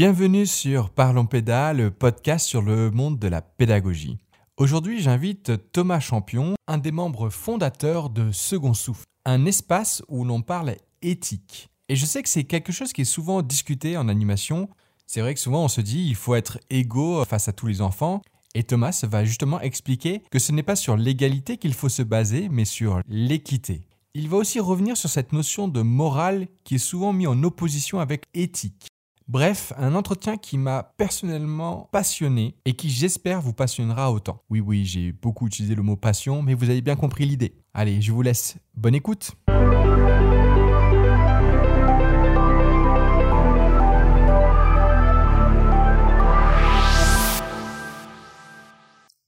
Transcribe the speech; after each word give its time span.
Bienvenue 0.00 0.46
sur 0.46 0.88
Parlons 0.88 1.26
Pédale, 1.26 1.76
le 1.76 1.90
podcast 1.90 2.46
sur 2.46 2.62
le 2.62 2.90
monde 2.90 3.18
de 3.18 3.28
la 3.28 3.42
pédagogie. 3.42 4.16
Aujourd'hui, 4.56 5.02
j'invite 5.02 5.52
Thomas 5.72 6.00
Champion, 6.00 6.54
un 6.66 6.78
des 6.78 6.90
membres 6.90 7.28
fondateurs 7.28 8.08
de 8.08 8.32
Second 8.32 8.72
Souffle, 8.72 9.04
un 9.26 9.44
espace 9.44 10.02
où 10.08 10.24
l'on 10.24 10.40
parle 10.40 10.76
éthique. 11.02 11.68
Et 11.90 11.96
je 11.96 12.06
sais 12.06 12.22
que 12.22 12.30
c'est 12.30 12.44
quelque 12.44 12.72
chose 12.72 12.94
qui 12.94 13.02
est 13.02 13.04
souvent 13.04 13.42
discuté 13.42 13.98
en 13.98 14.08
animation. 14.08 14.70
C'est 15.06 15.20
vrai 15.20 15.34
que 15.34 15.40
souvent 15.40 15.64
on 15.64 15.68
se 15.68 15.82
dit 15.82 16.06
il 16.08 16.16
faut 16.16 16.34
être 16.34 16.58
égaux 16.70 17.22
face 17.26 17.48
à 17.48 17.52
tous 17.52 17.66
les 17.66 17.82
enfants. 17.82 18.22
Et 18.54 18.62
Thomas 18.62 19.04
va 19.06 19.26
justement 19.26 19.60
expliquer 19.60 20.22
que 20.30 20.38
ce 20.38 20.52
n'est 20.52 20.62
pas 20.62 20.76
sur 20.76 20.96
l'égalité 20.96 21.58
qu'il 21.58 21.74
faut 21.74 21.90
se 21.90 22.02
baser, 22.02 22.48
mais 22.50 22.64
sur 22.64 23.02
l'équité. 23.06 23.82
Il 24.14 24.30
va 24.30 24.38
aussi 24.38 24.60
revenir 24.60 24.96
sur 24.96 25.10
cette 25.10 25.34
notion 25.34 25.68
de 25.68 25.82
morale 25.82 26.48
qui 26.64 26.76
est 26.76 26.78
souvent 26.78 27.12
mise 27.12 27.28
en 27.28 27.42
opposition 27.42 28.00
avec 28.00 28.24
éthique. 28.32 28.86
Bref, 29.32 29.72
un 29.76 29.94
entretien 29.94 30.36
qui 30.36 30.58
m'a 30.58 30.92
personnellement 30.96 31.88
passionné 31.92 32.56
et 32.64 32.72
qui 32.72 32.90
j'espère 32.90 33.40
vous 33.40 33.52
passionnera 33.52 34.10
autant. 34.10 34.42
Oui, 34.50 34.58
oui, 34.58 34.84
j'ai 34.84 35.12
beaucoup 35.12 35.46
utilisé 35.46 35.76
le 35.76 35.84
mot 35.84 35.94
passion, 35.94 36.42
mais 36.42 36.54
vous 36.54 36.68
avez 36.68 36.80
bien 36.80 36.96
compris 36.96 37.26
l'idée. 37.26 37.54
Allez, 37.72 38.02
je 38.02 38.10
vous 38.10 38.22
laisse. 38.22 38.56
Bonne 38.74 38.96
écoute. 38.96 39.30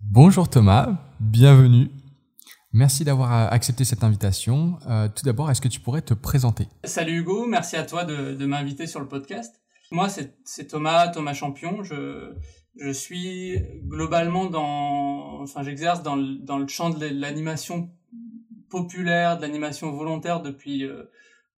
Bonjour 0.01 0.49
Thomas, 0.49 0.99
bienvenue. 1.21 1.91
Merci 2.73 3.05
d'avoir 3.05 3.53
accepté 3.53 3.85
cette 3.85 4.03
invitation. 4.03 4.79
Euh, 4.89 5.07
tout 5.15 5.25
d'abord, 5.25 5.49
est-ce 5.51 5.61
que 5.61 5.69
tu 5.69 5.79
pourrais 5.79 6.03
te 6.03 6.15
présenter? 6.15 6.67
Salut 6.83 7.19
Hugo, 7.21 7.47
merci 7.47 7.77
à 7.77 7.85
toi 7.85 8.05
de, 8.05 8.45
m'inviter 8.47 8.89
sur 8.89 8.99
le 8.99 9.07
podcast. 9.07 9.62
Moi, 9.93 10.09
c'est 10.09 10.67
Thomas, 10.69 11.09
Thomas 11.09 11.35
Champion. 11.35 11.83
Je, 11.85 12.33
je 12.77 12.91
suis 12.91 13.59
globalement 13.87 14.47
dans, 14.47 15.43
enfin, 15.43 15.63
j'exerce 15.63 16.03
dans 16.03 16.17
le, 16.17 16.39
dans 16.39 16.59
le 16.59 16.67
champ 16.67 16.89
de 16.89 17.07
l'animation 17.07 17.91
populaire, 18.71 19.37
de 19.37 19.43
l'animation 19.43 19.93
volontaire 19.93 20.41
depuis 20.41 20.85
euh, 20.85 21.05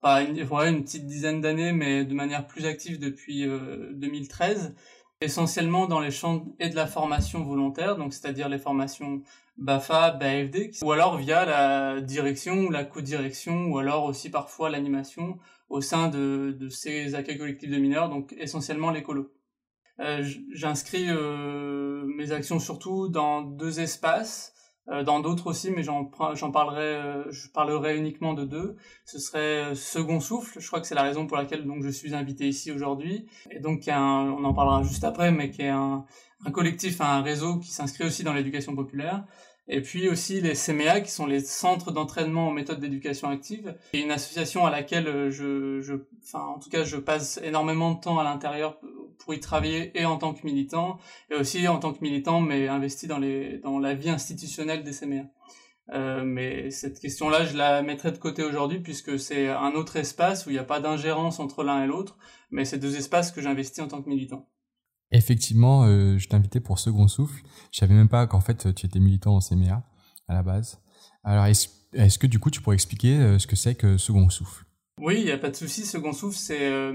pas 0.01 0.23
une, 0.23 0.37
une 0.37 0.83
petite 0.83 1.07
dizaine 1.07 1.41
d'années, 1.41 1.73
mais 1.73 2.05
de 2.05 2.13
manière 2.13 2.49
plus 2.49 2.67
active 2.67 2.99
depuis 2.99 3.47
2013 3.93 4.75
essentiellement 5.25 5.87
dans 5.87 6.01
les 6.01 6.11
champs 6.11 6.45
et 6.61 6.69
de 6.69 6.77
la 6.77 6.87
formation 6.87 7.43
volontaire, 7.43 7.97
donc 7.97 8.13
c'est-à-dire 8.13 8.49
les 8.49 8.59
formations 8.59 9.23
BAFA, 9.57 10.13
BAFD, 10.13 10.71
ou 10.83 10.93
alors 10.93 11.17
via 11.17 11.45
la 11.45 12.01
direction 12.01 12.65
ou 12.65 12.71
la 12.71 12.85
co-direction, 12.85 13.67
ou 13.67 13.79
alors 13.79 14.05
aussi 14.05 14.31
parfois 14.31 14.71
l'animation 14.71 15.39
au 15.69 15.81
sein 15.81 16.09
de, 16.09 16.57
ces 16.71 17.15
accueils 17.15 17.39
collectifs 17.39 17.71
de 17.71 17.79
mineurs, 17.79 18.09
donc 18.09 18.35
essentiellement 18.39 18.91
l'écolo. 18.91 19.33
Euh, 20.01 20.29
J'inscris 20.53 21.07
euh, 21.09 22.05
mes 22.05 22.33
actions 22.33 22.59
surtout 22.59 23.09
dans 23.09 23.43
deux 23.43 23.81
espaces, 23.81 24.54
dans 24.87 25.21
d'autres 25.21 25.47
aussi, 25.47 25.71
mais 25.71 25.83
j'en 25.83 26.05
parlerai, 26.05 26.83
euh, 26.83 27.33
je 27.33 27.49
parlerai 27.49 27.97
uniquement 27.97 28.35
de 28.35 28.45
deux. 28.45 28.77
Ce 29.07 29.19
serait 29.19 29.39
euh, 29.39 29.75
Second 29.75 30.21
Souffle. 30.21 30.61
Je 30.61 30.67
crois 30.67 30.81
que 30.81 30.87
c'est 30.87 30.95
la 30.95 31.03
raison 31.03 31.27
pour 31.27 31.39
laquelle 31.39 31.65
donc 31.65 31.83
je 31.83 31.89
suis 31.89 32.15
invité 32.15 32.47
ici 32.47 32.71
aujourd'hui. 32.71 33.27
Et 33.51 33.61
donc, 33.61 33.85
on 33.89 34.45
en 34.45 34.55
parlera 34.55 34.83
juste 34.83 35.05
après, 35.05 35.33
mais 35.33 35.51
qui 35.51 35.63
est 35.63 35.69
un, 35.69 36.05
collectif, 36.53 37.01
un 37.01 37.23
réseau 37.23 37.59
qui 37.59 37.71
s'inscrit 37.71 38.05
aussi 38.05 38.25
dans 38.25 38.35
l'éducation 38.35 38.75
populaire. 38.75 39.25
Et 39.67 39.81
puis 39.81 40.11
aussi 40.11 40.43
les 40.43 40.53
CMEA, 40.53 41.01
qui 41.01 41.11
sont 41.11 41.25
les 41.25 41.41
centres 41.41 41.91
d'entraînement 41.91 42.49
aux 42.49 42.53
méthodes 42.53 42.81
d'éducation 42.81 43.31
active, 43.31 43.75
et 43.95 44.01
une 44.03 44.11
association 44.11 44.67
à 44.67 44.71
laquelle 44.71 45.31
je, 45.31 46.03
en 46.35 46.59
tout 46.59 46.69
cas 46.69 46.85
je 46.85 46.99
passe 46.99 47.41
énormément 47.43 47.95
de 47.95 48.01
temps 48.01 48.19
à 48.19 48.25
l'intérieur 48.25 48.79
pour 49.19 49.35
y 49.35 49.41
travailler 49.41 49.99
et 49.99 50.05
en 50.05 50.17
tant 50.17 50.35
que 50.35 50.45
militant, 50.45 50.99
et 51.31 51.35
aussi 51.35 51.67
en 51.69 51.79
tant 51.79 51.93
que 51.93 52.01
militant, 52.03 52.41
mais 52.41 52.69
investi 52.69 53.07
dans, 53.07 53.19
la 53.19 53.95
vie 53.95 54.11
institutionnelle 54.11 54.83
des 54.83 54.93
CMEA. 54.93 55.27
Euh, 55.93 56.25
mais 56.25 56.71
cette 56.71 56.99
question-là, 56.99 57.45
je 57.45 57.57
la 57.57 57.83
mettrai 57.83 58.11
de 58.11 58.17
côté 58.17 58.43
aujourd'hui 58.43 58.81
puisque 58.81 59.19
c'est 59.19 59.49
un 59.49 59.73
autre 59.73 59.97
espace 59.97 60.47
où 60.47 60.51
il 60.51 60.55
n'y 60.55 60.59
a 60.59 60.65
pas 60.65 60.81
d'ingérence 60.81 61.41
entre 61.41 61.63
l'un 61.63 61.85
et 61.85 61.87
l'autre, 61.87 62.17
mais 62.51 62.65
c'est 62.65 62.79
deux 62.79 62.97
espaces 62.97 63.31
que 63.33 63.43
j'investis 63.43 63.85
en 63.85 63.89
tant 63.89 64.03
que 64.03 64.09
militant. 64.09 64.49
Effectivement, 65.11 65.85
euh, 65.85 66.19
je 66.19 66.29
t'invitais 66.29 66.61
pour 66.61 66.79
Second 66.79 67.07
Souffle. 67.07 67.43
Je 67.71 67.79
savais 67.79 67.95
même 67.95 68.09
pas 68.09 68.27
qu'en 68.27 68.41
fait 68.41 68.75
tu 68.75 68.87
étais 68.87 68.99
militant 68.99 69.37
en 69.37 69.41
CMEA 69.41 69.83
à 70.27 70.35
la 70.35 70.43
base. 70.43 70.81
Alors 71.23 71.45
est-ce 71.45 72.19
que 72.19 72.27
du 72.27 72.39
coup 72.39 72.51
tu 72.51 72.61
pourrais 72.61 72.75
expliquer 72.75 73.19
euh, 73.19 73.39
ce 73.39 73.47
que 73.47 73.57
c'est 73.57 73.75
que 73.75 73.99
Second 73.99 74.31
Souffle? 74.31 74.65
Oui, 75.01 75.17
il 75.19 75.25
n'y 75.25 75.33
a 75.33 75.39
pas 75.39 75.51
de 75.51 75.57
souci. 75.57 75.85
Second 75.85 76.13
Souffle, 76.13 76.39
c'est 76.39 76.67
euh, 76.71 76.93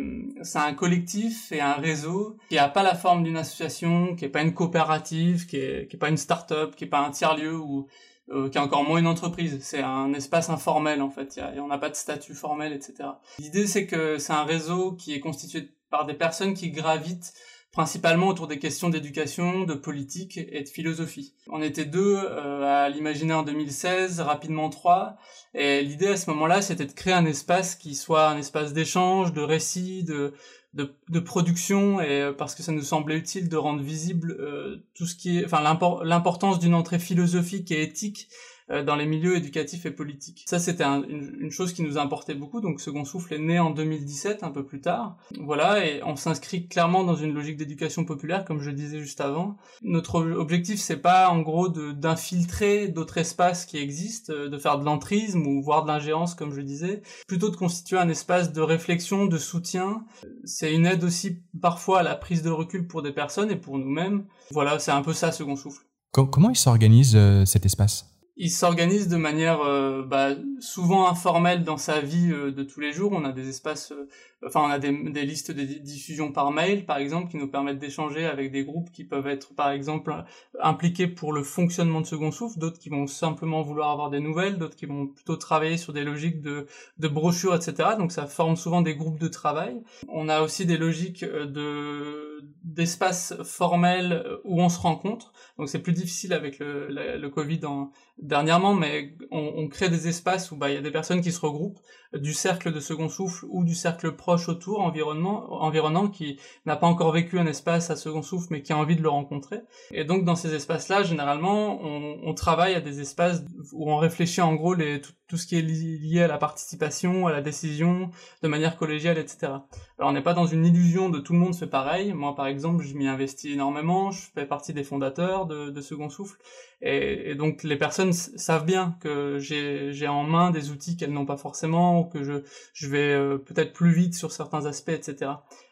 un 0.55 0.73
collectif 0.73 1.51
et 1.51 1.59
un 1.59 1.73
réseau 1.73 2.37
qui 2.47 2.55
n'a 2.55 2.69
pas 2.69 2.83
la 2.83 2.95
forme 2.95 3.23
d'une 3.23 3.37
association, 3.37 4.15
qui 4.15 4.23
n'est 4.23 4.31
pas 4.31 4.41
une 4.41 4.53
coopérative, 4.53 5.45
qui 5.47 5.57
n'est 5.57 5.81
est 5.81 5.99
pas 5.99 6.09
une 6.09 6.17
start-up, 6.17 6.75
qui 6.75 6.85
n'est 6.85 6.89
pas 6.89 7.05
un 7.05 7.11
tiers-lieu 7.11 7.57
ou 7.57 7.87
euh, 8.31 8.49
qui 8.49 8.57
est 8.57 8.61
encore 8.61 8.83
moins 8.83 8.99
une 8.99 9.07
entreprise. 9.07 9.59
C'est 9.61 9.81
un 9.81 10.13
espace 10.13 10.49
informel 10.49 11.01
en 11.01 11.09
fait. 11.09 11.35
Y 11.35 11.59
on 11.59 11.67
n'a 11.67 11.77
pas 11.77 11.89
de 11.89 11.95
statut 11.95 12.35
formel, 12.35 12.71
etc. 12.71 13.09
L'idée, 13.37 13.67
c'est 13.67 13.85
que 13.85 14.17
c'est 14.17 14.33
un 14.33 14.45
réseau 14.45 14.93
qui 14.93 15.13
est 15.13 15.19
constitué 15.19 15.69
par 15.89 16.05
des 16.05 16.13
personnes 16.13 16.53
qui 16.53 16.71
gravitent 16.71 17.33
principalement 17.71 18.27
autour 18.27 18.47
des 18.47 18.57
questions 18.57 18.89
d'éducation, 18.89 19.63
de 19.63 19.75
politique 19.75 20.37
et 20.37 20.63
de 20.63 20.67
philosophie. 20.69 21.35
On 21.47 21.61
était 21.61 21.85
deux 21.85 22.17
euh, 22.17 22.63
à 22.63 22.89
l'imaginer 22.89 23.33
en 23.33 23.43
2016, 23.43 24.21
rapidement 24.21 24.69
trois, 24.69 25.17
et 25.53 25.81
l'idée 25.81 26.07
à 26.07 26.17
ce 26.17 26.29
moment-là, 26.31 26.61
c'était 26.61 26.85
de 26.85 26.93
créer 26.93 27.13
un 27.13 27.25
espace 27.25 27.75
qui 27.75 27.95
soit 27.95 28.27
un 28.27 28.37
espace 28.37 28.73
d'échange, 28.73 29.33
de 29.33 29.41
récit, 29.41 30.03
de, 30.03 30.33
de, 30.73 30.95
de, 31.09 31.19
production, 31.19 32.01
et 32.01 32.21
euh, 32.21 32.33
parce 32.33 32.55
que 32.55 32.63
ça 32.63 32.71
nous 32.71 32.81
semblait 32.81 33.17
utile 33.17 33.49
de 33.49 33.57
rendre 33.57 33.81
visible 33.81 34.35
euh, 34.39 34.83
tout 34.95 35.05
ce 35.05 35.15
qui 35.15 35.37
est, 35.37 35.45
enfin 35.45 35.61
l'importance 36.03 36.59
d'une 36.59 36.73
entrée 36.73 36.99
philosophique 36.99 37.71
et 37.71 37.83
éthique 37.83 38.29
dans 38.69 38.95
les 38.95 39.05
milieux 39.05 39.35
éducatifs 39.35 39.85
et 39.85 39.91
politiques. 39.91 40.45
Ça, 40.47 40.59
c'était 40.59 40.83
une, 40.83 41.51
chose 41.51 41.73
qui 41.73 41.81
nous 41.81 41.97
importait 41.97 42.35
beaucoup. 42.35 42.61
Donc, 42.61 42.81
Second 42.81 43.03
Souffle 43.03 43.33
est 43.33 43.39
né 43.39 43.59
en 43.59 43.71
2017, 43.71 44.43
un 44.43 44.51
peu 44.51 44.63
plus 44.63 44.81
tard. 44.81 45.17
Voilà, 45.39 45.85
et 45.85 46.01
on 46.03 46.15
s'inscrit 46.15 46.67
clairement 46.67 47.03
dans 47.03 47.15
une 47.15 47.33
logique 47.33 47.57
d'éducation 47.57 48.05
populaire, 48.05 48.45
comme 48.45 48.61
je 48.61 48.71
disais 48.71 48.99
juste 48.99 49.21
avant. 49.21 49.57
Notre 49.81 50.21
objectif, 50.21 50.79
c'est 50.79 50.97
pas 50.97 51.29
en 51.29 51.41
gros 51.41 51.69
d'infiltrer 51.69 52.87
d'autres 52.87 53.17
espaces 53.17 53.65
qui 53.65 53.77
existent, 53.77 54.33
euh, 54.33 54.49
de 54.49 54.57
faire 54.57 54.79
de 54.79 54.85
l'entrisme 54.85 55.45
ou 55.45 55.61
voire 55.61 55.83
de 55.83 55.87
l'ingérence, 55.87 56.35
comme 56.35 56.53
je 56.53 56.61
disais, 56.61 57.01
plutôt 57.27 57.49
de 57.49 57.55
constituer 57.55 57.97
un 57.97 58.09
espace 58.09 58.53
de 58.53 58.61
réflexion, 58.61 59.25
de 59.25 59.37
soutien. 59.37 60.05
C'est 60.43 60.73
une 60.73 60.85
aide 60.85 61.03
aussi 61.03 61.39
parfois 61.61 61.99
à 61.99 62.03
la 62.03 62.15
prise 62.15 62.43
de 62.43 62.49
recul 62.49 62.87
pour 62.87 63.01
des 63.01 63.11
personnes 63.11 63.51
et 63.51 63.55
pour 63.55 63.77
nous-mêmes. 63.77 64.25
Voilà, 64.51 64.79
c'est 64.79 64.91
un 64.91 65.01
peu 65.01 65.13
ça, 65.13 65.31
Second 65.31 65.55
Souffle. 65.55 65.83
Comment 66.11 66.49
il 66.49 66.55
s'organise 66.55 67.15
euh, 67.15 67.45
cet 67.45 67.65
espace? 67.65 68.18
Il 68.41 68.49
s'organise 68.49 69.09
de 69.09 69.17
manière 69.17 69.59
euh, 69.61 70.01
bah, 70.01 70.29
souvent 70.61 71.09
informelle 71.09 71.65
dans 71.65 71.75
sa 71.75 71.99
vie 71.99 72.31
euh, 72.31 72.51
de 72.51 72.63
tous 72.63 72.79
les 72.79 72.93
jours. 72.93 73.11
On 73.11 73.25
a 73.25 73.33
des 73.33 73.49
espaces, 73.49 73.91
euh, 73.91 74.07
enfin 74.47 74.61
on 74.61 74.69
a 74.69 74.79
des, 74.79 75.25
listes 75.25 75.51
de 75.51 75.61
diffusion 75.61 76.31
par 76.31 76.49
mail, 76.51 76.85
par 76.85 76.99
exemple, 76.99 77.29
qui 77.29 77.35
nous 77.35 77.49
permettent 77.49 77.79
d'échanger 77.79 78.25
avec 78.25 78.53
des 78.53 78.63
groupes 78.63 78.93
qui 78.93 79.03
peuvent 79.03 79.27
être, 79.27 79.53
par 79.53 79.71
exemple, 79.71 80.15
impliqués 80.61 81.07
pour 81.07 81.33
le 81.33 81.43
fonctionnement 81.43 81.99
de 81.99 82.05
Second 82.05 82.31
Souffle, 82.31 82.59
d'autres 82.59 82.79
qui 82.79 82.87
vont 82.87 83.07
simplement 83.07 83.61
vouloir 83.61 83.91
avoir 83.91 84.09
des 84.09 84.21
nouvelles, 84.21 84.57
d'autres 84.57 84.77
qui 84.77 84.85
vont 84.85 85.07
plutôt 85.07 85.35
travailler 85.35 85.75
sur 85.75 85.91
des 85.91 86.05
logiques 86.05 86.41
de 86.41 86.65
brochures, 87.09 87.53
etc. 87.53 87.89
Donc 87.97 88.13
ça 88.13 88.25
forme 88.25 88.55
souvent 88.55 88.81
des 88.81 88.95
groupes 88.95 89.19
de 89.19 89.27
travail. 89.27 89.81
On 90.07 90.29
a 90.29 90.41
aussi 90.41 90.65
des 90.65 90.77
logiques 90.77 91.25
de 91.25 92.28
d'espaces 92.63 93.33
formels 93.43 94.25
où 94.43 94.61
on 94.61 94.69
se 94.69 94.79
rencontre. 94.79 95.33
Donc 95.57 95.69
c'est 95.69 95.79
plus 95.79 95.93
difficile 95.93 96.33
avec 96.33 96.59
le, 96.59 97.27
Covid 97.29 97.65
en, 97.65 97.91
dernièrement, 98.17 98.73
mais 98.73 99.15
on, 99.31 99.53
on, 99.57 99.67
crée 99.67 99.89
des 99.89 100.07
espaces 100.07 100.51
où 100.51 100.55
bah, 100.55 100.69
il 100.69 100.75
y 100.75 100.77
a 100.77 100.81
des 100.81 100.91
personnes 100.91 101.21
qui 101.21 101.31
se 101.31 101.39
regroupent 101.39 101.79
du 102.13 102.33
cercle 102.33 102.73
de 102.73 102.79
second 102.79 103.07
souffle 103.07 103.45
ou 103.49 103.63
du 103.63 103.75
cercle 103.75 104.13
proche 104.13 104.49
autour, 104.49 104.81
environnement, 104.81 105.63
environnant, 105.63 106.07
qui 106.07 106.39
n'a 106.65 106.75
pas 106.75 106.87
encore 106.87 107.11
vécu 107.11 107.37
un 107.37 107.45
espace 107.45 107.91
à 107.91 107.95
second 107.95 108.23
souffle, 108.23 108.47
mais 108.49 108.63
qui 108.63 108.73
a 108.73 108.77
envie 108.77 108.95
de 108.95 109.03
le 109.03 109.09
rencontrer. 109.09 109.59
Et 109.91 110.05
donc 110.05 110.25
dans 110.25 110.35
ces 110.35 110.53
espaces-là, 110.55 111.03
généralement, 111.03 111.79
on, 111.81 112.33
travaille 112.33 112.73
à 112.73 112.81
des 112.81 113.01
espaces 113.01 113.43
où 113.73 113.91
on 113.91 113.97
réfléchit 113.97 114.41
en 114.41 114.55
gros 114.55 114.75
tout, 114.75 115.37
ce 115.37 115.45
qui 115.45 115.57
est 115.57 115.61
lié 115.61 116.21
à 116.23 116.27
la 116.27 116.37
participation, 116.37 117.27
à 117.27 117.31
la 117.31 117.41
décision, 117.41 118.09
de 118.41 118.47
manière 118.47 118.77
collégiale, 118.77 119.17
etc. 119.17 119.51
Alors 119.97 120.09
on 120.09 120.13
n'est 120.13 120.23
pas 120.23 120.33
dans 120.33 120.45
une 120.45 120.65
illusion 120.65 121.09
de 121.09 121.19
tout 121.19 121.33
le 121.33 121.39
monde 121.39 121.55
fait 121.55 121.67
pareil. 121.67 122.13
Moi, 122.13 122.33
par 122.35 122.47
exemple, 122.47 122.83
je 122.85 122.95
m'y 122.95 123.07
investis 123.07 123.51
énormément, 123.51 124.11
je 124.11 124.21
fais 124.33 124.45
partie 124.45 124.73
des 124.73 124.83
fondateurs 124.83 125.45
de, 125.45 125.79
Second 125.81 126.09
Souffle, 126.09 126.37
et 126.81 127.35
donc 127.35 127.63
les 127.63 127.77
personnes 127.77 128.13
savent 128.13 128.65
bien 128.65 128.97
que 128.99 129.37
j'ai 129.39 130.07
en 130.07 130.23
main 130.23 130.51
des 130.51 130.71
outils 130.71 130.97
qu'elles 130.97 131.13
n'ont 131.13 131.25
pas 131.25 131.37
forcément 131.37 131.98
que 132.05 132.23
je, 132.23 132.87
vais 132.87 133.13
euh, 133.13 133.37
peut-être 133.37 133.73
plus 133.73 133.91
vite 133.91 134.15
sur 134.15 134.31
certains 134.31 134.65
aspects, 134.65 134.89
etc. 134.89 135.31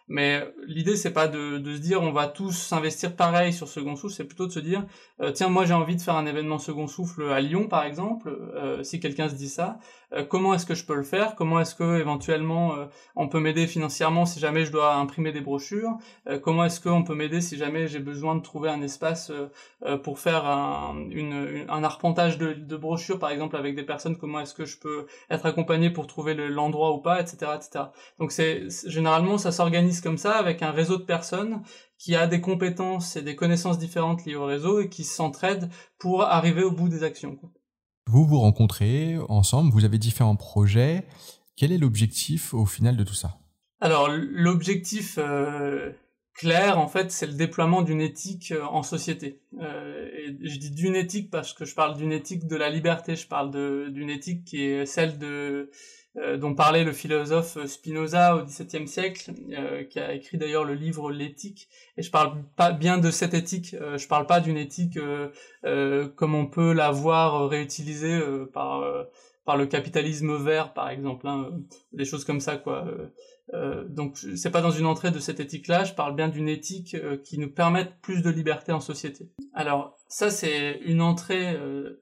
Mais 0.09 0.47
l'idée 0.65 0.95
c'est 0.95 1.11
pas 1.11 1.27
de, 1.27 1.61
se 1.65 1.79
dire 1.79 2.01
on 2.01 2.11
va 2.11 2.27
tous 2.27 2.51
s'investir 2.51 3.15
pareil 3.15 3.51
sur 3.51 3.67
Second 3.67 3.97
Souffle, 3.97 4.13
c'est 4.13 4.23
plutôt 4.23 4.47
de 4.47 4.51
se 4.53 4.59
dire 4.59 4.85
euh, 5.21 5.31
tiens 5.31 5.49
moi 5.49 5.65
j'ai 5.65 5.73
envie 5.73 5.97
de 5.97 6.01
faire 6.01 6.15
un 6.15 6.25
événement 6.25 6.59
Second 6.59 6.87
Souffle 6.87 7.29
à 7.29 7.41
Lyon 7.41 7.67
par 7.67 7.83
exemple, 7.83 8.29
euh, 8.29 8.83
si 8.83 9.01
quelqu'un 9.01 9.27
se 9.27 9.35
dit 9.35 9.49
ça, 9.49 9.79
euh, 10.13 10.23
comment 10.23 10.53
est-ce 10.53 10.65
que 10.65 10.75
je 10.75 10.85
peux 10.85 10.95
le 10.95 11.03
faire? 11.03 11.35
Comment 11.35 11.59
est-ce 11.59 11.75
que 11.75 11.99
éventuellement 11.99 12.75
on 13.17 13.27
peut 13.27 13.41
m'aider 13.41 13.67
financièrement 13.67 14.25
si 14.25 14.39
jamais 14.39 14.63
je 14.63 14.71
dois 14.71 14.95
imprimer 14.95 15.33
des 15.33 15.41
brochures? 15.41 15.97
Comment 16.41 16.63
est-ce 16.63 16.79
qu'on 16.79 17.03
peut 17.03 17.15
m'aider 17.15 17.41
si 17.41 17.57
jamais 17.57 17.87
j'ai 17.87 17.99
besoin 17.99 18.35
de 18.35 18.41
trouver 18.41 18.69
un 18.69 18.81
espace 18.81 19.31
pour 20.03 20.19
faire 20.19 20.45
un, 20.45 20.95
un 21.67 21.83
arpentage 21.83 22.37
de, 22.37 22.53
de, 22.53 22.77
brochures 22.77 23.19
par 23.19 23.31
exemple 23.31 23.57
avec 23.57 23.75
des 23.75 23.83
personnes? 23.83 24.17
Comment 24.17 24.39
est-ce 24.39 24.53
que 24.53 24.65
je 24.65 24.77
peux 24.77 25.07
être 25.29 25.45
accompagné 25.45 25.89
pour 25.89 26.07
trouver 26.07 26.33
l'endroit 26.33 26.93
ou 26.93 26.99
pas, 26.99 27.19
etc., 27.19 27.51
etc. 27.55 27.85
Donc 28.19 28.31
c'est 28.31 28.67
généralement 28.87 29.37
ça 29.37 29.51
s'organise 29.51 29.96
comme 30.01 30.17
ça 30.17 30.35
avec 30.35 30.61
un 30.61 30.71
réseau 30.71 30.97
de 30.97 31.03
personnes 31.03 31.61
qui 31.97 32.15
a 32.15 32.27
des 32.27 32.41
compétences 32.41 33.15
et 33.15 33.21
des 33.21 33.35
connaissances 33.35 33.79
différentes 33.79 34.25
liées 34.25 34.35
au 34.35 34.45
réseau 34.45 34.81
et 34.81 34.89
qui 34.89 35.03
s'entraident 35.03 35.69
pour 35.97 36.23
arriver 36.23 36.63
au 36.63 36.71
bout 36.71 36.89
des 36.89 37.03
actions. 37.03 37.39
Vous 38.07 38.25
vous 38.25 38.39
rencontrez 38.39 39.17
ensemble, 39.27 39.71
vous 39.71 39.85
avez 39.85 39.97
différents 39.97 40.35
projets. 40.35 41.05
Quel 41.55 41.71
est 41.71 41.77
l'objectif 41.77 42.53
au 42.53 42.65
final 42.65 42.95
de 42.95 43.03
tout 43.03 43.13
ça? 43.13 43.39
Alors 43.81 44.09
l'objectif 44.09 45.17
euh, 45.17 45.91
clair, 46.33 46.79
en 46.79 46.87
fait, 46.87 47.11
c'est 47.11 47.27
le 47.27 47.33
déploiement 47.33 47.81
d'une 47.81 48.01
éthique 48.01 48.51
euh, 48.51 48.63
en 48.63 48.83
société. 48.83 49.41
Euh, 49.59 50.07
et 50.13 50.37
je 50.41 50.57
dis 50.57 50.71
d'une 50.71 50.95
éthique 50.95 51.29
parce 51.29 51.53
que 51.53 51.65
je 51.65 51.75
parle 51.75 51.97
d'une 51.97 52.11
éthique 52.11 52.47
de 52.47 52.55
la 52.55 52.69
liberté, 52.69 53.15
je 53.15 53.27
parle 53.27 53.51
d'une 53.91 54.09
éthique 54.09 54.45
qui 54.45 54.63
est 54.63 54.85
celle 54.85 55.17
de 55.17 55.69
dont 56.37 56.55
parlait 56.55 56.83
le 56.83 56.93
philosophe 56.93 57.63
Spinoza 57.67 58.37
au 58.37 58.43
XVIIe 58.43 58.87
siècle, 58.87 59.31
euh, 59.51 59.83
qui 59.83 59.99
a 59.99 60.13
écrit 60.13 60.37
d'ailleurs 60.37 60.63
le 60.63 60.73
livre 60.73 61.11
L'éthique. 61.11 61.69
Et 61.95 62.01
je 62.01 62.09
parle 62.09 62.43
pas 62.55 62.71
bien 62.71 62.97
de 62.97 63.11
cette 63.11 63.33
éthique, 63.33 63.75
euh, 63.75 63.97
je 63.97 64.07
parle 64.07 64.25
pas 64.25 64.39
d'une 64.39 64.57
éthique 64.57 64.97
comme 66.15 66.35
on 66.35 66.47
peut 66.47 66.73
la 66.73 66.91
voir 66.91 67.49
réutilisée 67.49 68.19
par 68.53 68.83
par 69.45 69.55
le 69.55 69.65
capitalisme 69.65 70.35
vert, 70.35 70.73
par 70.73 70.89
exemple, 70.89 71.25
hein, 71.25 71.51
des 71.93 72.03
choses 72.03 72.25
comme 72.25 72.41
ça, 72.41 72.57
quoi. 72.57 72.85
Euh, 73.53 73.85
donc 73.87 74.17
c'est 74.17 74.51
pas 74.51 74.59
dans 74.59 74.71
une 74.71 74.85
entrée 74.85 75.09
de 75.09 75.19
cette 75.19 75.39
éthique-là, 75.39 75.85
je 75.85 75.93
parle 75.93 76.15
bien 76.15 76.27
d'une 76.27 76.49
éthique 76.49 76.97
qui 77.23 77.37
nous 77.37 77.49
permette 77.49 77.93
plus 78.01 78.21
de 78.21 78.29
liberté 78.29 78.73
en 78.73 78.81
société. 78.81 79.29
Alors 79.53 79.97
ça 80.09 80.29
c'est 80.31 80.79
une 80.83 81.01
entrée 81.01 81.57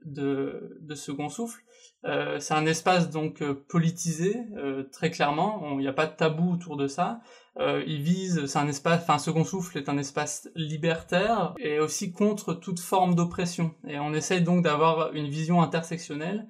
de, 0.05 0.79
de 0.81 0.95
second 0.95 1.29
souffle. 1.29 1.61
Euh, 2.05 2.39
c'est 2.39 2.53
un 2.53 2.65
espace 2.67 3.09
donc 3.09 3.41
euh, 3.41 3.65
politisé 3.67 4.43
euh, 4.57 4.83
très 4.91 5.09
clairement. 5.09 5.63
Il 5.71 5.79
n'y 5.79 5.87
a 5.87 5.93
pas 5.93 6.05
de 6.05 6.15
tabou 6.15 6.53
autour 6.53 6.77
de 6.77 6.87
ça. 6.87 7.19
il 7.59 8.01
vise, 8.01 8.45
c'est 8.45 8.59
un 8.59 8.67
espace, 8.67 9.01
enfin 9.01 9.17
Second 9.17 9.45
Souffle 9.45 9.77
est 9.77 9.89
un 9.89 9.97
espace 9.97 10.49
libertaire 10.55 11.53
et 11.57 11.79
aussi 11.79 12.11
contre 12.11 12.53
toute 12.53 12.79
forme 12.79 13.15
d'oppression. 13.15 13.73
Et 13.87 13.97
on 13.97 14.13
essaye 14.13 14.41
donc 14.41 14.63
d'avoir 14.63 15.13
une 15.13 15.29
vision 15.29 15.61
intersectionnelle. 15.61 16.47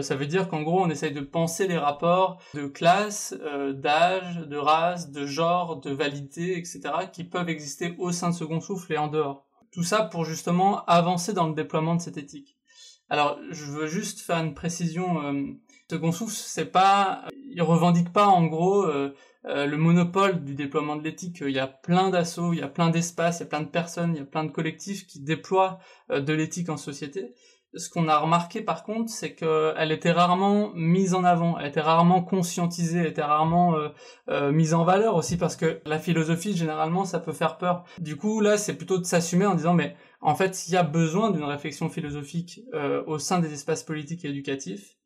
ça 0.00 0.16
veut 0.16 0.26
dire 0.26 0.48
qu'en 0.48 0.62
gros 0.62 0.82
on 0.82 0.88
essaye 0.88 1.12
de 1.12 1.20
penser 1.20 1.68
les 1.68 1.76
rapports 1.76 2.40
de 2.54 2.66
classe, 2.66 3.36
d'âge, 3.74 4.38
de 4.38 4.56
race, 4.56 5.10
de 5.10 5.26
genre, 5.26 5.80
de 5.80 5.90
validité, 5.90 6.56
etc. 6.56 6.80
qui 7.12 7.24
peuvent 7.24 7.50
exister 7.50 7.94
au 7.98 8.10
sein 8.10 8.30
de 8.30 8.34
Second 8.34 8.60
Souffle 8.60 8.94
et 8.94 8.98
en 8.98 9.08
dehors. 9.08 9.46
Tout 9.70 9.84
ça 9.84 10.02
pour 10.02 10.24
justement 10.24 10.82
avancer 10.86 11.34
dans 11.34 11.46
le 11.46 11.54
déploiement 11.54 11.94
de 11.94 12.00
cette 12.00 12.16
éthique. 12.16 12.57
Alors, 13.10 13.38
je 13.50 13.64
veux 13.64 13.86
juste 13.86 14.20
faire 14.20 14.38
une 14.38 14.54
précision. 14.54 15.22
Euh, 15.22 15.44
Second 15.90 16.12
Souffle, 16.12 16.34
c'est 16.34 16.66
pas, 16.66 17.24
il 17.50 17.62
revendique 17.62 18.12
pas 18.12 18.26
en 18.26 18.44
gros 18.44 18.82
euh, 18.82 19.14
euh, 19.46 19.64
le 19.64 19.78
monopole 19.78 20.44
du 20.44 20.54
déploiement 20.54 20.96
de 20.96 21.02
l'éthique. 21.02 21.38
Il 21.40 21.52
y 21.52 21.58
a 21.58 21.66
plein 21.66 22.10
d'assauts, 22.10 22.52
il 22.52 22.58
y 22.58 22.62
a 22.62 22.68
plein 22.68 22.90
d'espaces, 22.90 23.38
il 23.38 23.44
y 23.44 23.46
a 23.46 23.48
plein 23.48 23.62
de 23.62 23.68
personnes, 23.68 24.14
il 24.14 24.18
y 24.18 24.22
a 24.22 24.26
plein 24.26 24.44
de 24.44 24.50
collectifs 24.50 25.06
qui 25.06 25.20
déploient 25.20 25.78
de 26.10 26.32
l'éthique 26.34 26.68
en 26.68 26.76
société. 26.76 27.32
Ce 27.74 27.88
qu'on 27.90 28.08
a 28.08 28.18
remarqué 28.18 28.60
par 28.60 28.82
contre, 28.82 29.10
c'est 29.10 29.34
qu'elle 29.34 29.92
était 29.92 30.12
rarement 30.12 30.72
mise 30.74 31.14
en 31.14 31.24
avant, 31.24 31.58
elle 31.58 31.68
était 31.68 31.82
rarement 31.82 32.22
conscientisée, 32.22 33.00
elle 33.00 33.06
était 33.06 33.22
rarement 33.22 33.76
mise 34.30 34.72
en 34.72 34.84
valeur 34.84 35.16
aussi 35.16 35.36
parce 35.36 35.54
que 35.54 35.80
la 35.84 35.98
philosophie 35.98 36.56
généralement 36.56 37.04
ça 37.04 37.20
peut 37.20 37.32
faire 37.32 37.58
peur. 37.58 37.84
Du 37.98 38.16
coup 38.16 38.40
là 38.40 38.56
c'est 38.56 38.74
plutôt 38.74 38.96
de 38.96 39.04
s'assumer 39.04 39.44
en 39.44 39.54
disant 39.54 39.74
mais 39.74 39.96
en 40.20 40.34
fait, 40.34 40.66
il 40.66 40.72
y 40.72 40.76
a 40.76 40.82
besoin 40.82 41.30
d'une 41.30 41.44
réflexion 41.44 41.88
philosophique 41.88 42.62
euh, 42.74 43.04
au 43.06 43.18
sein 43.18 43.38
des 43.38 43.52
espaces 43.52 43.84
politiques 43.84 44.24
et 44.24 44.28
éducatifs. 44.28 44.96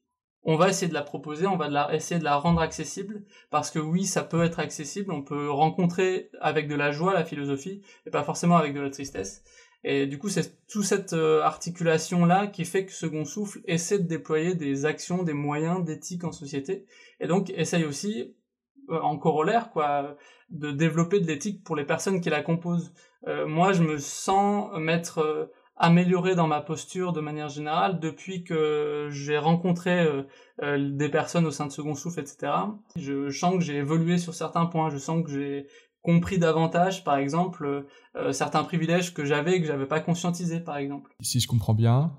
On 0.44 0.56
va 0.56 0.68
essayer 0.68 0.88
de 0.88 0.94
la 0.94 1.02
proposer, 1.02 1.46
on 1.46 1.56
va 1.56 1.94
essayer 1.94 2.18
de 2.18 2.24
la 2.24 2.36
rendre 2.36 2.60
accessible, 2.60 3.24
parce 3.50 3.70
que 3.70 3.78
oui, 3.78 4.06
ça 4.06 4.24
peut 4.24 4.42
être 4.42 4.58
accessible, 4.58 5.12
on 5.12 5.22
peut 5.22 5.50
rencontrer 5.50 6.30
avec 6.40 6.66
de 6.66 6.74
la 6.74 6.90
joie 6.90 7.14
la 7.14 7.24
philosophie, 7.24 7.82
et 8.06 8.10
pas 8.10 8.24
forcément 8.24 8.56
avec 8.56 8.74
de 8.74 8.80
la 8.80 8.90
tristesse. 8.90 9.44
Et 9.84 10.06
du 10.06 10.18
coup, 10.18 10.28
c'est 10.28 10.66
toute 10.66 10.84
cette 10.84 11.12
euh, 11.12 11.42
articulation-là 11.42 12.48
qui 12.48 12.64
fait 12.64 12.86
que 12.86 12.92
Second 12.92 13.24
Souffle 13.24 13.60
essaie 13.66 13.98
de 13.98 14.06
déployer 14.06 14.54
des 14.54 14.84
actions, 14.84 15.22
des 15.22 15.32
moyens 15.32 15.84
d'éthique 15.84 16.24
en 16.24 16.32
société, 16.32 16.86
et 17.20 17.28
donc 17.28 17.50
essaye 17.50 17.84
aussi, 17.84 18.34
en 19.00 19.16
corollaire, 19.16 19.70
quoi, 19.70 20.16
de 20.50 20.70
développer 20.70 21.20
de 21.20 21.26
l'éthique 21.26 21.64
pour 21.64 21.76
les 21.76 21.84
personnes 21.84 22.20
qui 22.20 22.30
la 22.30 22.42
composent. 22.42 22.92
Euh, 23.26 23.46
moi, 23.46 23.72
je 23.72 23.82
me 23.82 23.98
sens 23.98 24.70
m'être 24.78 25.18
euh, 25.18 25.46
amélioré 25.76 26.34
dans 26.34 26.46
ma 26.46 26.60
posture 26.60 27.12
de 27.12 27.20
manière 27.20 27.48
générale 27.48 28.00
depuis 28.00 28.44
que 28.44 29.08
j'ai 29.10 29.38
rencontré 29.38 30.06
euh, 30.62 30.90
des 30.90 31.08
personnes 31.08 31.46
au 31.46 31.50
sein 31.50 31.66
de 31.66 31.72
Second 31.72 31.94
Souffle, 31.94 32.20
etc. 32.20 32.52
Je 32.96 33.30
sens 33.30 33.54
que 33.54 33.60
j'ai 33.60 33.76
évolué 33.76 34.18
sur 34.18 34.34
certains 34.34 34.66
points, 34.66 34.90
je 34.90 34.98
sens 34.98 35.24
que 35.24 35.30
j'ai 35.30 35.66
compris 36.02 36.38
davantage, 36.38 37.04
par 37.04 37.16
exemple, 37.16 37.86
certains 38.32 38.64
privilèges 38.64 39.14
que 39.14 39.24
j'avais 39.24 39.54
et 39.54 39.60
que 39.60 39.68
j'avais 39.68 39.86
pas 39.86 40.00
conscientisé, 40.00 40.58
par 40.58 40.76
exemple. 40.76 41.14
Si 41.20 41.38
je 41.38 41.46
comprends 41.46 41.74
bien, 41.74 42.12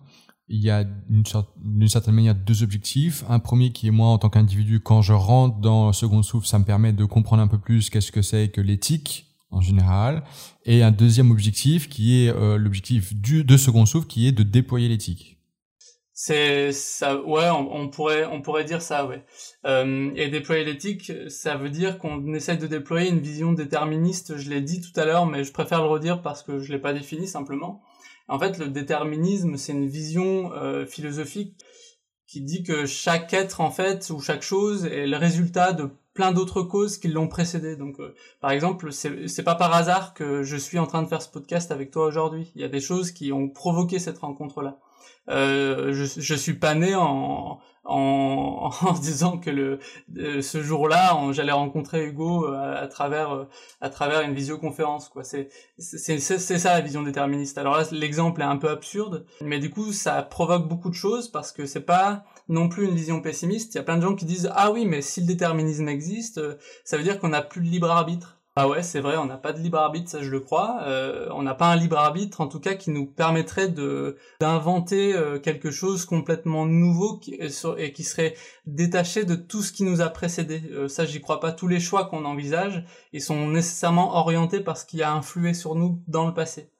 il 0.48 0.62
y 0.62 0.70
a 0.70 0.84
d'une 0.84 1.88
certaine 1.88 2.14
manière 2.14 2.36
deux 2.36 2.64
objectifs. 2.64 3.24
Un 3.30 3.40
premier 3.40 3.72
qui 3.72 3.88
est 3.88 3.92
moi 3.92 4.10
en 4.10 4.18
tant 4.18 4.30
qu'individu, 4.30 4.80
quand 4.80 5.02
je 5.02 5.14
rentre 5.14 5.60
dans 5.60 5.94
Second 5.94 6.22
Souffle, 6.22 6.48
ça 6.48 6.60
me 6.60 6.66
permet 6.66 6.94
de 6.94 7.06
comprendre 7.06 7.42
un 7.42 7.48
peu 7.48 7.60
plus 7.60 7.90
qu'est-ce 7.90 8.12
que 8.12 8.22
c'est 8.22 8.50
que 8.50 8.62
l'éthique 8.62 9.34
en 9.54 9.62
général, 9.62 10.24
et 10.66 10.84
un 10.84 10.92
deuxième 10.92 11.32
objectif 11.32 11.88
qui 11.88 12.24
est 12.26 12.30
euh, 12.30 12.58
l'objectif 12.58 13.14
de 13.16 13.58
second 13.58 13.86
souffle, 13.86 14.08
qui 14.08 14.28
est 14.28 14.32
de 14.32 14.44
déployer 14.44 14.90
l'éthique. 14.90 15.38
C'est 16.16 16.72
ça, 16.72 17.22
ouais, 17.24 17.50
on, 17.50 17.90
pourrait 17.90 18.26
on 18.26 18.42
pourrait 18.42 18.66
dire 18.66 18.82
ça, 18.82 19.06
ouais. 19.06 19.26
Euh, 19.66 20.12
et 20.16 20.30
déployer 20.30 20.64
l'éthique, 20.64 21.12
ça 21.28 21.56
veut 21.56 21.72
dire 21.72 21.98
qu'on 21.98 22.34
essaie 22.34 22.56
de 22.56 22.68
déployer 22.68 23.10
une 23.10 23.20
vision 23.20 23.52
déterministe. 23.52 24.38
Je 24.38 24.50
l'ai 24.50 24.62
dit 24.62 24.80
tout 24.80 24.98
à 25.00 25.06
l'heure, 25.06 25.26
mais 25.26 25.44
je 25.44 25.52
préfère 25.52 25.82
le 25.82 25.88
redire 25.88 26.22
parce 26.22 26.44
que 26.44 26.60
je 26.60 26.72
l'ai 26.72 26.80
pas 26.80 26.94
défini 26.94 27.28
simplement. 27.28 27.82
En 28.28 28.40
fait, 28.40 28.58
le 28.58 28.70
déterminisme, 28.70 29.58
c'est 29.58 29.74
une 29.74 29.88
vision 29.88 30.54
euh, 30.54 30.86
philosophique 30.86 31.56
qui 32.28 32.42
dit 32.42 32.64
que 32.64 32.86
chaque 32.86 33.34
être 33.34 33.62
en 33.62 33.70
fait 33.70 34.10
ou 34.10 34.20
chaque 34.20 34.42
chose 34.42 34.86
est 34.86 35.06
le 35.06 35.18
résultat 35.18 35.74
de 35.74 35.90
plein 36.14 36.32
d'autres 36.32 36.62
causes 36.62 36.98
qui 36.98 37.08
l'ont 37.08 37.28
précédé. 37.28 37.76
Donc, 37.76 38.00
euh, 38.00 38.16
par 38.40 38.52
exemple, 38.52 38.92
c'est 38.92 39.44
pas 39.44 39.56
par 39.56 39.74
hasard 39.74 40.14
que 40.14 40.44
je 40.44 40.58
suis 40.58 40.80
en 40.80 40.88
train 40.88 41.04
de 41.04 41.08
faire 41.08 41.22
ce 41.22 41.30
podcast 41.30 41.72
avec 41.72 41.92
toi 41.92 42.06
aujourd'hui. 42.06 42.52
Il 42.56 42.62
y 42.62 42.66
a 42.66 42.70
des 42.70 42.80
choses 42.80 43.12
qui 43.12 43.32
ont 43.32 43.50
provoqué 43.50 44.00
cette 44.00 44.20
rencontre-là. 44.20 44.80
Euh, 45.30 45.94
je, 45.94 46.20
je 46.20 46.36
suis 46.36 46.56
pas 46.56 46.76
né 46.76 46.96
en, 46.96 47.60
en, 47.86 48.72
en 48.82 48.94
disant 48.94 49.38
que 49.38 49.50
le 49.50 49.80
euh, 50.18 50.42
ce 50.42 50.62
jour-là 50.62 51.18
j'allais 51.32 51.52
rencontrer 51.52 52.06
Hugo 52.06 52.48
euh, 52.48 52.84
à, 52.84 52.88
travers 52.88 53.48
à 53.82 53.90
travers 53.90 54.22
une 54.22 54.34
visioconférence 54.34 55.10
quoi. 55.10 55.24
C'est 55.24 55.50
c'est 55.78 56.20
c'est 56.20 56.40
ça 56.40 56.74
la 56.74 56.82
vision 56.82 57.04
déterministe. 57.04 57.58
Alors 57.58 57.78
là 57.78 57.84
l'exemple 57.92 58.42
est 58.42 58.46
un 58.46 58.58
peu 58.58 58.70
absurde 58.70 59.26
mais 59.42 59.60
du 59.60 59.70
coup 59.70 59.92
ça 59.94 60.22
provoque 60.24 60.68
beaucoup 60.68 60.90
de 60.90 60.96
choses 60.96 61.30
parce 61.30 61.52
que 61.52 61.66
c'est 61.66 61.82
pas 61.82 62.26
non 62.50 62.70
plus 62.70 62.86
une 62.86 62.96
vision 62.96 63.22
pessimiste. 63.22 63.74
Il 63.74 63.78
y 63.78 63.82
a 63.82 63.84
plein 63.84 63.98
de 63.98 64.04
gens 64.04 64.16
qui 64.16 64.26
disent 64.26 64.52
ah 64.56 64.72
oui 64.72 64.86
mais 64.86 65.02
si 65.02 65.22
le 65.22 65.28
déterminisme 65.28 65.88
existe 65.88 66.42
ça 66.84 66.98
veut 66.98 67.04
dire 67.04 67.20
qu'on 67.20 67.30
n'a 67.30 67.42
plus 67.42 67.62
de 67.62 67.68
libre 67.68 67.90
arbitre 67.90 68.43
ah 68.56 68.70
ouais, 68.70 68.84
c'est 68.84 69.00
vrai, 69.00 69.18
on 69.18 69.26
n'a 69.26 69.38
pas 69.38 69.52
de 69.52 69.60
libre 69.60 69.80
arbitre, 69.80 70.12
ça 70.12 70.22
je 70.22 70.30
le 70.30 70.40
crois. 70.40 70.84
Euh, 70.84 71.28
on 71.32 71.42
n'a 71.42 71.56
pas 71.56 71.72
un 71.72 71.76
libre 71.76 71.98
arbitre, 71.98 72.40
en 72.40 72.48
tout 72.48 72.60
cas, 72.60 72.76
qui 72.76 72.92
nous 72.92 73.08
permettrait 73.08 73.68
de 73.68 74.16
d'inventer 74.40 75.16
euh, 75.16 75.40
quelque 75.40 75.72
chose 75.72 76.06
complètement 76.06 76.68
nouveau 76.68 77.18
qui, 77.18 77.34
et 77.34 77.94
qui 77.94 78.04
serait 78.04 78.36
détaché 78.68 79.26
de 79.26 79.34
tout 79.34 79.64
ce 79.64 79.72
qui 79.74 79.84
nous 79.84 80.02
a 80.02 80.10
précédé. 80.10 80.62
Euh, 80.72 80.88
ça, 80.88 81.06
j'y 81.06 81.20
crois 81.20 81.40
pas. 81.40 81.52
Tous 81.52 81.68
les 81.68 81.80
choix 81.80 82.06
qu'on 82.06 82.26
envisage, 82.26 82.86
ils 83.12 83.22
sont 83.22 83.48
nécessairement 83.48 84.16
orientés 84.18 84.60
par 84.60 84.78
ce 84.78 84.86
qui 84.86 85.02
a 85.02 85.12
influé 85.12 85.56
sur 85.56 85.74
nous 85.74 86.04
dans 86.08 86.28
le 86.28 86.34
passé. 86.36 86.73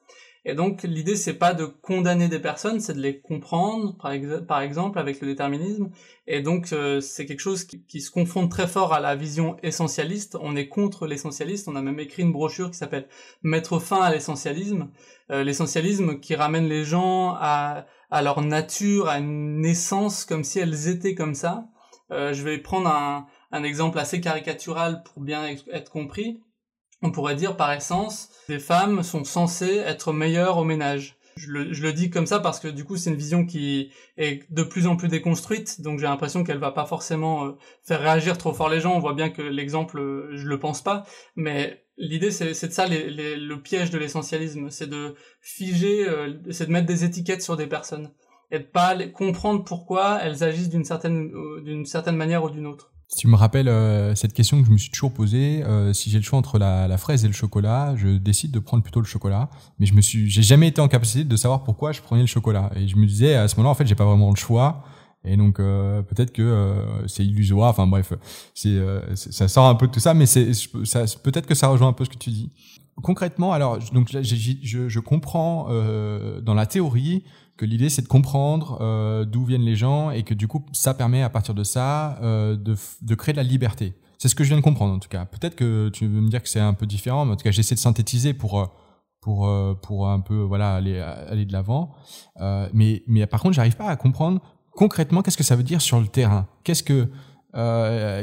Et 0.46 0.56
donc 0.56 0.84
l'idée 0.84 1.16
c'est 1.16 1.36
pas 1.36 1.54
de 1.54 1.66
condamner 1.66 2.28
des 2.28 2.40
personnes, 2.40 2.82
c'est 2.82 2.94
de 2.94 3.00
les 3.00 3.22
comprendre, 3.22 3.96
par, 3.98 4.62
exemple 4.62 5.00
avec 5.00 5.22
le 5.22 5.28
déterminisme. 5.28 5.90
Et 6.28 6.42
donc 6.42 6.74
euh, 6.74 7.00
c'est 7.00 7.26
quelque 7.26 7.40
chose 7.40 7.64
qui, 7.64 8.02
se 8.02 8.12
confronte 8.12 8.52
très 8.52 8.68
fort 8.68 8.94
à 8.94 9.00
la 9.00 9.16
vision 9.16 9.56
essentialiste. 9.64 10.38
On 10.42 10.56
est 10.58 10.68
contre 10.68 11.08
l'essentialiste. 11.08 11.70
On 11.70 11.76
a 11.78 11.82
même 11.82 12.00
écrit 12.00 12.24
une 12.24 12.34
brochure 12.34 12.72
qui 12.72 12.78
s'appelle 12.78 13.08
Mettre 13.42 13.80
fin 13.80 14.02
à 14.02 14.12
l'essentialisme. 14.12 14.92
Euh, 15.32 15.44
l'essentialisme 15.44 16.20
qui 16.20 16.36
ramène 16.36 16.68
les 16.68 16.84
gens 16.84 17.36
à, 17.40 17.86
à 18.12 18.22
leur 18.22 18.42
nature, 18.42 19.08
à 19.08 19.20
une 19.20 19.66
essence 19.66 20.26
comme 20.26 20.44
si 20.44 20.60
elles 20.60 20.90
étaient 20.90 21.16
comme 21.16 21.36
ça. 21.36 21.70
Euh, 22.12 22.34
je 22.34 22.44
vais 22.44 22.58
prendre 22.58 22.90
un, 22.90 23.28
un 23.54 23.64
exemple 23.64 23.98
assez 23.98 24.20
caricatural 24.20 25.04
pour 25.04 25.24
bien 25.24 25.46
être 25.72 25.90
compris 25.90 26.42
on 27.04 27.12
pourrait 27.12 27.36
dire 27.36 27.56
par 27.56 27.72
essence, 27.72 28.30
les 28.50 28.60
femmes 28.60 29.04
sont 29.04 29.26
censées 29.26 29.78
être 29.78 30.14
meilleures 30.14 30.58
au 30.58 30.64
ménage. 30.64 31.18
Je 31.36 31.50
le, 31.50 31.74
je 31.74 31.82
le, 31.82 31.94
dis 31.94 32.12
comme 32.12 32.28
ça 32.28 32.40
parce 32.40 32.60
que 32.60 32.68
du 32.68 32.86
coup 32.86 32.96
c'est 32.96 33.10
une 33.10 33.16
vision 33.16 33.46
qui 33.46 33.92
est 34.18 34.44
de 34.52 34.64
plus 34.64 34.86
en 34.86 34.96
plus 34.96 35.08
déconstruite, 35.08 35.82
donc 35.82 36.00
j'ai 36.00 36.06
l'impression 36.06 36.44
qu'elle 36.44 36.60
va 36.60 36.72
pas 36.72 36.86
forcément 36.86 37.46
euh, 37.46 37.52
faire 37.82 38.02
réagir 38.02 38.38
trop 38.38 38.54
fort 38.54 38.70
les 38.70 38.80
gens. 38.80 38.96
On 38.96 39.00
voit 39.00 39.16
bien 39.16 39.32
que 39.32 39.42
l'exemple, 39.42 40.00
euh, 40.00 40.30
je 40.36 40.48
le 40.48 40.60
pense 40.60 40.84
pas, 40.84 41.06
mais 41.36 41.84
l'idée 41.98 42.30
c'est 42.30 42.50
de 42.50 42.72
ça 42.72 42.86
les, 42.86 43.10
les, 43.10 43.36
le 43.36 43.62
piège 43.62 43.90
de 43.90 43.98
l'essentialisme, 43.98 44.70
c'est 44.70 44.88
de 44.88 45.16
figer, 45.42 46.08
euh, 46.08 46.34
c'est 46.52 46.68
de 46.68 46.72
mettre 46.72 46.88
des 46.88 47.04
étiquettes 47.04 47.42
sur 47.42 47.58
des 47.58 47.68
personnes 47.68 48.12
et 48.52 48.60
de 48.60 48.66
pas 48.66 48.96
comprendre 49.08 49.64
pourquoi 49.64 50.20
elles 50.22 50.44
agissent 50.44 50.70
d'une 50.70 50.86
certaine 50.86 51.32
d'une 51.64 51.86
certaine 51.88 52.16
manière 52.16 52.44
ou 52.44 52.52
d'une 52.52 52.68
autre. 52.68 52.93
Tu 53.16 53.28
me 53.28 53.36
rappelles 53.36 53.68
euh, 53.68 54.16
cette 54.16 54.34
question 54.34 54.60
que 54.60 54.68
je 54.68 54.72
me 54.72 54.78
suis 54.78 54.90
toujours 54.90 55.14
posée. 55.14 55.64
Euh, 55.64 55.94
si 55.94 56.10
j'ai 56.10 56.18
le 56.18 56.24
choix 56.24 56.40
entre 56.40 56.58
la, 56.58 56.88
la, 56.88 56.98
fraise 56.98 57.24
et 57.24 57.28
le 57.28 57.34
chocolat, 57.34 57.96
je 57.96 58.18
décide 58.18 58.52
de 58.52 58.60
prendre 58.60 58.82
plutôt 58.82 59.00
le 59.02 59.06
chocolat. 59.06 59.50
Mais 59.80 59.86
je 59.86 59.94
me 59.94 60.02
suis, 60.02 60.30
j'ai 60.30 60.42
jamais 60.42 60.70
été 60.70 60.82
en 60.82 60.88
capacité 60.88 61.24
de 61.24 61.36
savoir 61.36 61.64
pourquoi 61.64 61.92
je 61.92 62.02
prenais 62.02 62.22
le 62.22 62.28
chocolat. 62.28 62.72
Et 62.76 62.88
je 62.88 62.96
me 62.96 63.06
disais 63.06 63.36
à 63.36 63.48
ce 63.48 63.56
moment-là, 63.58 63.72
en 63.72 63.76
fait, 63.76 63.86
j'ai 63.86 63.96
pas 63.96 64.06
vraiment 64.06 64.30
le 64.30 64.36
choix. 64.36 64.84
Et 65.26 65.38
donc 65.38 65.60
euh, 65.60 66.02
peut-être 66.02 66.34
que 66.34 66.42
euh, 66.42 67.08
c'est 67.08 67.24
illusoire. 67.24 67.70
Enfin 67.70 67.88
bref, 67.88 68.14
c'est 68.54 68.78
ça 69.16 69.48
sort 69.48 69.68
un 69.68 69.76
peu 69.76 69.88
de 69.88 69.92
tout 69.92 70.02
ça, 70.02 70.14
mais 70.14 70.26
c'est 70.26 70.52
peut-être 71.24 71.46
que 71.46 71.56
ça 71.56 71.68
rejoint 71.68 71.90
un 71.90 71.94
peu 71.94 72.06
ce 72.06 72.10
que 72.10 72.18
tu 72.18 72.30
dis. 72.30 72.52
Concrètement, 73.02 73.54
alors 73.54 73.80
donc 73.94 74.10
je, 74.12 74.22
je, 74.22 74.90
je 74.90 75.00
comprends 75.00 75.70
dans 76.42 76.54
la 76.54 76.66
théorie 76.66 77.24
que 77.58 77.66
l'idée 77.66 77.90
c'est 77.90 78.02
de 78.02 78.08
comprendre 78.08 78.80
euh, 78.82 79.26
d'où 79.26 79.46
viennent 79.46 79.66
les 79.66 79.76
gens 79.76 80.12
et 80.12 80.24
que 80.24 80.34
du 80.34 80.48
coup 80.48 80.66
ça 80.72 80.94
permet 80.94 81.22
à 81.22 81.30
partir 81.30 81.54
de 81.54 81.64
ça 81.64 82.18
euh, 82.22 82.56
de, 82.56 82.76
de, 83.02 83.16
créer 83.16 83.34
de 83.34 83.38
la 83.38 83.44
liberté. 83.44 83.94
C'est 84.18 84.30
ce 84.30 84.36
que 84.36 84.44
je 84.44 84.50
viens 84.50 84.58
de 84.58 84.64
comprendre 84.64 84.94
en 84.94 85.00
tout 85.00 85.10
cas. 85.10 85.26
Peut-être 85.26 85.56
que 85.56 85.90
tu 85.90 86.08
veux 86.08 86.22
me 86.22 86.30
dire 86.30 86.42
que 86.42 86.50
c'est 86.50 86.60
un 86.60 86.74
peu 86.74 86.86
différent, 86.86 87.26
mais 87.26 87.34
en 87.34 87.36
tout 87.36 87.44
cas 87.44 87.52
j'essaie 87.52 87.76
de 87.76 87.80
synthétiser 87.80 88.34
pour 88.34 88.60
euh, 88.60 88.66
pour 89.20 89.48
euh, 89.48 89.74
pour 89.82 90.08
un 90.08 90.20
peu 90.20 90.36
voilà 90.36 90.76
aller 90.76 91.00
aller 91.00 91.46
de 91.46 91.54
l'avant. 91.54 91.92
Euh, 92.40 92.68
mais 92.74 93.04
mais 93.08 93.26
par 93.28 93.42
contre 93.42 93.56
j'arrive 93.56 93.76
pas 93.76 93.88
à 93.88 93.96
comprendre 93.96 94.42
concrètement 94.72 95.22
qu'est-ce 95.22 95.38
que 95.38 95.44
ça 95.44 95.56
veut 95.56 95.64
dire 95.64 95.82
sur 95.82 96.00
le 96.00 96.08
terrain. 96.08 96.48
Qu'est-ce 96.64 96.84
que 96.84 97.10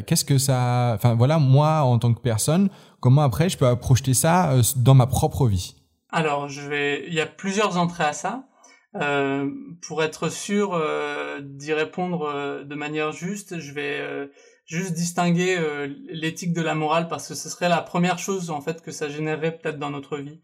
qu'est-ce 0.02 0.24
que 0.24 0.38
ça 0.38 0.92
enfin 0.94 1.14
voilà 1.14 1.38
moi 1.38 1.82
en 1.82 1.98
tant 1.98 2.12
que 2.12 2.20
personne 2.20 2.68
comment 2.98 3.22
après 3.22 3.48
je 3.48 3.56
peux 3.56 3.76
projeter 3.76 4.14
ça 4.14 4.54
dans 4.76 4.94
ma 4.94 5.06
propre 5.06 5.46
vie? 5.46 5.76
Alors 6.10 6.48
je 6.48 6.62
vais 6.62 7.04
il 7.06 7.14
y 7.14 7.20
a 7.20 7.26
plusieurs 7.26 7.76
entrées 7.76 8.04
à 8.04 8.12
ça. 8.12 8.44
Euh, 8.96 9.48
pour 9.82 10.02
être 10.02 10.28
sûr 10.28 10.74
euh, 10.74 11.40
d'y 11.40 11.72
répondre 11.72 12.22
euh, 12.22 12.64
de 12.64 12.74
manière 12.74 13.12
juste, 13.12 13.60
je 13.60 13.72
vais 13.72 14.28
juste 14.66 14.94
distinguer 14.94 15.58
l'éthique 16.08 16.52
de 16.52 16.62
la 16.62 16.74
morale 16.74 17.08
parce 17.08 17.28
que 17.28 17.34
ce 17.34 17.48
serait 17.48 17.68
la 17.68 17.82
première 17.82 18.18
chose 18.18 18.50
en 18.50 18.60
fait 18.60 18.82
que 18.82 18.92
ça 18.92 19.08
générerait 19.08 19.56
peut-être 19.56 19.78
dans 19.78 19.90
notre 19.90 20.18
vie. 20.18 20.40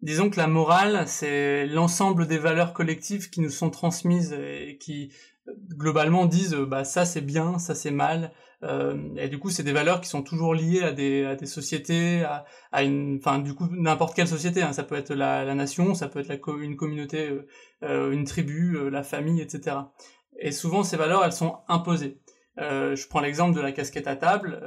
disons 0.00 0.30
que 0.30 0.38
la 0.38 0.46
morale, 0.46 1.04
c'est 1.06 1.66
l'ensemble 1.66 2.26
des 2.26 2.38
valeurs 2.38 2.72
collectives 2.72 3.28
qui 3.28 3.40
nous 3.40 3.50
sont 3.50 3.70
transmises 3.70 4.32
et 4.32 4.78
qui 4.80 5.12
globalement 5.68 6.24
disent 6.26 6.54
bah 6.54 6.84
ça 6.84 7.04
c'est 7.04 7.20
bien, 7.20 7.58
ça 7.58 7.74
c'est 7.74 7.90
mal, 7.90 8.32
euh, 8.62 9.14
et 9.16 9.28
du 9.28 9.38
coup, 9.38 9.50
c'est 9.50 9.62
des 9.62 9.72
valeurs 9.72 10.00
qui 10.00 10.08
sont 10.08 10.22
toujours 10.22 10.54
liées 10.54 10.82
à 10.82 10.92
des, 10.92 11.46
sociétés, 11.46 12.24
à, 12.72 12.82
une, 12.82 13.18
enfin, 13.18 13.38
du 13.38 13.54
coup, 13.54 13.68
n'importe 13.70 14.14
quelle 14.14 14.28
société. 14.28 14.62
Hein. 14.62 14.72
Ça 14.72 14.82
peut 14.82 14.96
être 14.96 15.14
la, 15.14 15.44
la, 15.44 15.54
nation, 15.54 15.94
ça 15.94 16.08
peut 16.08 16.20
être 16.20 16.28
la, 16.28 16.38
une 16.60 16.76
communauté, 16.76 17.28
euh, 17.28 17.46
euh, 17.82 18.10
une 18.10 18.24
tribu, 18.24 18.90
la 18.90 19.02
famille, 19.02 19.40
etc. 19.40 19.76
Et 20.38 20.52
souvent, 20.52 20.82
ces 20.82 20.96
valeurs, 20.96 21.24
elles 21.24 21.32
sont 21.32 21.58
imposées. 21.68 22.20
je 22.58 23.08
prends 23.08 23.20
l'exemple 23.20 23.56
de 23.56 23.60
la 23.60 23.72
casquette 23.72 24.06
à 24.06 24.16
table 24.16 24.60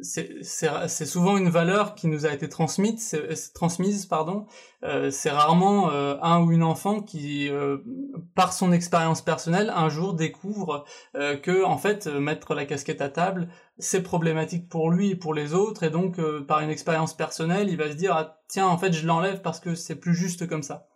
c'est 0.00 1.06
souvent 1.06 1.36
une 1.36 1.50
valeur 1.50 1.94
qui 1.94 2.08
nous 2.08 2.24
a 2.24 2.32
été 2.32 2.48
transmise, 2.48 3.16
transmise 3.54 4.06
pardon. 4.06 4.46
Euh, 4.84 5.10
c'est 5.10 5.30
rarement 5.30 5.90
euh, 5.90 6.16
un 6.22 6.42
ou 6.42 6.50
une 6.50 6.62
enfant 6.62 7.02
qui, 7.02 7.48
euh, 7.48 7.78
par 8.34 8.52
son 8.52 8.72
expérience 8.72 9.20
personnelle, 9.20 9.70
un 9.74 9.88
jour 9.88 10.14
découvre 10.14 10.84
que 11.14 11.64
en 11.64 11.78
fait 11.78 12.06
mettre 12.06 12.54
la 12.54 12.64
casquette 12.64 13.00
à 13.00 13.08
table 13.08 13.48
c'est 13.78 14.02
problématique 14.02 14.68
pour 14.68 14.90
lui 14.90 15.10
et 15.10 15.16
pour 15.16 15.34
les 15.34 15.54
autres, 15.54 15.82
et 15.82 15.90
donc 15.90 16.20
par 16.46 16.60
une 16.60 16.70
expérience 16.70 17.14
personnelle, 17.14 17.68
il 17.68 17.76
va 17.76 17.90
se 17.90 17.96
dire 17.96 18.14
ah, 18.14 18.40
tiens 18.48 18.66
en 18.66 18.78
fait 18.78 18.92
je 18.92 19.06
l'enlève 19.06 19.40
parce 19.42 19.60
que 19.60 19.74
c'est 19.74 19.96
plus 19.96 20.14
juste 20.14 20.46
comme 20.46 20.62
ça. 20.62 20.86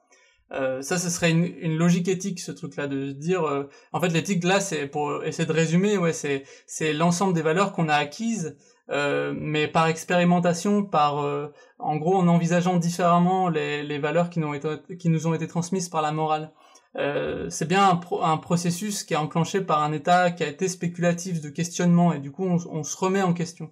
ça, 0.50 0.98
ce 0.98 1.10
serait 1.10 1.30
une, 1.30 1.44
une, 1.44 1.76
logique 1.76 2.08
éthique, 2.08 2.40
ce 2.40 2.52
truc-là, 2.52 2.86
de 2.86 3.08
se 3.08 3.12
dire, 3.12 3.66
en 3.92 4.00
fait, 4.00 4.08
l'éthique 4.08 4.44
là, 4.44 4.60
c'est 4.60 4.86
pour 4.86 5.24
essayer 5.24 5.46
de 5.46 5.52
résumer, 5.52 5.98
ouais, 5.98 6.12
c'est 6.12 6.44
c'est 6.66 6.92
l'ensemble 6.92 7.34
des 7.34 7.42
valeurs 7.42 7.72
qu'on 7.72 7.88
a 7.88 7.94
acquises 7.94 8.56
euh, 8.90 9.34
mais 9.36 9.68
par 9.68 9.88
expérimentation, 9.88 10.84
par 10.84 11.18
euh, 11.18 11.52
en 11.78 11.96
gros 11.96 12.16
en 12.16 12.28
envisageant 12.28 12.76
différemment 12.76 13.48
les, 13.48 13.82
les 13.82 13.98
valeurs 13.98 14.30
qui 14.30 14.38
nous, 14.38 14.48
ont 14.48 14.54
été, 14.54 14.96
qui 14.96 15.08
nous 15.08 15.26
ont 15.26 15.34
été 15.34 15.48
transmises 15.48 15.88
par 15.88 16.02
la 16.02 16.12
morale. 16.12 16.52
Euh, 16.96 17.50
c'est 17.50 17.68
bien 17.68 17.84
un, 17.90 18.00
un, 18.22 18.36
processus 18.38 19.02
qui 19.04 19.12
est 19.12 19.18
enclenché 19.18 19.60
par 19.60 19.82
un 19.82 19.92
état 19.92 20.30
qui 20.30 20.42
a 20.42 20.48
été 20.48 20.66
spéculatif 20.66 21.42
de 21.42 21.50
questionnement 21.50 22.14
et 22.14 22.20
du 22.20 22.30
coup 22.30 22.46
on, 22.46 22.56
on 22.70 22.82
se 22.84 22.96
remet 22.96 23.22
en 23.22 23.34
question. 23.34 23.70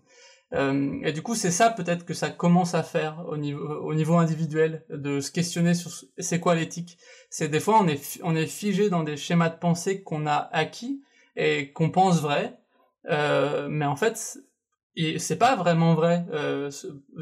Euh, 0.53 1.01
et 1.03 1.13
du 1.13 1.23
coup 1.23 1.35
c'est 1.35 1.51
ça 1.51 1.71
peut-être 1.71 2.05
que 2.05 2.15
ça 2.15 2.29
commence 2.29 2.75
à 2.75 2.83
faire 2.83 3.25
au 3.29 3.37
niveau, 3.37 3.67
au 3.67 3.95
niveau 3.95 4.17
individuel 4.17 4.85
de 4.91 5.21
se 5.21 5.31
questionner 5.31 5.75
sur 5.75 5.91
c'est 6.19 6.39
quoi 6.39 6.55
l'éthique. 6.55 6.99
C'est 7.31 7.49
des 7.49 7.61
fois 7.61 7.79
on 7.81 7.89
est 7.89 8.21
on 8.23 8.37
est 8.37 8.47
figé 8.47 8.91
dans 8.91 9.03
des 9.05 9.17
schémas 9.17 9.49
de 9.49 9.59
pensée 9.59 10.03
qu'on 10.03 10.27
a 10.27 10.49
acquis 10.53 11.03
et 11.37 11.73
qu'on 11.73 11.91
pense 11.91 12.21
vrai, 12.21 12.59
euh, 13.11 13.69
mais 13.71 13.87
en 13.87 13.97
fait 13.97 14.39
et 14.97 15.19
c'est 15.19 15.37
pas 15.37 15.57
vraiment 15.57 15.95
vrai. 15.95 16.25
Euh, 16.33 16.71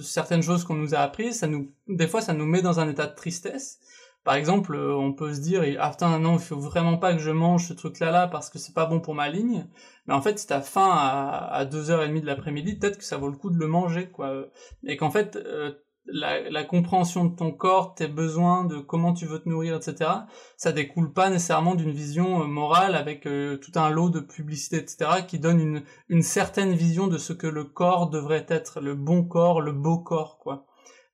certaines 0.00 0.42
choses 0.42 0.64
qu'on 0.64 0.74
nous 0.74 0.94
a 0.94 0.98
apprises, 0.98 1.38
ça 1.38 1.46
nous, 1.46 1.72
des 1.88 2.06
fois, 2.06 2.20
ça 2.20 2.34
nous 2.34 2.46
met 2.46 2.62
dans 2.62 2.80
un 2.80 2.88
état 2.88 3.06
de 3.06 3.14
tristesse. 3.14 3.78
Par 4.24 4.34
exemple, 4.34 4.76
euh, 4.76 4.94
on 4.94 5.12
peut 5.12 5.34
se 5.34 5.40
dire, 5.40 5.64
ah 5.80 5.90
putain, 5.90 6.18
non, 6.18 6.34
il 6.34 6.38
faut 6.38 6.58
vraiment 6.58 6.96
pas 6.96 7.12
que 7.12 7.18
je 7.18 7.30
mange 7.30 7.66
ce 7.66 7.72
truc-là 7.72 8.10
là 8.12 8.28
parce 8.28 8.50
que 8.50 8.58
c'est 8.58 8.74
pas 8.74 8.86
bon 8.86 9.00
pour 9.00 9.14
ma 9.14 9.28
ligne. 9.28 9.66
Mais 10.06 10.14
en 10.14 10.22
fait, 10.22 10.38
si 10.38 10.46
t'as 10.46 10.60
faim 10.60 10.90
à, 10.92 11.48
à 11.52 11.64
2h30 11.64 12.20
de 12.20 12.26
l'après-midi, 12.26 12.76
peut-être 12.76 12.98
que 12.98 13.04
ça 13.04 13.16
vaut 13.16 13.28
le 13.28 13.36
coup 13.36 13.50
de 13.50 13.58
le 13.58 13.66
manger, 13.66 14.10
quoi. 14.10 14.46
Et 14.84 14.96
qu'en 14.96 15.10
fait, 15.10 15.36
euh, 15.36 15.72
la, 16.06 16.50
la, 16.50 16.64
compréhension 16.64 17.24
de 17.24 17.36
ton 17.36 17.52
corps, 17.52 17.94
tes 17.94 18.08
besoins, 18.08 18.64
de 18.64 18.78
comment 18.78 19.12
tu 19.12 19.26
veux 19.26 19.38
te 19.38 19.48
nourrir, 19.48 19.76
etc., 19.76 20.10
ça 20.56 20.72
découle 20.72 21.12
pas 21.12 21.30
nécessairement 21.30 21.74
d'une 21.74 21.92
vision 21.92 22.42
euh, 22.42 22.46
morale 22.46 22.94
avec 22.94 23.26
euh, 23.26 23.56
tout 23.56 23.72
un 23.76 23.90
lot 23.90 24.10
de 24.10 24.20
publicité, 24.20 24.76
etc., 24.76 25.22
qui 25.26 25.38
donne 25.38 25.60
une, 25.60 25.82
une 26.08 26.22
certaine 26.22 26.74
vision 26.74 27.06
de 27.06 27.18
ce 27.18 27.32
que 27.32 27.46
le 27.46 27.64
corps 27.64 28.10
devrait 28.10 28.46
être, 28.48 28.80
le 28.80 28.94
bon 28.94 29.24
corps, 29.24 29.60
le 29.60 29.72
beau 29.72 29.98
corps, 29.98 30.38
quoi. 30.38 30.66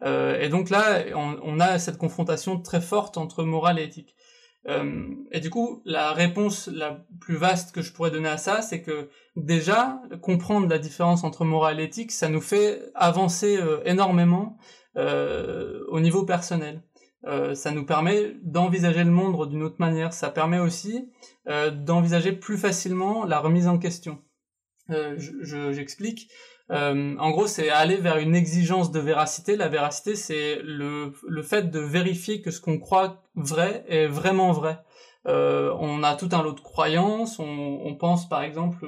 Euh, 0.05 0.39
et 0.41 0.49
donc 0.49 0.71
là, 0.71 1.05
on, 1.15 1.37
on, 1.43 1.61
a 1.61 1.79
cette 1.79 1.99
confrontation 1.99 2.61
très 2.61 2.81
forte 2.81 3.19
entre 3.19 3.43
morale 3.43 3.81
et 3.81 3.85
éthique. 3.85 4.15
Euh, 4.69 5.15
et 5.33 5.41
du 5.41 5.51
coup, 5.51 5.83
la 5.85 6.13
réponse 6.13 6.69
la 6.69 7.05
plus 7.29 7.37
vaste 7.37 7.73
que 7.73 7.83
je 7.83 7.93
pourrais 7.93 8.11
donner 8.11 8.31
à 8.31 8.39
ça, 8.39 8.63
c'est 8.63 8.81
que 8.81 9.11
déjà, 9.37 10.01
comprendre 10.23 10.67
la 10.67 10.79
différence 10.79 11.25
entre 11.25 11.45
morale 11.45 11.79
et 11.79 11.83
éthique, 11.83 12.11
ça 12.11 12.31
nous 12.31 12.41
fait 12.41 12.81
avancer 12.95 13.59
euh, 13.59 13.83
énormément 13.85 14.57
euh, 14.97 15.85
au 15.89 16.01
niveau 16.01 16.25
personnel. 16.25 16.83
Euh, 17.27 17.55
ça 17.55 17.71
nous 17.71 17.85
permet 17.85 18.33
d'envisager 18.43 19.05
le 19.05 19.11
monde 19.11 19.47
d'une 19.51 19.63
autre 19.63 19.77
manière. 19.79 20.15
Ça 20.15 20.31
permet 20.31 20.59
aussi 20.59 21.13
d'envisager 21.73 22.33
plus 22.33 22.57
facilement 22.57 23.27
la 23.27 23.41
remise 23.41 23.69
en 23.69 23.79
question. 23.79 24.23
J'explique. 24.89 26.31
Je, 26.71 27.19
en 27.19 27.31
gros, 27.31 27.47
c'est 27.47 27.69
aller 27.69 27.97
vers 27.97 28.17
une 28.17 28.35
exigence 28.35 28.91
de 28.91 29.01
véracité. 29.01 29.57
La 29.57 29.69
véracité, 29.69 30.15
c'est 30.15 30.61
le, 30.63 31.13
le 31.27 31.43
fait 31.43 31.71
de 31.71 31.79
vérifier 31.79 32.41
que 32.41 32.51
ce 32.51 32.61
qu'on 32.63 32.79
croit 32.79 33.23
vrai 33.35 33.85
est 33.89 34.07
vraiment 34.07 34.53
vrai. 34.53 34.79
Euh, 35.27 35.75
on 35.81 36.03
a 36.03 36.15
tout 36.15 36.29
un 36.33 36.43
lot 36.43 36.53
de 36.53 36.61
croyances. 36.61 37.39
On, 37.39 37.95
pense 37.99 38.29
par 38.29 38.43
exemple 38.43 38.87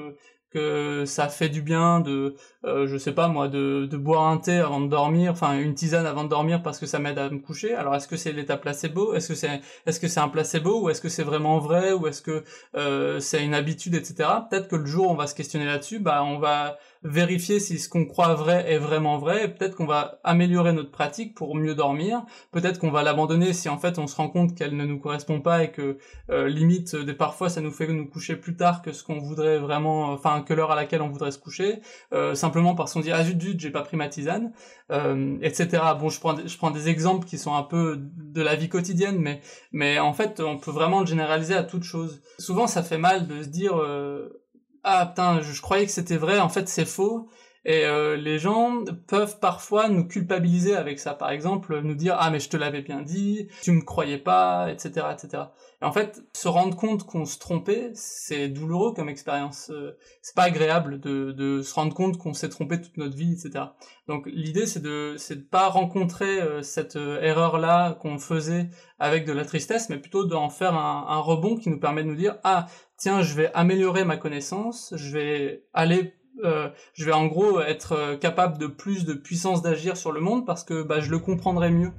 que 0.51 1.05
ça 1.05 1.29
fait 1.29 1.49
du 1.49 1.61
bien 1.61 2.01
de, 2.01 2.35
euh, 2.65 2.85
je 2.85 2.97
sais 2.97 3.13
pas 3.13 3.27
moi, 3.27 3.47
de, 3.47 3.87
de 3.89 3.97
boire 3.97 4.27
un 4.27 4.37
thé 4.37 4.57
avant 4.57 4.81
de 4.81 4.87
dormir, 4.87 5.31
enfin 5.31 5.57
une 5.57 5.75
tisane 5.75 6.05
avant 6.05 6.25
de 6.25 6.29
dormir 6.29 6.61
parce 6.61 6.77
que 6.77 6.85
ça 6.85 6.99
m'aide 6.99 7.17
à 7.17 7.29
me 7.29 7.39
coucher. 7.39 7.73
Alors 7.73 7.95
est-ce 7.95 8.07
que 8.07 8.17
c'est 8.17 8.33
l'état 8.33 8.57
placebo? 8.57 9.13
Est-ce 9.13 9.29
que 9.29 9.35
c'est 9.35 9.61
est-ce 9.85 9.99
que 9.99 10.07
c'est 10.07 10.19
un 10.19 10.29
placebo? 10.29 10.83
Ou 10.83 10.89
est-ce 10.89 11.01
que 11.01 11.09
c'est 11.09 11.23
vraiment 11.23 11.59
vrai? 11.59 11.93
Ou 11.93 12.07
est-ce 12.07 12.21
que 12.21 12.43
euh, 12.75 13.19
c'est 13.19 13.43
une 13.43 13.53
habitude, 13.53 13.95
etc. 13.95 14.29
Peut-être 14.49 14.67
que 14.67 14.75
le 14.75 14.85
jour 14.85 15.07
où 15.07 15.11
on 15.11 15.15
va 15.15 15.27
se 15.27 15.35
questionner 15.35 15.65
là-dessus, 15.65 15.99
bah 15.99 16.23
on 16.23 16.37
va 16.37 16.77
vérifier 17.03 17.59
si 17.59 17.79
ce 17.79 17.89
qu'on 17.89 18.05
croit 18.05 18.35
vrai 18.35 18.71
est 18.71 18.77
vraiment 18.77 19.17
vrai, 19.17 19.45
et 19.45 19.47
peut-être 19.47 19.75
qu'on 19.75 19.85
va 19.85 20.19
améliorer 20.23 20.71
notre 20.71 20.91
pratique 20.91 21.33
pour 21.35 21.55
mieux 21.55 21.73
dormir, 21.73 22.23
peut-être 22.51 22.79
qu'on 22.79 22.91
va 22.91 23.01
l'abandonner 23.01 23.53
si 23.53 23.69
en 23.69 23.77
fait 23.77 23.97
on 23.97 24.07
se 24.07 24.15
rend 24.15 24.29
compte 24.29 24.55
qu'elle 24.55 24.75
ne 24.75 24.85
nous 24.85 24.99
correspond 24.99 25.41
pas 25.41 25.63
et 25.63 25.71
que 25.71 25.97
euh, 26.29 26.47
limite 26.47 26.95
des 26.95 27.13
parfois 27.13 27.49
ça 27.49 27.61
nous 27.61 27.71
fait 27.71 27.87
nous 27.87 28.07
coucher 28.07 28.35
plus 28.35 28.55
tard 28.55 28.81
que 28.81 28.91
ce 28.91 29.03
qu'on 29.03 29.19
voudrait 29.19 29.57
vraiment, 29.57 30.11
enfin 30.11 30.41
que 30.41 30.53
l'heure 30.53 30.71
à 30.71 30.75
laquelle 30.75 31.01
on 31.01 31.09
voudrait 31.09 31.31
se 31.31 31.39
coucher, 31.39 31.79
euh, 32.13 32.35
simplement 32.35 32.75
parce 32.75 32.93
qu'on 32.93 33.01
dit 33.01 33.11
ah 33.11 33.23
zut 33.23 33.41
zut 33.41 33.59
j'ai 33.59 33.71
pas 33.71 33.81
pris 33.81 33.97
ma 33.97 34.07
tisane, 34.07 34.53
euh, 34.91 35.37
etc. 35.41 35.81
Bon 35.99 36.09
je 36.09 36.19
prends 36.19 36.35
je 36.45 36.57
prends 36.57 36.71
des 36.71 36.87
exemples 36.87 37.25
qui 37.25 37.37
sont 37.37 37.55
un 37.55 37.63
peu 37.63 37.97
de 37.99 38.41
la 38.41 38.55
vie 38.55 38.69
quotidienne, 38.69 39.17
mais 39.17 39.41
mais 39.71 39.99
en 39.99 40.13
fait 40.13 40.39
on 40.39 40.57
peut 40.57 40.71
vraiment 40.71 40.99
le 40.99 41.07
généraliser 41.07 41.55
à 41.55 41.63
toute 41.63 41.83
chose. 41.83 42.21
Souvent 42.37 42.67
ça 42.67 42.83
fait 42.83 42.99
mal 42.99 43.27
de 43.27 43.41
se 43.41 43.47
dire 43.47 43.75
euh, 43.75 44.40
ah 44.83 45.05
putain, 45.07 45.41
je, 45.41 45.61
croyais 45.61 45.85
que 45.85 45.91
c'était 45.91 46.17
vrai, 46.17 46.39
en 46.39 46.49
fait 46.49 46.67
c'est 46.67 46.85
faux. 46.85 47.29
Et 47.63 47.85
euh, 47.85 48.17
les 48.17 48.39
gens 48.39 48.83
peuvent 49.07 49.37
parfois 49.39 49.87
nous 49.87 50.07
culpabiliser 50.07 50.75
avec 50.75 50.99
ça. 50.99 51.13
Par 51.13 51.29
exemple, 51.29 51.79
nous 51.81 51.93
dire 51.93 52.15
ah 52.19 52.31
mais 52.31 52.39
je 52.39 52.49
te 52.49 52.57
l'avais 52.57 52.81
bien 52.81 53.01
dit, 53.03 53.49
tu 53.61 53.71
me 53.71 53.81
croyais 53.81 54.17
pas, 54.17 54.71
etc., 54.71 55.05
etc. 55.13 55.43
Et 55.83 55.85
en 55.85 55.91
fait, 55.91 56.23
se 56.33 56.47
rendre 56.47 56.75
compte 56.75 57.03
qu'on 57.05 57.25
se 57.25 57.37
trompait, 57.37 57.91
c'est 57.93 58.47
douloureux 58.47 58.93
comme 58.93 59.09
expérience. 59.09 59.69
Euh, 59.69 59.95
c'est 60.23 60.35
pas 60.35 60.43
agréable 60.43 60.99
de, 60.99 61.31
de 61.33 61.61
se 61.61 61.75
rendre 61.75 61.93
compte 61.93 62.17
qu'on 62.17 62.33
s'est 62.33 62.49
trompé 62.49 62.81
toute 62.81 62.97
notre 62.97 63.15
vie, 63.15 63.33
etc. 63.33 63.65
Donc 64.07 64.25
l'idée 64.33 64.65
c'est 64.65 64.81
de 64.81 65.13
c'est 65.17 65.35
de 65.35 65.43
pas 65.43 65.69
rencontrer 65.69 66.41
euh, 66.41 66.63
cette 66.63 66.95
erreur 66.95 67.59
là 67.59 67.93
qu'on 67.93 68.17
faisait 68.17 68.69
avec 68.97 69.23
de 69.25 69.33
la 69.33 69.45
tristesse, 69.45 69.89
mais 69.89 69.99
plutôt 69.99 70.25
d'en 70.25 70.49
faire 70.49 70.75
un 70.75 71.19
rebond 71.19 71.57
qui 71.57 71.69
nous 71.69 71.79
permet 71.79 72.03
de 72.03 72.07
nous 72.07 72.15
dire 72.15 72.37
ah 72.43 72.65
tiens 73.01 73.23
je 73.23 73.33
vais 73.33 73.51
améliorer 73.53 74.05
ma 74.05 74.15
connaissance, 74.15 74.93
je 74.95 75.11
vais 75.11 75.63
aller 75.73 76.13
euh, 76.43 76.69
je 76.93 77.05
vais 77.05 77.11
en 77.11 77.27
gros 77.27 77.59
être 77.59 77.91
euh, 77.93 78.17
capable 78.17 78.57
de 78.57 78.67
plus 78.67 79.05
de 79.05 79.13
puissance 79.13 79.61
d'agir 79.61 79.97
sur 79.97 80.11
le 80.11 80.21
monde 80.21 80.45
parce 80.45 80.63
que 80.63 80.81
bah, 80.81 80.99
je 80.99 81.09
le 81.09 81.19
comprendrai 81.19 81.71
mieux. 81.71 81.91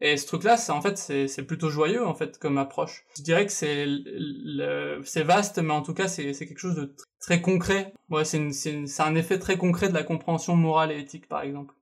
Et 0.00 0.16
ce 0.16 0.26
truc-là, 0.26 0.56
c'est 0.56 0.72
en 0.72 0.82
fait 0.82 0.98
c'est 0.98 1.42
plutôt 1.46 1.70
joyeux 1.70 2.06
en 2.06 2.14
fait 2.14 2.38
comme 2.38 2.58
approche. 2.58 3.04
Je 3.16 3.22
dirais 3.22 3.46
que 3.46 3.52
c'est 3.52 5.22
vaste, 5.22 5.58
mais 5.58 5.72
en 5.72 5.82
tout 5.82 5.94
cas 5.94 6.06
c'est 6.06 6.32
quelque 6.34 6.58
chose 6.58 6.74
de 6.74 6.94
très 7.18 7.40
concret. 7.40 7.94
Ouais, 8.10 8.24
c'est 8.24 9.00
un 9.00 9.14
effet 9.14 9.38
très 9.38 9.56
concret 9.56 9.88
de 9.88 9.94
la 9.94 10.02
compréhension 10.02 10.54
morale 10.54 10.92
et 10.92 10.98
éthique 11.00 11.28
par 11.28 11.42
exemple. 11.42 11.74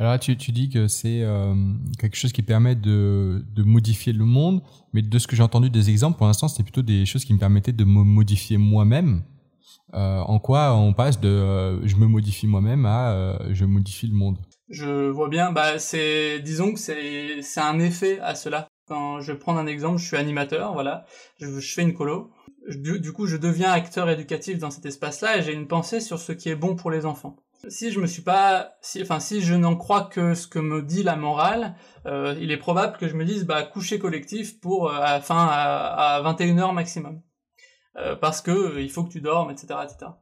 Alors 0.00 0.12
là, 0.12 0.18
tu, 0.20 0.36
dis 0.36 0.68
que 0.68 0.86
c'est 0.86 1.22
euh, 1.22 1.54
quelque 1.98 2.14
chose 2.14 2.32
qui 2.32 2.42
permet 2.42 2.76
de, 2.76 3.42
modifier 3.56 4.12
le 4.12 4.24
monde, 4.24 4.62
mais 4.92 5.02
de 5.02 5.18
ce 5.18 5.26
que 5.26 5.34
j'ai 5.34 5.42
entendu 5.42 5.70
des 5.70 5.90
exemples, 5.90 6.16
pour 6.16 6.28
l'instant, 6.28 6.46
c'était 6.46 6.62
plutôt 6.62 6.82
des 6.82 7.04
choses 7.04 7.24
qui 7.24 7.34
me 7.34 7.38
permettaient 7.38 7.72
de 7.72 7.84
me 7.84 8.04
modifier 8.04 8.58
moi-même. 8.58 9.24
Euh, 9.94 10.20
en 10.20 10.38
quoi 10.38 10.76
on 10.76 10.92
passe 10.92 11.18
de 11.18 11.28
euh, 11.28 11.84
je 11.86 11.96
me 11.96 12.06
modifie 12.06 12.46
moi-même 12.46 12.84
à 12.86 13.38
je 13.50 13.64
modifie 13.64 14.06
le 14.06 14.14
monde? 14.14 14.36
Je 14.68 15.08
vois 15.08 15.30
bien, 15.30 15.50
bah 15.50 15.78
c'est 15.78 16.40
disons 16.40 16.74
que 16.74 16.78
c'est 16.78 17.40
c'est 17.40 17.60
un 17.60 17.80
effet 17.80 18.20
à 18.20 18.34
cela. 18.34 18.68
Quand 18.86 19.20
je 19.20 19.32
prendre 19.32 19.58
un 19.58 19.66
exemple, 19.66 19.98
je 19.98 20.06
suis 20.06 20.16
animateur, 20.16 20.74
voilà, 20.74 21.06
je, 21.40 21.58
je 21.58 21.74
fais 21.74 21.82
une 21.82 21.94
colo. 21.94 22.30
Du, 22.68 23.00
du, 23.00 23.12
coup, 23.12 23.26
je 23.26 23.36
deviens 23.36 23.72
acteur 23.72 24.10
éducatif 24.10 24.58
dans 24.58 24.70
cet 24.70 24.84
espace-là 24.84 25.38
et 25.38 25.42
j'ai 25.42 25.54
une 25.54 25.66
pensée 25.66 26.00
sur 26.00 26.18
ce 26.18 26.32
qui 26.32 26.50
est 26.50 26.54
bon 26.54 26.76
pour 26.76 26.90
les 26.90 27.06
enfants. 27.06 27.36
Si 27.66 27.90
je 27.90 27.98
me 27.98 28.06
suis 28.06 28.22
pas, 28.22 28.76
si, 28.80 29.02
enfin 29.02 29.18
si 29.18 29.40
je 29.40 29.54
n'en 29.54 29.76
crois 29.76 30.04
que 30.04 30.34
ce 30.34 30.46
que 30.46 30.60
me 30.60 30.82
dit 30.82 31.02
la 31.02 31.16
morale, 31.16 31.74
euh, 32.06 32.36
il 32.40 32.52
est 32.52 32.56
probable 32.56 32.96
que 32.98 33.08
je 33.08 33.14
me 33.14 33.24
dise 33.24 33.44
bah 33.44 33.64
coucher 33.64 33.98
collectif 33.98 34.60
pour 34.60 34.92
à, 34.92 35.14
à 35.16 36.20
21 36.22 36.56
h 36.56 36.72
maximum. 36.72 37.20
Euh, 37.98 38.14
parce 38.14 38.40
que 38.40 38.50
euh, 38.50 38.80
il 38.80 38.90
faut 38.90 39.02
que 39.04 39.10
tu 39.10 39.20
dormes, 39.20 39.50
etc., 39.50 39.80
etc. 39.82 40.12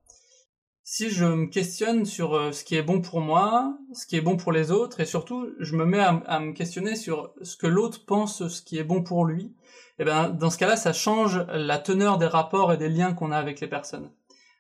Si 0.83 1.11
je 1.11 1.25
me 1.25 1.47
questionne 1.47 2.05
sur 2.05 2.35
euh, 2.35 2.52
ce 2.52 2.64
qui 2.64 2.76
est 2.76 2.83
bon 2.83 3.00
pour 3.00 3.21
moi, 3.21 3.76
ce 3.93 4.07
qui 4.07 4.16
est 4.16 4.21
bon 4.21 4.37
pour 4.37 4.52
les 4.52 4.71
autres, 4.71 5.00
et 5.00 5.05
surtout 5.05 5.50
je 5.59 5.76
me 5.76 5.85
mets 5.85 6.00
à, 6.00 6.40
me 6.40 6.52
questionner 6.52 6.97
sur 6.97 7.35
ce 7.43 7.57
que 7.57 7.66
l'autre 7.66 8.07
pense, 8.07 8.47
ce 8.49 8.62
qui 8.62 8.78
est 8.78 8.85
bon 8.85 9.02
pour 9.02 9.26
lui, 9.26 9.55
et 9.99 10.02
eh 10.02 10.05
ben 10.05 10.28
dans 10.28 10.50
ce 10.50 10.59
cas-là, 10.59 10.76
ça 10.76 10.93
change 10.93 11.45
la 11.49 11.78
teneur 11.78 12.19
des 12.19 12.26
rapports 12.26 12.73
et 12.73 12.76
des 12.76 12.90
liens 12.90 13.14
qu'on 13.14 13.33
a 13.33 13.38
avec 13.38 13.61
les 13.61 13.66
personnes 13.66 14.11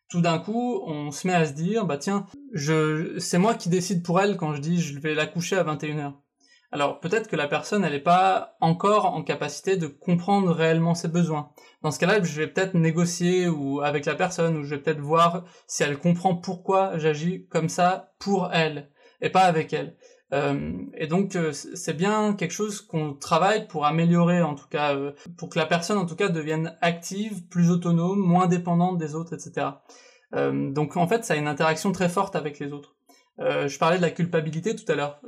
tout 0.08 0.20
d'un 0.20 0.38
coup, 0.38 0.82
on 0.86 1.10
se 1.10 1.26
met 1.26 1.34
à 1.34 1.46
se 1.46 1.52
dire, 1.52 1.84
bah 1.84 1.98
tiens, 1.98 2.26
je, 2.52 3.18
c'est 3.18 3.38
moi 3.38 3.54
qui 3.54 3.68
décide 3.68 4.02
pour 4.04 4.20
elle 4.20 4.36
quand 4.36 4.54
je 4.54 4.60
dis 4.60 4.80
je 4.80 4.98
vais 4.98 5.14
la 5.14 5.26
coucher 5.26 5.56
à 5.56 5.64
21h. 5.64 6.14
Alors 6.72 7.00
peut-être 7.00 7.28
que 7.28 7.36
la 7.36 7.48
personne, 7.48 7.84
elle 7.84 7.92
n'est 7.92 8.00
pas 8.00 8.56
encore 8.60 9.14
en 9.14 9.22
capacité 9.22 9.76
de 9.76 9.86
comprendre 9.86 10.52
réellement 10.52 10.94
ses 10.94 11.08
besoins. 11.08 11.50
Dans 11.82 11.90
ce 11.90 11.98
cas-là, 11.98 12.22
je 12.22 12.40
vais 12.40 12.48
peut-être 12.48 12.74
négocier 12.74 13.48
ou 13.48 13.80
avec 13.80 14.04
la 14.04 14.14
personne, 14.14 14.56
ou 14.56 14.64
je 14.64 14.74
vais 14.74 14.82
peut-être 14.82 15.00
voir 15.00 15.44
si 15.66 15.82
elle 15.84 15.98
comprend 15.98 16.34
pourquoi 16.34 16.98
j'agis 16.98 17.46
comme 17.48 17.68
ça 17.68 18.12
pour 18.18 18.50
elle 18.52 18.90
et 19.20 19.30
pas 19.30 19.44
avec 19.44 19.72
elle. 19.72 19.96
Euh, 20.32 20.72
et 20.94 21.06
donc 21.06 21.36
euh, 21.36 21.52
c'est 21.52 21.96
bien 21.96 22.34
quelque 22.34 22.52
chose 22.52 22.80
qu'on 22.80 23.14
travaille 23.14 23.68
pour 23.68 23.86
améliorer 23.86 24.42
en 24.42 24.56
tout 24.56 24.66
cas, 24.68 24.94
euh, 24.94 25.12
pour 25.36 25.48
que 25.48 25.58
la 25.58 25.66
personne 25.66 25.98
en 25.98 26.06
tout 26.06 26.16
cas 26.16 26.28
devienne 26.28 26.76
active, 26.80 27.46
plus 27.46 27.70
autonome, 27.70 28.18
moins 28.18 28.48
dépendante 28.48 28.98
des 28.98 29.14
autres, 29.14 29.34
etc. 29.34 29.68
donc 30.32 30.96
en 30.96 31.06
fait, 31.06 31.24
ça 31.24 31.34
a 31.34 31.36
une 31.36 31.46
interaction 31.46 31.92
très 31.92 32.08
forte 32.08 32.34
avec 32.34 32.58
les 32.58 32.72
autres. 32.72 32.96
je 33.38 33.78
parlais 33.78 33.96
de 33.96 34.02
la 34.02 34.10
culpabilité 34.10 34.74
tout 34.74 34.90
à 34.90 34.96
l'heure 34.96 35.20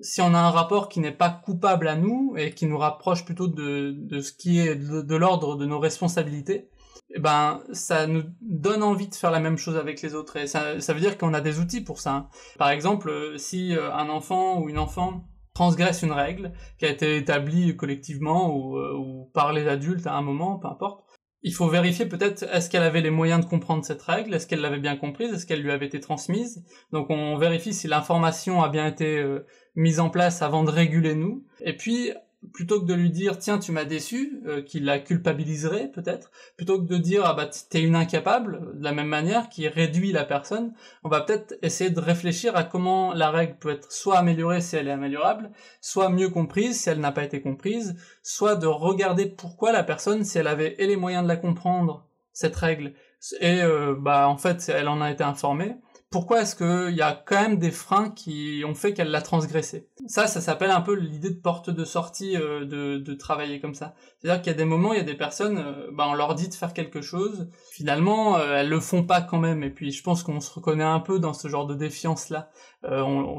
si 0.00 0.20
on 0.20 0.34
a 0.34 0.38
un 0.38 0.50
rapport 0.50 0.88
qui 0.88 1.00
n'est 1.00 1.12
pas 1.12 1.30
coupable 1.30 1.86
à 1.86 1.94
nous 1.94 2.34
et 2.36 2.52
qui 2.52 2.66
nous 2.66 2.78
rapproche 2.78 3.24
plutôt 3.24 3.46
de, 3.46 3.94
de 3.96 4.20
ce 4.20 4.32
qui 4.32 4.58
est 4.58 4.74
de, 4.74 5.16
l'ordre 5.16 5.56
de 5.56 5.64
nos 5.64 5.78
responsabilités, 5.78 6.68
eh 7.14 7.20
ben 7.20 7.62
ça 7.72 8.06
nous 8.06 8.22
donne 8.40 8.82
envie 8.82 9.08
de 9.08 9.14
faire 9.14 9.30
la 9.30 9.40
même 9.40 9.58
chose 9.58 9.76
avec 9.76 10.02
les 10.02 10.14
autres 10.14 10.36
et 10.36 10.46
ça, 10.46 10.80
ça 10.80 10.94
veut 10.94 11.00
dire 11.00 11.18
qu'on 11.18 11.34
a 11.34 11.40
des 11.40 11.58
outils 11.58 11.82
pour 11.82 12.00
ça. 12.00 12.28
Par 12.58 12.70
exemple, 12.70 13.34
si 13.36 13.76
euh, 13.76 13.92
un 13.92 14.08
enfant 14.08 14.60
ou 14.60 14.68
une 14.68 14.78
enfant 14.78 15.24
transgresse 15.54 16.02
une 16.02 16.12
règle 16.12 16.52
qui 16.78 16.86
a 16.86 16.88
été 16.88 17.16
établie 17.16 17.76
collectivement 17.76 18.54
ou, 18.54 18.78
euh, 18.78 18.96
ou 18.96 19.30
par 19.34 19.52
les 19.52 19.68
adultes 19.68 20.06
à 20.06 20.14
un 20.14 20.22
moment, 20.22 20.58
peu 20.58 20.68
importe, 20.68 21.04
il 21.42 21.52
faut 21.52 21.68
vérifier 21.68 22.06
peut-être 22.06 22.44
est-ce 22.44 22.70
qu'elle 22.70 22.84
avait 22.84 23.00
les 23.00 23.10
moyens 23.10 23.44
de 23.44 23.50
comprendre 23.50 23.84
cette 23.84 24.02
règle, 24.02 24.32
est-ce 24.32 24.46
qu'elle 24.46 24.60
l'avait 24.60 24.78
bien 24.78 24.96
comprise, 24.96 25.32
est-ce 25.32 25.44
qu'elle 25.44 25.60
lui 25.60 25.72
avait 25.72 25.86
été 25.86 26.00
transmise. 26.00 26.64
Donc 26.92 27.10
on 27.10 27.36
vérifie 27.36 27.74
si 27.74 27.88
l'information 27.88 28.62
a 28.62 28.68
bien 28.68 28.86
été 28.86 29.18
euh, 29.18 29.44
mise 29.74 29.98
en 29.98 30.08
place 30.08 30.40
avant 30.40 30.62
de 30.62 30.70
réguler 30.70 31.14
nous. 31.14 31.44
Et 31.60 31.76
puis 31.76 32.12
plutôt 32.52 32.80
que 32.80 32.86
de 32.86 32.94
lui 32.94 33.10
dire 33.10 33.38
tiens 33.38 33.58
tu 33.58 33.72
m'as 33.72 33.84
déçu, 33.84 34.42
euh, 34.46 34.62
qui 34.62 34.80
la 34.80 34.98
culpabiliserait 34.98 35.90
peut-être, 35.92 36.30
plutôt 36.56 36.80
que 36.80 36.86
de 36.86 36.96
dire 36.96 37.22
ah 37.24 37.34
bah 37.34 37.48
t'es 37.70 37.82
une 37.82 37.94
incapable, 37.94 38.72
de 38.74 38.84
la 38.84 38.92
même 38.92 39.06
manière 39.06 39.48
qui 39.48 39.68
réduit 39.68 40.12
la 40.12 40.24
personne, 40.24 40.74
on 41.04 41.08
va 41.08 41.20
peut-être 41.20 41.54
essayer 41.62 41.90
de 41.90 42.00
réfléchir 42.00 42.56
à 42.56 42.64
comment 42.64 43.14
la 43.14 43.30
règle 43.30 43.56
peut 43.58 43.70
être 43.70 43.92
soit 43.92 44.18
améliorée 44.18 44.60
si 44.60 44.76
elle 44.76 44.88
est 44.88 44.92
améliorable, 44.92 45.50
soit 45.80 46.08
mieux 46.08 46.30
comprise 46.30 46.80
si 46.80 46.90
elle 46.90 47.00
n'a 47.00 47.12
pas 47.12 47.24
été 47.24 47.40
comprise, 47.40 47.96
soit 48.22 48.56
de 48.56 48.66
regarder 48.66 49.26
pourquoi 49.26 49.72
la 49.72 49.84
personne, 49.84 50.24
si 50.24 50.38
elle 50.38 50.48
avait 50.48 50.74
et 50.78 50.86
les 50.86 50.96
moyens 50.96 51.22
de 51.22 51.28
la 51.28 51.36
comprendre 51.36 52.08
cette 52.32 52.56
règle, 52.56 52.94
et 53.40 53.62
euh, 53.62 53.94
bah 53.98 54.28
en 54.28 54.36
fait 54.36 54.68
elle 54.74 54.88
en 54.88 55.00
a 55.00 55.10
été 55.10 55.22
informée, 55.22 55.76
pourquoi 56.12 56.42
est-ce 56.42 56.54
qu'il 56.54 56.94
y 56.94 57.00
a 57.00 57.20
quand 57.24 57.40
même 57.40 57.58
des 57.58 57.70
freins 57.70 58.10
qui 58.10 58.62
ont 58.66 58.74
fait 58.74 58.92
qu'elle 58.92 59.10
l'a 59.10 59.22
transgressé? 59.22 59.88
Ça, 60.06 60.26
ça 60.26 60.40
s'appelle 60.40 60.70
un 60.70 60.82
peu 60.82 60.94
l'idée 60.94 61.30
de 61.30 61.40
porte 61.40 61.70
de 61.70 61.84
sortie 61.84 62.36
euh, 62.36 62.64
de, 62.64 62.98
de, 62.98 63.14
travailler 63.14 63.60
comme 63.60 63.74
ça. 63.74 63.94
C'est-à-dire 64.20 64.42
qu'il 64.42 64.52
y 64.52 64.54
a 64.54 64.58
des 64.58 64.66
moments, 64.66 64.92
il 64.92 64.98
y 64.98 65.00
a 65.00 65.04
des 65.04 65.16
personnes, 65.16 65.58
euh, 65.58 65.88
bah, 65.92 66.06
on 66.08 66.14
leur 66.14 66.34
dit 66.34 66.48
de 66.48 66.54
faire 66.54 66.74
quelque 66.74 67.00
chose, 67.00 67.48
finalement, 67.70 68.36
euh, 68.36 68.58
elles 68.58 68.68
le 68.68 68.78
font 68.78 69.04
pas 69.04 69.22
quand 69.22 69.38
même. 69.38 69.62
Et 69.62 69.70
puis, 69.70 69.90
je 69.90 70.02
pense 70.02 70.22
qu'on 70.22 70.40
se 70.40 70.52
reconnaît 70.52 70.84
un 70.84 71.00
peu 71.00 71.18
dans 71.18 71.32
ce 71.32 71.48
genre 71.48 71.66
de 71.66 71.74
défiance-là. 71.74 72.50
On, 72.84 73.38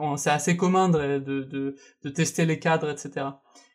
on, 0.00 0.16
c'est 0.16 0.30
assez 0.30 0.56
commun 0.56 0.88
de, 0.88 1.18
de, 1.18 1.76
de, 2.02 2.08
tester 2.10 2.44
les 2.44 2.58
cadres, 2.58 2.90
etc 2.90 3.26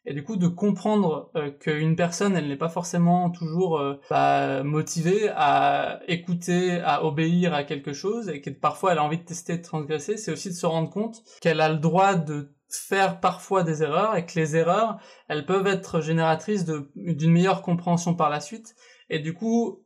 et 0.05 0.13
du 0.13 0.23
coup 0.23 0.35
de 0.35 0.47
comprendre 0.47 1.31
euh, 1.35 1.51
qu'une 1.51 1.95
personne 1.95 2.35
elle 2.35 2.47
n'est 2.47 2.57
pas 2.57 2.69
forcément 2.69 3.29
toujours 3.29 3.79
euh, 3.79 3.95
bah, 4.09 4.63
motivée 4.63 5.29
à 5.35 5.99
écouter, 6.07 6.79
à 6.83 7.03
obéir 7.03 7.53
à 7.53 7.63
quelque 7.63 7.93
chose 7.93 8.29
et 8.29 8.41
que 8.41 8.49
parfois 8.49 8.91
elle 8.91 8.99
a 8.99 9.03
envie 9.03 9.17
de 9.17 9.23
tester, 9.23 9.57
de 9.57 9.63
transgresser, 9.63 10.17
c'est 10.17 10.31
aussi 10.31 10.49
de 10.49 10.55
se 10.55 10.65
rendre 10.65 10.89
compte 10.89 11.23
qu'elle 11.41 11.61
a 11.61 11.69
le 11.69 11.77
droit 11.77 12.15
de 12.15 12.51
faire 12.69 13.19
parfois 13.19 13.63
des 13.63 13.83
erreurs 13.83 14.15
et 14.15 14.25
que 14.25 14.37
les 14.39 14.55
erreurs 14.55 14.97
elles 15.27 15.45
peuvent 15.45 15.67
être 15.67 16.01
génératrices 16.01 16.65
d'une 16.65 17.31
meilleure 17.31 17.61
compréhension 17.61 18.15
par 18.15 18.29
la 18.29 18.41
suite. 18.41 18.75
Et 19.09 19.19
du 19.19 19.33
coup 19.33 19.83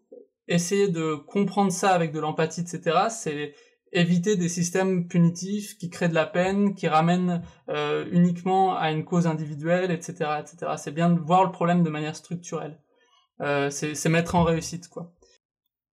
essayer 0.48 0.88
de 0.88 1.14
comprendre 1.14 1.72
ça 1.72 1.92
avec 1.92 2.12
de 2.12 2.20
l'empathie 2.20 2.62
etc 2.62 2.98
c'est 3.10 3.54
éviter 3.92 4.36
des 4.36 4.50
systèmes 4.50 5.08
punitifs 5.08 5.78
qui 5.78 5.90
créent 5.90 6.10
de 6.10 6.14
la 6.14 6.26
peine, 6.26 6.76
qui 6.76 6.88
ramènent 6.88 7.42
euh, 7.70 8.06
uniquement 8.12 8.76
à 8.76 8.92
une 8.92 9.04
cause 9.04 9.28
individuelle, 9.28 9.92
etc., 9.92 10.32
etc. 10.40 10.74
C'est 10.78 10.94
bien 10.94 11.10
de 11.10 11.20
voir 11.20 11.44
le 11.44 11.52
problème 11.52 11.84
de 11.84 11.90
manière 11.90 12.16
structurelle. 12.16 12.80
Euh, 13.42 13.70
c'est 13.70 14.10
mettre 14.10 14.36
en 14.36 14.44
réussite, 14.44 14.90
quoi. 14.90 15.14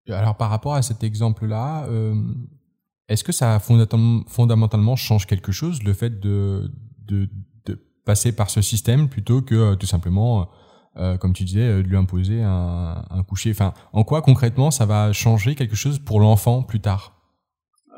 Alors 0.08 0.36
par 0.36 0.50
rapport 0.50 0.74
à 0.74 0.82
cet 0.82 1.02
exemple-là, 1.02 1.86
euh, 1.86 2.14
est-ce 3.08 3.24
que 3.24 3.32
ça 3.32 3.58
fondamentalement 3.58 4.94
change 4.94 5.26
quelque 5.26 5.52
chose 5.52 5.82
le 5.82 5.92
fait 5.94 6.20
de, 6.20 6.70
de, 7.06 7.28
de 7.66 7.80
passer 8.04 8.32
par 8.34 8.50
ce 8.50 8.62
système 8.62 9.08
plutôt 9.08 9.42
que 9.42 9.74
tout 9.74 9.86
simplement, 9.86 10.48
comme 11.20 11.32
tu 11.32 11.42
disais, 11.42 11.82
de 11.82 11.88
lui 11.88 11.96
imposer 11.96 12.40
un, 12.42 13.04
un 13.10 13.22
coucher? 13.24 13.50
Enfin, 13.50 13.74
en 13.92 14.04
quoi 14.04 14.22
concrètement 14.22 14.70
ça 14.70 14.86
va 14.86 15.12
changer 15.12 15.56
quelque 15.56 15.76
chose 15.76 15.98
pour 15.98 16.20
l'enfant 16.20 16.62
plus 16.62 16.80
tard? 16.80 17.15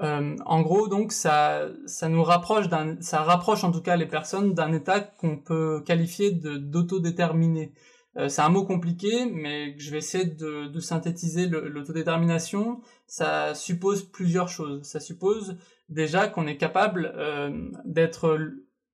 Euh, 0.03 0.37
en 0.47 0.63
gros, 0.63 0.89
donc, 0.89 1.13
ça, 1.13 1.67
ça 1.87 2.09
nous 2.09 2.23
rapproche 2.23 2.69
d'un, 2.69 3.01
ça 3.01 3.23
rapproche 3.23 3.65
en 3.65 3.73
tout 3.73 3.83
cas 3.83 3.97
les 3.97 4.07
personnes 4.07 4.55
d'un 4.55 4.73
état 4.73 5.01
qu'on 5.01 5.37
peut 5.39 5.83
qualifier 5.85 6.31
d'autodéterminé. 6.31 7.73
Euh, 8.17 8.29
c'est 8.29 8.43
un 8.43 8.49
mot 8.49 8.65
compliqué, 8.65 9.27
mais 9.27 9.77
je 9.79 9.91
vais 9.91 9.99
essayer 9.99 10.25
de, 10.25 10.81
synthétiser 10.81 11.47
l'autodétermination. 11.47 12.81
Ça 13.07 13.55
suppose 13.55 14.05
plusieurs 14.05 14.49
choses. 14.49 14.83
Ça 14.85 15.01
suppose 15.01 15.57
déjà 15.89 16.29
qu'on 16.29 16.47
est 16.47 16.57
capable 16.57 17.13
euh, 17.17 17.71
d'être 17.85 18.39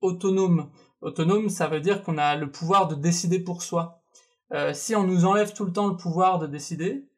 autonome. 0.00 0.70
Autonome, 1.02 1.50
ça 1.50 1.68
veut 1.68 1.80
dire 1.80 2.02
qu'on 2.02 2.16
a 2.16 2.34
le 2.34 2.50
pouvoir 2.50 2.88
de 2.88 2.94
décider 2.94 3.38
pour 3.38 3.62
soi. 3.62 4.00
Si 4.72 4.94
on 4.94 5.02
nous 5.02 5.24
enlève 5.24 5.52
tout 5.52 5.64
le 5.64 5.72
temps 5.72 5.88
le 5.88 5.96
pouvoir 5.96 6.38
de 6.38 6.46
décider 6.46 7.08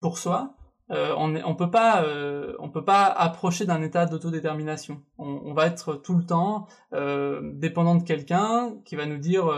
pour 0.00 0.16
soi, 0.16 0.56
euh, 0.90 1.14
on 1.16 1.28
ne 1.28 1.54
peut 1.54 1.70
pas 1.70 2.04
euh, 2.04 2.54
on 2.60 2.68
peut 2.70 2.84
pas 2.84 3.06
approcher 3.06 3.64
d'un 3.64 3.82
état 3.82 4.06
d'autodétermination. 4.06 5.02
On, 5.18 5.40
on, 5.44 5.52
va 5.52 5.66
être 5.66 5.94
tout 5.94 6.14
le 6.14 6.24
temps 6.24 6.66
euh, 6.92 7.40
dépendant 7.54 7.96
de 7.96 8.04
quelqu'un 8.04 8.74
qui 8.84 8.94
va 8.94 9.06
nous 9.06 9.18
dire 9.18 9.48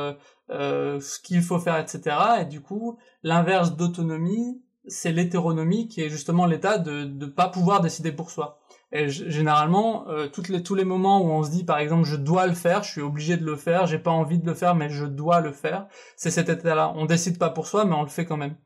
euh, 0.50 1.00
ce 1.00 1.20
qu'il 1.20 1.42
faut 1.42 1.58
faire, 1.58 1.78
etc. 1.78 2.16
Et 2.40 2.44
du 2.46 2.62
coup, 2.62 2.98
l'inverse 3.22 3.76
d'autonomie, 3.76 4.62
c'est 4.86 5.12
l'hétéronomie, 5.12 5.88
qui 5.88 6.00
est 6.00 6.08
justement 6.08 6.46
l'état 6.46 6.78
de 6.78 7.04
ne 7.04 7.26
pas 7.26 7.48
pouvoir 7.48 7.82
décider 7.82 8.10
pour 8.10 8.30
soi. 8.30 8.58
Et 8.90 9.10
généralement, 9.10 10.06
toutes 10.32 10.48
les, 10.48 10.62
tous 10.62 10.74
les 10.74 10.86
moments 10.86 11.20
où 11.20 11.28
on 11.28 11.42
se 11.42 11.50
dit, 11.50 11.62
par 11.62 11.78
exemple, 11.78 12.04
je 12.04 12.16
dois 12.16 12.46
le 12.46 12.54
faire, 12.54 12.82
je 12.82 12.90
suis 12.90 13.02
obligé 13.02 13.36
de 13.36 13.44
le 13.44 13.56
faire, 13.56 13.86
j'ai 13.86 13.98
pas 13.98 14.10
envie 14.10 14.38
de 14.38 14.46
le 14.46 14.54
faire, 14.54 14.74
mais 14.74 14.88
je 14.88 15.04
dois 15.04 15.42
le 15.42 15.52
faire, 15.52 15.88
c'est 16.16 16.30
cet 16.30 16.48
état-là. 16.48 16.94
On 16.96 17.04
décide 17.04 17.38
pas 17.38 17.50
pour 17.50 17.66
soi, 17.66 17.84
mais 17.84 17.94
on 17.94 18.02
le 18.02 18.08
fait 18.08 18.24
quand 18.24 18.38
même. 18.38 18.56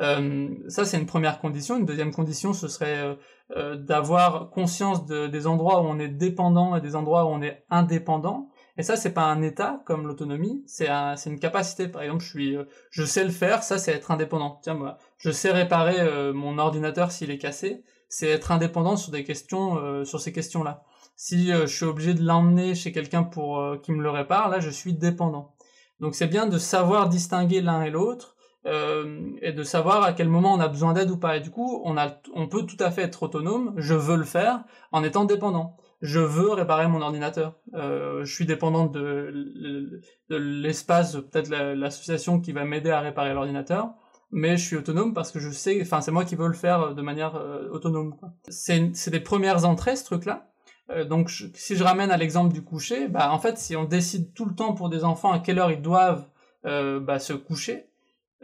Euh, 0.00 0.48
ça, 0.68 0.84
c'est 0.84 0.98
une 0.98 1.06
première 1.06 1.38
condition. 1.38 1.78
Une 1.78 1.84
deuxième 1.84 2.12
condition, 2.12 2.52
ce 2.52 2.68
serait 2.68 2.98
euh, 2.98 3.14
euh, 3.56 3.76
d'avoir 3.76 4.50
conscience 4.50 5.04
de, 5.06 5.26
des 5.26 5.46
endroits 5.46 5.82
où 5.82 5.84
on 5.84 5.98
est 5.98 6.08
dépendant 6.08 6.74
et 6.76 6.80
des 6.80 6.96
endroits 6.96 7.24
où 7.24 7.28
on 7.28 7.42
est 7.42 7.64
indépendant. 7.70 8.48
Et 8.78 8.82
ça, 8.82 8.96
c'est 8.96 9.12
pas 9.12 9.24
un 9.24 9.42
état 9.42 9.82
comme 9.84 10.06
l'autonomie, 10.06 10.62
c'est 10.66 10.88
un, 10.88 11.14
une 11.16 11.38
capacité. 11.38 11.88
Par 11.88 12.02
exemple, 12.02 12.24
je 12.24 12.28
suis, 12.28 12.56
je 12.90 13.04
sais 13.04 13.22
le 13.22 13.30
faire. 13.30 13.62
Ça, 13.62 13.76
c'est 13.76 13.92
être 13.92 14.10
indépendant. 14.10 14.60
Tiens, 14.62 14.74
moi, 14.74 14.96
je 15.18 15.30
sais 15.30 15.50
réparer 15.50 16.32
mon 16.32 16.56
ordinateur 16.56 17.12
s'il 17.12 17.30
est 17.30 17.36
cassé. 17.38 17.84
C'est 18.08 18.28
être 18.28 18.50
indépendant 18.50 18.96
sur 18.96 19.12
des 19.12 19.24
questions, 19.24 20.04
sur 20.06 20.20
ces 20.20 20.32
questions-là. 20.32 20.84
Si 21.16 21.48
je 21.48 21.66
suis 21.66 21.84
obligé 21.84 22.14
de 22.14 22.22
l'emmener 22.24 22.74
chez 22.74 22.92
quelqu'un 22.92 23.24
pour 23.24 23.62
qui 23.82 23.92
me 23.92 24.02
le 24.02 24.08
répare, 24.08 24.48
là, 24.48 24.58
je 24.58 24.70
suis 24.70 24.94
dépendant. 24.94 25.54
Donc, 26.00 26.14
c'est 26.14 26.26
bien 26.26 26.46
de 26.46 26.56
savoir 26.56 27.10
distinguer 27.10 27.60
l'un 27.60 27.82
et 27.82 27.90
l'autre 27.90 28.36
euh, 28.66 29.30
et 29.40 29.52
de 29.52 29.62
savoir 29.62 30.02
à 30.02 30.12
quel 30.12 30.28
moment 30.28 30.54
on 30.54 30.60
a 30.60 30.68
besoin 30.68 30.92
d'aide 30.92 31.10
ou 31.10 31.16
pas. 31.16 31.36
Et 31.36 31.40
du 31.40 31.50
coup, 31.50 31.82
on, 31.84 31.96
a, 31.96 32.20
on 32.34 32.48
peut 32.48 32.62
tout 32.62 32.76
à 32.80 32.90
fait 32.90 33.02
être 33.02 33.22
autonome, 33.22 33.74
je 33.76 33.94
veux 33.94 34.16
le 34.16 34.24
faire, 34.24 34.64
en 34.92 35.02
étant 35.04 35.24
dépendant. 35.24 35.76
Je 36.00 36.18
veux 36.18 36.50
réparer 36.50 36.88
mon 36.88 37.00
ordinateur. 37.00 37.60
Euh, 37.74 38.24
je 38.24 38.34
suis 38.34 38.46
dépendant 38.46 38.86
de, 38.86 40.00
l'espace, 40.28 41.12
peut-être 41.12 41.48
l'association 41.48 42.40
qui 42.40 42.52
va 42.52 42.64
m'aider 42.64 42.90
à 42.90 43.00
réparer 43.00 43.34
l'ordinateur, 43.34 43.94
mais 44.32 44.56
je 44.56 44.64
suis 44.64 44.76
autonome 44.76 45.14
parce 45.14 45.30
que 45.30 45.38
je 45.38 45.50
sais, 45.50 45.78
enfin 45.80 46.00
c'est 46.00 46.10
moi 46.10 46.24
qui 46.24 46.34
veux 46.34 46.48
le 46.48 46.54
faire 46.54 46.94
de 46.94 47.02
manière 47.02 47.36
euh, 47.36 47.68
autonome. 47.70 48.16
C'est 48.48 49.10
des 49.10 49.20
premières 49.20 49.64
entrées, 49.64 49.94
ce 49.94 50.04
truc-là. 50.04 50.48
Euh, 50.90 51.04
donc 51.04 51.30
si 51.30 51.76
je 51.76 51.84
ramène 51.84 52.10
à 52.10 52.16
l'exemple 52.16 52.52
du 52.52 52.62
coucher, 52.62 53.08
bah 53.08 53.32
en 53.32 53.38
fait 53.38 53.58
si 53.58 53.76
on 53.76 53.84
décide 53.84 54.34
tout 54.34 54.44
le 54.44 54.54
temps 54.54 54.74
pour 54.74 54.88
des 54.88 55.04
enfants 55.04 55.32
à 55.32 55.38
quelle 55.38 55.58
heure 55.58 55.70
ils 55.70 55.82
doivent 55.82 56.26
euh, 56.64 57.00
bah, 57.00 57.18
se 57.18 57.32
coucher, 57.32 57.86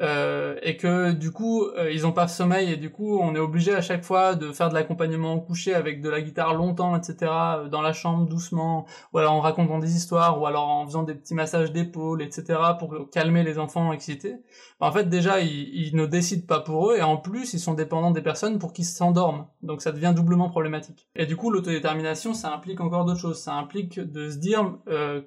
euh, 0.00 0.54
et 0.62 0.76
que 0.76 1.11
du 1.11 1.32
coup 1.32 1.64
euh, 1.64 1.90
ils 1.90 2.06
ont 2.06 2.12
pas 2.12 2.28
sommeil 2.28 2.72
et 2.72 2.76
du 2.76 2.88
coup 2.88 3.18
on 3.18 3.34
est 3.34 3.40
obligé 3.40 3.74
à 3.74 3.80
chaque 3.80 4.04
fois 4.04 4.37
de 4.37 4.52
faire 4.52 4.68
de 4.68 4.74
l'accompagnement 4.74 5.34
au 5.34 5.40
coucher 5.40 5.74
avec 5.74 6.00
de 6.00 6.08
la 6.08 6.20
guitare 6.20 6.54
longtemps 6.54 6.94
etc 6.94 7.32
euh, 7.32 7.68
dans 7.68 7.82
la 7.82 7.92
chambre 7.92 8.28
doucement 8.28 8.87
ou 9.12 9.18
alors 9.18 9.32
en 9.32 9.40
racontant 9.40 9.80
des 9.80 9.96
histoires 9.96 10.40
ou 10.40 10.46
alors 10.46 10.68
en 10.68 10.87
faisant 10.87 11.02
des 11.02 11.16
petits 11.16 11.34
massages 11.34 11.72
d'épaule 11.72 12.22
etc 12.22 12.61
pour 12.78 13.11
calmer 13.11 13.42
les 13.42 13.58
enfants 13.58 13.92
excités. 13.92 14.37
En 14.78 14.92
fait 14.92 15.08
déjà 15.08 15.40
ils, 15.40 15.90
ne 15.96 16.06
décident 16.06 16.46
pas 16.46 16.61
pour 16.61 16.92
eux 16.92 16.96
et 16.96 17.02
en 17.02 17.16
plus 17.16 17.52
ils 17.52 17.58
sont 17.58 17.74
dépendants 17.74 18.12
des 18.12 18.22
personnes 18.22 18.61
pour 18.61 18.72
qu'ils 18.72 18.84
s'endorment. 18.84 19.48
Donc 19.62 19.82
ça 19.82 19.90
devient 19.90 20.12
doublement 20.14 20.48
problématique. 20.48 21.08
Et 21.16 21.26
du 21.26 21.34
coup 21.34 21.50
l'autodétermination 21.50 22.34
ça 22.34 22.52
implique 22.52 22.80
encore 22.80 23.04
d'autres 23.04 23.18
choses. 23.18 23.40
Ça 23.40 23.54
implique 23.54 23.98
de 23.98 24.30
se 24.30 24.37
dire 24.37 24.74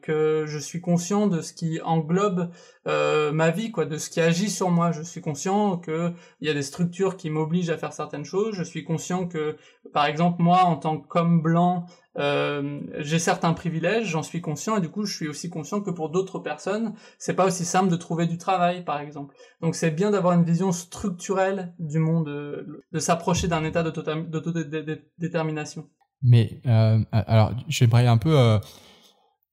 que 0.02 0.46
je 0.48 0.58
suis 0.58 0.80
conscient 0.80 1.28
de 1.28 1.42
ce 1.42 1.52
qui 1.52 1.82
englobe 1.82 2.52
ma 2.86 3.52
vie 3.52 3.72
quoi 3.72 3.84
de 3.84 3.98
ce 3.98 4.10
qui 4.10 4.22
agit 4.22 4.50
sur 4.50 4.61
moi 4.70 4.92
je 4.92 5.02
suis 5.02 5.22
conscient 5.22 5.78
que 5.78 6.14
il 6.40 6.48
y 6.48 6.52
a 6.52 6.54
des 6.54 6.62
structures 6.62 7.18
qui 7.18 7.30
m'obligent 7.30 7.70
à 7.70 7.78
faire 7.78 7.94
certaines 7.94 8.26
choses 8.26 8.56
je 8.56 8.64
suis 8.64 8.84
conscient 8.84 9.28
que 9.28 9.58
par 9.94 10.06
exemple 10.06 10.42
moi 10.42 10.64
en 10.64 10.76
tant 10.76 10.98
qu'homme 10.98 11.42
blanc 11.42 11.86
euh, 12.18 12.82
j'ai 13.00 13.20
certains 13.20 13.54
privilèges, 13.54 14.08
j'en 14.08 14.24
suis 14.24 14.42
conscient, 14.42 14.76
et 14.78 14.82
du 14.82 14.90
coup, 14.90 15.06
je 15.06 15.16
suis 15.16 15.30
aussi 15.30 15.50
conscient 15.50 15.80
que 15.82 15.92
pour 15.92 16.10
d'autres 16.10 16.40
personnes, 16.40 16.94
c'est 17.18 17.36
pas 17.36 17.46
aussi 17.46 17.64
simple 17.64 17.90
de 17.90 17.96
trouver 17.96 18.28
du 18.28 18.38
travail, 18.38 18.84
par 18.84 19.00
exemple. 19.00 19.34
Donc, 19.62 19.76
c'est 19.76 19.92
bien 19.92 20.12
d'avoir 20.12 20.34
une 20.34 20.44
vision 20.44 20.74
structurelle 20.74 21.74
du 21.80 22.00
monde, 22.00 22.28
euh, 22.28 22.84
de, 22.92 23.00
s'approcher 23.00 23.48
d'un 23.48 23.64
état 23.64 23.84
d'autodétermination. 23.84 25.88
Mais 26.22 26.60
euh, 26.66 27.00
alors, 27.12 27.54
j'aimerais 27.68 28.08
un 28.08 28.18
peu 28.18 28.38
euh, 28.38 28.60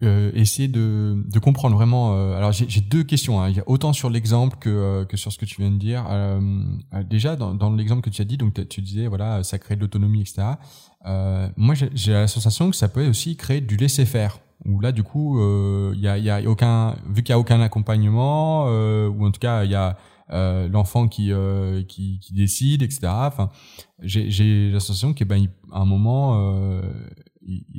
euh, 0.04 0.30
essayer 0.34 0.68
de, 0.68 1.24
de, 1.26 1.38
comprendre 1.40 1.74
vraiment. 1.74 2.14
Euh, 2.14 2.36
alors 2.36 2.52
j'ai 2.52 2.80
deux 2.80 3.02
questions. 3.02 3.40
Hein. 3.40 3.50
Il 3.50 3.56
y 3.56 3.60
a 3.60 3.64
autant 3.66 3.92
sur 3.92 4.10
l'exemple 4.10 4.56
que, 4.60 4.70
euh, 4.70 5.04
que 5.04 5.16
sur 5.16 5.32
ce 5.32 5.38
que 5.38 5.44
tu 5.44 5.60
viens 5.60 5.72
de 5.72 5.76
dire. 5.76 6.04
Euh, 6.08 6.40
déjà 7.02 7.34
dans, 7.34 7.52
dans 7.52 7.74
l'exemple 7.74 8.02
que 8.02 8.10
tu 8.10 8.22
as 8.22 8.24
dit, 8.24 8.36
donc 8.36 8.68
tu 8.68 8.80
disais 8.80 9.08
voilà 9.08 9.42
ça 9.42 9.58
crée 9.58 9.74
de 9.74 9.80
l'autonomie, 9.80 10.20
etc. 10.20 10.52
moi 11.56 11.74
j'ai 11.74 12.12
la 12.12 12.28
sensation 12.28 12.70
que 12.70 12.76
ça 12.76 12.88
peut 12.88 13.08
aussi 13.08 13.36
créer 13.36 13.60
du 13.60 13.76
laisser 13.76 14.06
faire. 14.06 14.38
Où 14.64 14.80
là 14.80 14.92
du 14.92 15.02
coup 15.02 15.40
il 15.92 16.00
y 16.00 16.08
a, 16.08 16.18
y, 16.18 16.30
a, 16.30 16.42
aucun 16.48 16.94
vu 17.08 17.22
qu'il 17.22 17.32
y 17.32 17.32
a 17.32 17.38
aucun 17.38 17.60
accompagnement 17.60 18.66
ou 18.66 19.26
en 19.26 19.30
tout 19.32 19.40
cas 19.40 19.64
il 19.64 19.70
y 19.70 19.74
a 19.74 19.96
l'enfant 20.68 21.08
qui, 21.08 21.32
qui, 21.88 22.20
qui 22.20 22.32
décide, 22.34 22.82
etc. 22.82 23.00
Enfin 23.06 23.50
j'ai 24.00 24.70
la 24.70 24.78
sensation 24.78 25.12
qu'à 25.12 25.24
ben, 25.24 25.48
un 25.72 25.84
moment 25.84 26.80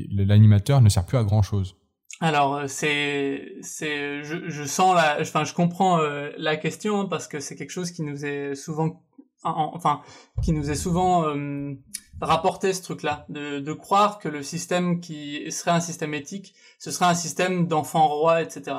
l'animateur 0.10 0.82
ne 0.82 0.90
sert 0.90 1.06
plus 1.06 1.18
à 1.18 1.24
grand 1.24 1.42
chose. 1.42 1.76
Alors 2.22 2.56
euh, 2.56 2.68
c'est 2.68 3.54
c'est 3.62 4.24
je, 4.24 4.50
je 4.50 4.64
sens 4.66 4.94
la 4.94 5.20
enfin 5.22 5.46
je 5.46 5.54
comprends 5.54 6.00
euh, 6.00 6.32
la 6.38 6.58
question 6.58 7.02
hein, 7.02 7.06
parce 7.06 7.28
que 7.28 7.40
c'est 7.40 7.56
quelque 7.56 7.70
chose 7.72 7.92
qui 7.92 8.02
nous 8.02 8.26
est 8.26 8.56
souvent 8.56 9.02
enfin 9.44 10.02
qui 10.44 10.52
nous 10.52 10.70
est 10.70 10.76
souvent 10.76 11.30
euh, 11.30 11.76
rapporté 12.20 12.74
ce 12.74 12.82
truc-là 12.82 13.26
de, 13.30 13.60
de 13.60 13.74
croire 13.74 14.20
que 14.20 14.28
le 14.28 14.44
système 14.44 15.00
qui 15.00 15.50
serait 15.50 15.72
un 15.72 15.80
système 15.80 16.14
éthique 16.14 16.56
ce 16.78 16.92
serait 16.92 17.06
un 17.06 17.14
système 17.14 17.68
d'enfants 17.68 18.10
rois 18.10 18.42
etc 18.42 18.76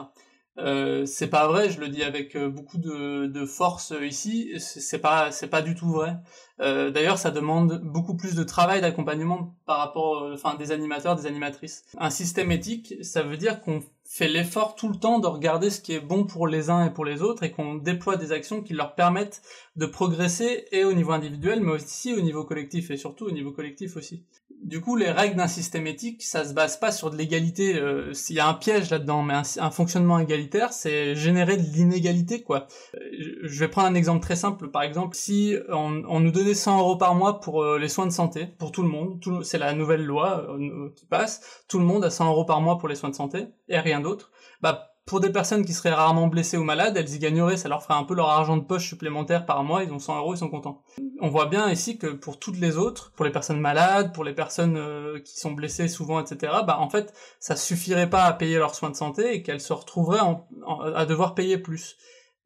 euh, 0.58 1.06
c'est 1.06 1.28
pas 1.28 1.46
vrai, 1.46 1.70
je 1.70 1.80
le 1.80 1.88
dis 1.88 2.02
avec 2.02 2.36
euh, 2.36 2.48
beaucoup 2.48 2.78
de, 2.78 3.26
de 3.26 3.44
force 3.46 3.94
ici. 4.02 4.52
C'est 4.58 4.98
pas, 4.98 5.30
c'est 5.30 5.48
pas 5.48 5.62
du 5.62 5.74
tout 5.74 5.90
vrai. 5.90 6.16
Euh, 6.60 6.90
D'ailleurs, 6.90 7.18
ça 7.18 7.30
demande 7.30 7.80
beaucoup 7.82 8.16
plus 8.16 8.34
de 8.34 8.42
travail 8.42 8.80
d'accompagnement 8.80 9.54
par 9.64 9.78
rapport, 9.78 10.24
euh, 10.24 10.56
des 10.58 10.72
animateurs, 10.72 11.16
des 11.16 11.26
animatrices. 11.26 11.84
Un 11.98 12.10
système 12.10 12.50
éthique, 12.52 12.94
ça 13.02 13.22
veut 13.22 13.36
dire 13.36 13.62
qu'on 13.62 13.80
fait 14.04 14.28
l'effort 14.28 14.74
tout 14.74 14.88
le 14.88 14.96
temps 14.96 15.20
de 15.20 15.28
regarder 15.28 15.70
ce 15.70 15.80
qui 15.80 15.92
est 15.92 16.00
bon 16.00 16.24
pour 16.24 16.48
les 16.48 16.68
uns 16.68 16.84
et 16.84 16.90
pour 16.90 17.04
les 17.04 17.22
autres 17.22 17.44
et 17.44 17.52
qu'on 17.52 17.76
déploie 17.76 18.16
des 18.16 18.32
actions 18.32 18.60
qui 18.60 18.74
leur 18.74 18.96
permettent 18.96 19.40
de 19.76 19.86
progresser 19.86 20.66
et 20.72 20.84
au 20.84 20.92
niveau 20.92 21.12
individuel, 21.12 21.60
mais 21.60 21.72
aussi 21.72 22.12
au 22.12 22.20
niveau 22.20 22.44
collectif 22.44 22.90
et 22.90 22.96
surtout 22.96 23.26
au 23.26 23.30
niveau 23.30 23.52
collectif 23.52 23.96
aussi 23.96 24.24
du 24.62 24.80
coup, 24.80 24.96
les 24.96 25.10
règles 25.10 25.36
d'un 25.36 25.48
système 25.48 25.86
éthique, 25.86 26.22
ça 26.22 26.44
se 26.44 26.52
base 26.52 26.78
pas 26.78 26.92
sur 26.92 27.10
de 27.10 27.16
l'égalité. 27.16 27.76
Euh, 27.76 28.12
S'il 28.12 28.36
y 28.36 28.40
a 28.40 28.48
un 28.48 28.54
piège 28.54 28.90
là-dedans, 28.90 29.22
mais 29.22 29.34
un, 29.34 29.70
fonctionnement 29.70 30.18
égalitaire, 30.18 30.72
c'est 30.72 31.14
générer 31.14 31.56
de 31.56 31.62
l'inégalité, 31.62 32.42
quoi. 32.42 32.66
Euh, 32.94 32.98
je 33.42 33.60
vais 33.60 33.68
prendre 33.68 33.88
un 33.88 33.94
exemple 33.94 34.20
très 34.20 34.36
simple. 34.36 34.68
Par 34.68 34.82
exemple, 34.82 35.16
si 35.16 35.56
on, 35.68 36.20
nous 36.20 36.30
donnait 36.30 36.54
100 36.54 36.78
euros 36.78 36.96
par 36.96 37.14
mois 37.14 37.40
pour 37.40 37.62
euh, 37.62 37.78
les 37.78 37.88
soins 37.88 38.06
de 38.06 38.12
santé, 38.12 38.46
pour 38.58 38.70
tout 38.70 38.82
le 38.82 38.88
monde, 38.88 39.18
c'est 39.42 39.58
la 39.58 39.72
nouvelle 39.72 40.04
loi 40.04 40.46
euh, 40.50 40.90
qui 40.94 41.06
passe, 41.06 41.64
tout 41.68 41.78
le 41.78 41.84
monde 41.84 42.04
a 42.04 42.10
100 42.10 42.30
euros 42.30 42.44
par 42.44 42.60
mois 42.60 42.78
pour 42.78 42.88
les 42.88 42.94
soins 42.94 43.10
de 43.10 43.14
santé 43.14 43.46
et 43.68 43.78
rien 43.78 44.00
d'autre. 44.00 44.30
Bah 44.60 44.90
pour 45.06 45.20
des 45.20 45.30
personnes 45.30 45.64
qui 45.64 45.72
seraient 45.72 45.92
rarement 45.92 46.28
blessées 46.28 46.56
ou 46.56 46.62
malades, 46.62 46.96
elles 46.96 47.12
y 47.14 47.18
gagneraient, 47.18 47.56
ça 47.56 47.68
leur 47.68 47.82
ferait 47.82 47.98
un 47.98 48.04
peu 48.04 48.14
leur 48.14 48.28
argent 48.28 48.56
de 48.56 48.62
poche 48.62 48.88
supplémentaire 48.88 49.44
par 49.44 49.64
mois, 49.64 49.82
ils 49.82 49.92
ont 49.92 49.98
100 49.98 50.18
euros, 50.18 50.34
ils 50.34 50.38
sont 50.38 50.48
contents. 50.48 50.82
On 51.20 51.28
voit 51.28 51.46
bien 51.46 51.70
ici 51.70 51.98
que 51.98 52.06
pour 52.06 52.38
toutes 52.38 52.58
les 52.58 52.76
autres, 52.76 53.12
pour 53.16 53.24
les 53.24 53.32
personnes 53.32 53.60
malades, 53.60 54.14
pour 54.14 54.24
les 54.24 54.34
personnes 54.34 54.76
euh, 54.76 55.18
qui 55.18 55.38
sont 55.38 55.52
blessées 55.52 55.88
souvent, 55.88 56.20
etc., 56.20 56.52
bah 56.66 56.78
en 56.78 56.88
fait, 56.88 57.12
ça 57.40 57.56
suffirait 57.56 58.08
pas 58.08 58.24
à 58.24 58.32
payer 58.32 58.58
leurs 58.58 58.74
soins 58.74 58.90
de 58.90 58.96
santé 58.96 59.34
et 59.34 59.42
qu'elles 59.42 59.60
se 59.60 59.72
retrouveraient 59.72 60.20
à 60.94 61.06
devoir 61.06 61.34
payer 61.34 61.58
plus. 61.58 61.96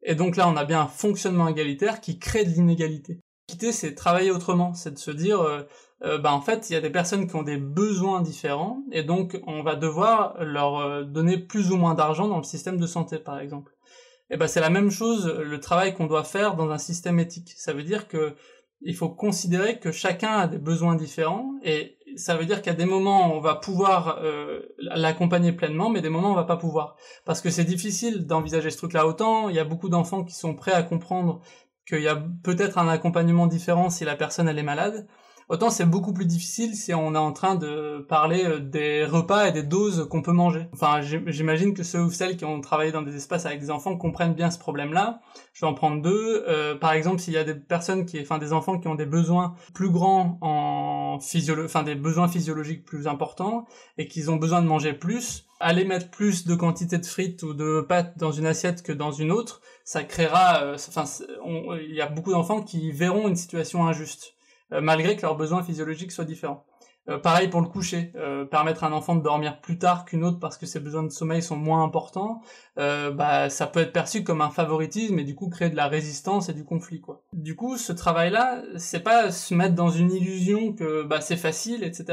Et 0.01 0.15
donc 0.15 0.35
là, 0.35 0.47
on 0.47 0.55
a 0.55 0.65
bien 0.65 0.81
un 0.81 0.87
fonctionnement 0.87 1.47
égalitaire 1.47 2.01
qui 2.01 2.19
crée 2.19 2.45
de 2.45 2.51
l'inégalité. 2.51 3.19
Quitter, 3.47 3.71
c'est 3.71 3.93
travailler 3.93 4.31
autrement, 4.31 4.73
c'est 4.73 4.91
de 4.91 4.97
se 4.97 5.11
dire, 5.11 5.41
euh, 5.41 5.63
euh, 6.03 6.17
bah, 6.17 6.33
en 6.33 6.41
fait, 6.41 6.69
il 6.69 6.73
y 6.73 6.75
a 6.75 6.81
des 6.81 6.89
personnes 6.89 7.27
qui 7.27 7.35
ont 7.35 7.43
des 7.43 7.57
besoins 7.57 8.21
différents, 8.21 8.83
et 8.91 9.03
donc 9.03 9.39
on 9.47 9.63
va 9.63 9.75
devoir 9.75 10.43
leur 10.43 10.77
euh, 10.77 11.03
donner 11.03 11.37
plus 11.37 11.71
ou 11.71 11.77
moins 11.77 11.95
d'argent 11.95 12.27
dans 12.27 12.37
le 12.37 12.43
système 12.43 12.77
de 12.77 12.87
santé, 12.87 13.17
par 13.17 13.39
exemple. 13.39 13.71
Et 14.29 14.37
ben 14.37 14.47
c'est 14.47 14.59
la 14.59 14.71
même 14.71 14.89
chose, 14.89 15.27
le 15.27 15.59
travail 15.59 15.93
qu'on 15.93 16.07
doit 16.07 16.23
faire 16.23 16.55
dans 16.55 16.71
un 16.71 16.79
système 16.79 17.19
éthique. 17.19 17.53
Ça 17.55 17.73
veut 17.73 17.83
dire 17.83 18.07
que 18.07 18.35
il 18.81 18.95
faut 18.95 19.09
considérer 19.09 19.79
que 19.79 19.91
chacun 19.91 20.31
a 20.31 20.47
des 20.47 20.57
besoins 20.57 20.95
différents, 20.95 21.53
et 21.63 21.97
ça 22.17 22.35
veut 22.35 22.45
dire 22.45 22.61
qu'à 22.61 22.73
des 22.73 22.85
moments 22.85 23.33
on 23.33 23.39
va 23.39 23.55
pouvoir 23.55 24.19
euh, 24.21 24.61
l'accompagner 24.79 25.53
pleinement, 25.53 25.89
mais 25.89 26.01
des 26.01 26.09
moments 26.09 26.31
on 26.31 26.35
va 26.35 26.43
pas 26.43 26.57
pouvoir, 26.57 26.97
parce 27.23 27.39
que 27.39 27.49
c'est 27.49 27.63
difficile 27.63 28.25
d'envisager 28.25 28.69
ce 28.69 28.77
truc-là. 28.77 29.07
Autant 29.07 29.47
il 29.49 29.55
y 29.55 29.59
a 29.59 29.63
beaucoup 29.63 29.89
d'enfants 29.89 30.23
qui 30.23 30.35
sont 30.35 30.55
prêts 30.55 30.73
à 30.73 30.83
comprendre 30.83 31.41
qu'il 31.87 32.01
y 32.01 32.07
a 32.07 32.21
peut-être 32.43 32.77
un 32.77 32.89
accompagnement 32.89 33.47
différent 33.47 33.89
si 33.89 34.05
la 34.05 34.15
personne 34.15 34.47
elle 34.47 34.59
est 34.59 34.63
malade, 34.63 35.07
Autant 35.47 35.69
c'est 35.69 35.85
beaucoup 35.85 36.11
plus 36.11 36.25
difficile 36.25 36.75
si 36.75 36.93
on 36.93 37.13
est 37.13 37.19
en 37.19 37.31
train 37.31 37.53
de 37.53 38.03
parler 38.09 38.43
euh, 38.45 38.59
des 38.59 39.05
repas 39.05 39.47
et 39.47 39.51
des 39.51 39.61
doses 39.61 40.07
qu'on 40.09 40.23
peut 40.23 40.31
manger. 40.31 40.67
Enfin, 40.73 41.01
j'imagine 41.01 41.75
que 41.75 41.83
ceux 41.83 42.01
ou 42.01 42.09
celles 42.09 42.35
qui 42.35 42.45
ont 42.45 42.61
travaillé 42.61 42.91
dans 42.91 43.03
des 43.03 43.15
espaces 43.15 43.45
avec 43.45 43.59
des 43.59 43.69
enfants 43.69 43.95
comprennent 43.95 44.33
bien 44.33 44.49
ce 44.49 44.57
problème-là. 44.57 45.21
Je 45.53 45.61
vais 45.61 45.67
en 45.67 45.75
prendre 45.75 46.01
deux. 46.01 46.43
Euh, 46.47 46.75
par 46.75 46.93
exemple, 46.93 47.19
s'il 47.19 47.33
y 47.33 47.37
a 47.37 47.43
des 47.43 47.53
personnes 47.53 48.05
qui, 48.05 48.19
enfin 48.19 48.39
des 48.39 48.53
enfants 48.53 48.79
qui 48.79 48.87
ont 48.87 48.95
des 48.95 49.05
besoins 49.05 49.53
plus 49.75 49.89
grands 49.89 50.39
en 50.41 51.19
physiolo, 51.19 51.65
enfin 51.65 51.83
des 51.83 51.95
besoins 51.95 52.27
physiologiques 52.27 52.83
plus 52.83 53.07
importants 53.07 53.65
et 53.99 54.07
qu'ils 54.07 54.31
ont 54.31 54.37
besoin 54.37 54.63
de 54.63 54.67
manger 54.67 54.93
plus, 54.93 55.45
aller 55.59 55.85
mettre 55.85 56.09
plus 56.09 56.45
de 56.45 56.55
quantité 56.55 56.97
de 56.97 57.05
frites 57.05 57.43
ou 57.43 57.53
de 57.53 57.85
pâtes 57.87 58.17
dans 58.17 58.31
une 58.31 58.47
assiette 58.47 58.81
que 58.81 58.91
dans 58.91 59.11
une 59.11 59.31
autre, 59.31 59.61
ça 59.83 60.03
créera, 60.03 60.63
euh, 60.63 60.75
enfin, 60.75 61.05
il 61.81 61.93
y 61.93 62.01
a 62.01 62.07
beaucoup 62.07 62.31
d'enfants 62.31 62.61
qui 62.61 62.91
verront 62.91 63.27
une 63.27 63.35
situation 63.35 63.85
injuste. 63.87 64.34
Euh, 64.73 64.81
malgré 64.81 65.15
que 65.15 65.21
leurs 65.21 65.35
besoins 65.37 65.63
physiologiques 65.63 66.11
soient 66.11 66.25
différents. 66.25 66.65
Euh, 67.07 67.19
pareil 67.19 67.49
pour 67.49 67.61
le 67.61 67.67
coucher, 67.67 68.11
euh, 68.15 68.45
permettre 68.45 68.83
à 68.83 68.87
un 68.87 68.91
enfant 68.91 69.15
de 69.15 69.21
dormir 69.21 69.61
plus 69.61 69.77
tard 69.77 70.05
qu'une 70.05 70.23
autre 70.23 70.39
parce 70.39 70.57
que 70.57 70.65
ses 70.65 70.79
besoins 70.79 71.03
de 71.03 71.09
sommeil 71.09 71.43
sont 71.43 71.55
moins 71.55 71.83
importants, 71.83 72.41
euh, 72.79 73.11
bah 73.11 73.49
ça 73.51 73.67
peut 73.67 73.81
être 73.81 73.93
perçu 73.93 74.23
comme 74.23 74.41
un 74.41 74.49
favoritisme 74.49 75.19
et 75.19 75.23
du 75.23 75.35
coup 75.35 75.47
créer 75.49 75.69
de 75.69 75.75
la 75.75 75.87
résistance 75.87 76.49
et 76.49 76.53
du 76.53 76.65
conflit 76.65 77.01
quoi. 77.01 77.21
Du 77.31 77.55
coup, 77.55 77.77
ce 77.77 77.93
travail-là, 77.93 78.63
c'est 78.77 79.01
pas 79.01 79.29
se 79.29 79.53
mettre 79.53 79.75
dans 79.75 79.89
une 79.89 80.11
illusion 80.11 80.73
que 80.73 81.03
bah 81.03 81.21
c'est 81.21 81.37
facile, 81.37 81.83
etc. 81.83 82.05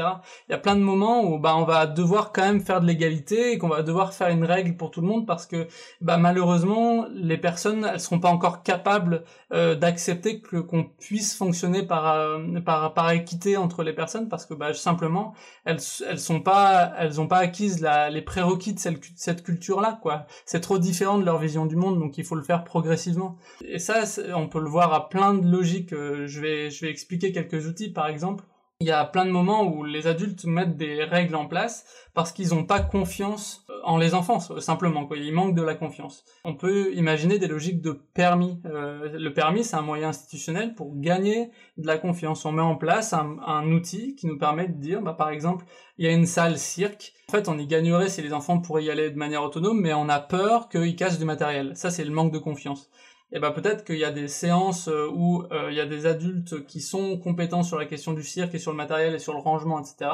Il 0.47 0.51
y 0.51 0.55
a 0.55 0.59
plein 0.59 0.75
de 0.75 0.81
moments 0.81 1.23
où 1.23 1.39
bah 1.39 1.55
on 1.57 1.63
va 1.63 1.87
devoir 1.87 2.31
quand 2.31 2.43
même 2.43 2.61
faire 2.61 2.79
de 2.79 2.85
l'égalité 2.85 3.53
et 3.53 3.57
qu'on 3.57 3.69
va 3.69 3.81
devoir 3.81 4.13
faire 4.13 4.29
une 4.29 4.45
règle 4.45 4.77
pour 4.77 4.91
tout 4.91 5.01
le 5.01 5.07
monde 5.07 5.25
parce 5.25 5.47
que 5.47 5.67
bah 6.01 6.17
malheureusement 6.17 7.07
les 7.11 7.39
personnes 7.39 7.89
elles 7.91 7.99
seront 7.99 8.19
pas 8.19 8.29
encore 8.29 8.61
capables 8.61 9.23
euh, 9.53 9.73
d'accepter 9.73 10.39
que 10.39 10.57
qu'on 10.57 10.83
puisse 10.83 11.35
fonctionner 11.35 11.81
par, 11.83 12.37
par 12.63 12.93
par 12.93 13.09
équité 13.11 13.57
entre 13.57 13.81
les 13.81 13.93
personnes 13.93 14.29
parce 14.29 14.45
que 14.45 14.53
bah 14.53 14.71
simplement 14.83 15.33
elles 15.65 15.79
elles 16.07 16.19
sont 16.19 16.41
pas 16.41 16.93
elles 16.97 17.19
ont 17.21 17.27
pas 17.27 17.37
acquis 17.37 17.69
la, 17.79 18.09
les 18.09 18.21
prérequis 18.21 18.73
de 18.73 18.79
cette, 18.79 19.43
culture 19.43 19.81
là 19.81 19.99
quoi. 20.01 20.25
C'est 20.45 20.59
trop 20.59 20.77
différent 20.77 21.17
de 21.17 21.25
leur 21.25 21.39
vision 21.39 21.65
du 21.65 21.75
monde 21.75 21.99
donc 21.99 22.17
il 22.17 22.25
faut 22.25 22.35
le 22.35 22.43
faire 22.43 22.63
progressivement. 22.63 23.37
Et 23.65 23.79
ça 23.79 24.03
on 24.35 24.47
peut 24.47 24.59
le 24.59 24.69
voir 24.69 24.93
à 24.93 25.09
plein 25.09 25.33
de 25.33 25.49
logiques 25.49 25.93
euh, 25.93 26.27
je 26.27 26.41
vais 26.41 26.69
je 26.69 26.85
vais 26.85 26.91
expliquer 26.91 27.31
quelques 27.31 27.65
outils. 27.67 27.89
Par 27.89 28.07
exemple 28.07 28.43
il 28.83 28.87
y 28.87 28.91
a 28.91 29.05
plein 29.05 29.25
de 29.25 29.31
moments 29.31 29.63
où 29.63 29.85
les 29.85 30.07
adultes 30.07 30.43
mettent 30.43 30.75
des 30.75 31.05
règles 31.05 31.35
en 31.35 31.45
place 31.45 31.85
parce 32.13 32.33
qu'ils 32.33 32.49
n'ont 32.49 32.65
pas 32.65 32.81
confiance 32.81 33.65
euh, 33.69 33.73
en 33.85 33.97
les 33.97 34.13
enfants, 34.13 34.41
simplement. 34.59 35.05
Quoi. 35.05 35.15
Ils 35.15 35.31
manquent 35.31 35.55
de 35.55 35.61
la 35.61 35.73
confiance. 35.73 36.25
On 36.43 36.53
peut 36.53 36.93
imaginer 36.93 37.39
des 37.39 37.47
logiques 37.47 37.81
de 37.81 37.91
permis. 37.91 38.59
Euh, 38.65 39.17
le 39.17 39.33
permis, 39.33 39.63
c'est 39.63 39.77
un 39.77 39.81
moyen 39.81 40.09
institutionnel 40.09 40.75
pour 40.75 40.91
gagner 40.99 41.49
de 41.77 41.87
la 41.87 41.97
confiance. 41.97 42.43
On 42.43 42.51
met 42.51 42.61
en 42.61 42.75
place 42.75 43.13
un, 43.13 43.37
un 43.47 43.71
outil 43.71 44.15
qui 44.15 44.27
nous 44.27 44.37
permet 44.37 44.67
de 44.67 44.77
dire, 44.77 45.01
bah, 45.01 45.13
par 45.13 45.29
exemple, 45.29 45.63
il 45.97 46.05
y 46.05 46.09
a 46.09 46.11
une 46.11 46.25
salle 46.25 46.57
cirque. 46.57 47.13
En 47.29 47.31
fait, 47.31 47.47
on 47.47 47.57
y 47.57 47.65
gagnerait 47.65 48.09
si 48.09 48.21
les 48.21 48.33
enfants 48.33 48.59
pourraient 48.59 48.83
y 48.83 48.91
aller 48.91 49.09
de 49.11 49.17
manière 49.17 49.43
autonome, 49.43 49.79
mais 49.79 49.93
on 49.93 50.09
a 50.09 50.19
peur 50.19 50.67
qu'ils 50.67 50.97
cassent 50.97 51.19
du 51.19 51.25
matériel. 51.25 51.71
Ça, 51.75 51.89
c'est 51.89 52.03
le 52.03 52.11
manque 52.11 52.33
de 52.33 52.39
confiance 52.39 52.89
et 53.35 53.39
ben 53.39 53.51
peut-être 53.51 53.83
qu'il 53.83 53.97
y 53.97 54.05
a 54.05 54.11
des 54.11 54.27
séances 54.27 54.87
euh, 54.87 55.09
où 55.11 55.43
euh, 55.51 55.71
il 55.71 55.75
y 55.75 55.81
a 55.81 55.87
des 55.87 56.05
adultes 56.05 56.67
qui 56.67 56.81
sont 56.81 57.17
compétents 57.17 57.63
sur 57.63 57.79
la 57.79 57.85
question 57.85 58.13
du 58.13 58.21
cirque 58.21 58.53
et 58.53 58.59
sur 58.59 58.69
le 58.69 58.77
matériel 58.77 59.15
et 59.15 59.19
sur 59.19 59.33
le 59.33 59.39
rangement, 59.39 59.79
etc., 59.79 60.11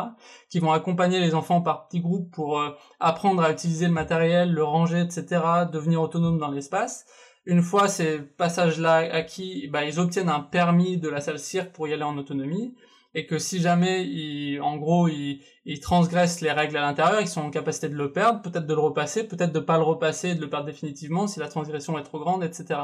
qui 0.50 0.60
vont 0.60 0.72
accompagner 0.72 1.20
les 1.20 1.36
enfants 1.36 1.62
par 1.62 1.88
petits 1.88 2.00
groupes 2.00 2.32
pour 2.32 2.60
euh, 2.60 2.70
apprendre 3.02 3.44
à 3.44 3.52
utiliser 3.52 3.88
le 3.88 3.92
matériel, 3.92 4.54
le 4.54 4.64
ranger, 4.64 5.02
etc., 5.02 5.42
devenir 5.72 6.02
autonome 6.02 6.40
dans 6.40 6.50
l'espace. 6.50 7.06
Une 7.46 7.62
fois 7.62 7.90
ces 7.90 8.20
passages-là 8.20 9.14
acquis, 9.14 9.68
ben, 9.68 9.82
ils 9.82 10.00
obtiennent 10.00 10.30
un 10.30 10.40
permis 10.40 10.98
de 10.98 11.10
la 11.10 11.20
salle 11.20 11.40
cirque 11.40 11.74
pour 11.74 11.90
y 11.90 11.94
aller 11.94 12.04
en 12.04 12.18
autonomie 12.18 12.74
et 13.14 13.26
que 13.26 13.40
si 13.40 13.60
jamais 13.60 14.06
ils, 14.06 14.60
en 14.62 14.78
gros 14.78 15.08
ils, 15.08 15.42
transgressent 15.82 16.42
les 16.42 16.52
règles 16.52 16.78
à 16.78 16.82
l'intérieur, 16.82 17.22
ils 17.22 17.28
sont 17.28 17.42
en 17.42 17.50
capacité 17.50 17.90
de 17.90 17.96
le 17.96 18.12
perdre, 18.12 18.42
peut-être 18.42 18.66
de 18.66 18.74
le 18.74 18.80
repasser, 18.80 19.28
peut-être 19.28 19.52
de 19.52 19.60
pas 19.60 19.78
le 19.78 19.84
repasser 19.84 20.30
et 20.30 20.36
de 20.36 20.42
le 20.42 20.50
perdre 20.50 20.66
définitivement 20.66 21.28
si 21.28 21.40
la 21.40 21.48
transgression 21.48 21.98
est 21.98 22.04
trop 22.04 22.20
grande, 22.20 22.44
etc. 22.44 22.80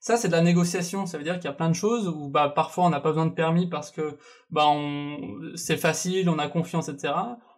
Ça, 0.00 0.16
c'est 0.16 0.28
de 0.28 0.32
la 0.32 0.40
négociation. 0.40 1.04
Ça 1.04 1.18
veut 1.18 1.24
dire 1.24 1.34
qu'il 1.34 1.44
y 1.44 1.48
a 1.48 1.52
plein 1.52 1.68
de 1.68 1.74
choses 1.74 2.08
où 2.08 2.28
bah, 2.30 2.48
parfois 2.48 2.86
on 2.86 2.90
n'a 2.90 3.00
pas 3.00 3.10
besoin 3.10 3.26
de 3.26 3.34
permis 3.34 3.68
parce 3.68 3.90
que 3.90 4.16
bah, 4.50 4.66
c'est 5.54 5.76
facile, 5.76 6.28
on 6.30 6.38
a 6.38 6.48
confiance, 6.48 6.88
etc. 6.88 7.12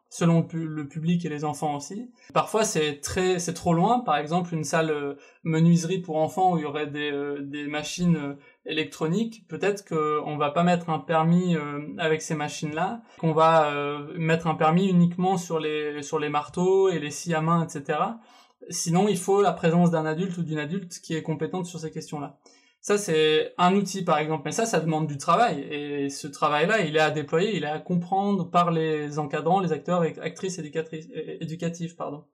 Selon 0.08 0.46
le 0.52 0.86
public 0.88 1.24
et 1.24 1.30
les 1.30 1.44
enfants 1.44 1.76
aussi. 1.76 2.10
Parfois, 2.34 2.64
c'est 2.64 3.00
très, 3.00 3.38
c'est 3.38 3.54
trop 3.54 3.72
loin. 3.72 4.00
Par 4.00 4.16
exemple, 4.16 4.52
une 4.52 4.64
salle 4.64 4.90
euh, 4.90 5.14
menuiserie 5.42 6.00
pour 6.00 6.16
enfants 6.16 6.52
où 6.52 6.58
il 6.58 6.62
y 6.62 6.66
aurait 6.66 6.88
des, 6.88 7.10
euh, 7.10 7.38
des 7.40 7.66
machines 7.66 8.36
euh, 8.66 8.70
électroniques. 8.70 9.44
Peut-être 9.48 9.84
qu'on 9.86 10.36
va 10.36 10.50
pas 10.50 10.62
mettre 10.62 10.90
un 10.90 10.98
permis 10.98 11.56
avec 11.98 12.22
ces 12.22 12.34
machines-là, 12.34 13.02
qu'on 13.18 13.32
va 13.32 13.98
mettre 14.16 14.46
un 14.46 14.54
permis 14.54 14.88
uniquement 14.88 15.36
sur 15.36 15.58
les 15.58 16.02
sur 16.02 16.18
les 16.18 16.28
marteaux 16.28 16.88
et 16.88 16.98
les 16.98 17.10
scies 17.10 17.34
à 17.34 17.40
main, 17.40 17.64
etc. 17.64 17.98
Sinon, 18.70 19.08
il 19.08 19.18
faut 19.18 19.42
la 19.42 19.52
présence 19.52 19.90
d'un 19.90 20.06
adulte 20.06 20.36
ou 20.38 20.42
d'une 20.42 20.58
adulte 20.58 21.00
qui 21.00 21.14
est 21.14 21.22
compétente 21.22 21.66
sur 21.66 21.80
ces 21.80 21.90
questions-là. 21.90 22.38
Ça, 22.82 22.98
c'est 22.98 23.54
un 23.58 23.74
outil, 23.76 24.02
par 24.02 24.18
exemple. 24.18 24.42
Mais 24.44 24.52
ça, 24.52 24.66
ça 24.66 24.80
demande 24.80 25.06
du 25.06 25.16
travail. 25.16 25.60
Et 25.70 26.10
ce 26.10 26.26
travail-là, 26.26 26.80
il 26.80 26.96
est 26.96 27.00
à 27.00 27.12
déployer, 27.12 27.56
il 27.56 27.62
est 27.62 27.68
à 27.68 27.78
comprendre 27.78 28.50
par 28.50 28.72
les 28.72 29.20
encadrants, 29.20 29.60
les 29.60 29.72
acteurs 29.72 30.04
et 30.04 30.16
actrices 30.20 30.58
éducatrices, 30.58 31.06
éducatifs, 31.40 31.96
pardon. 31.96 32.24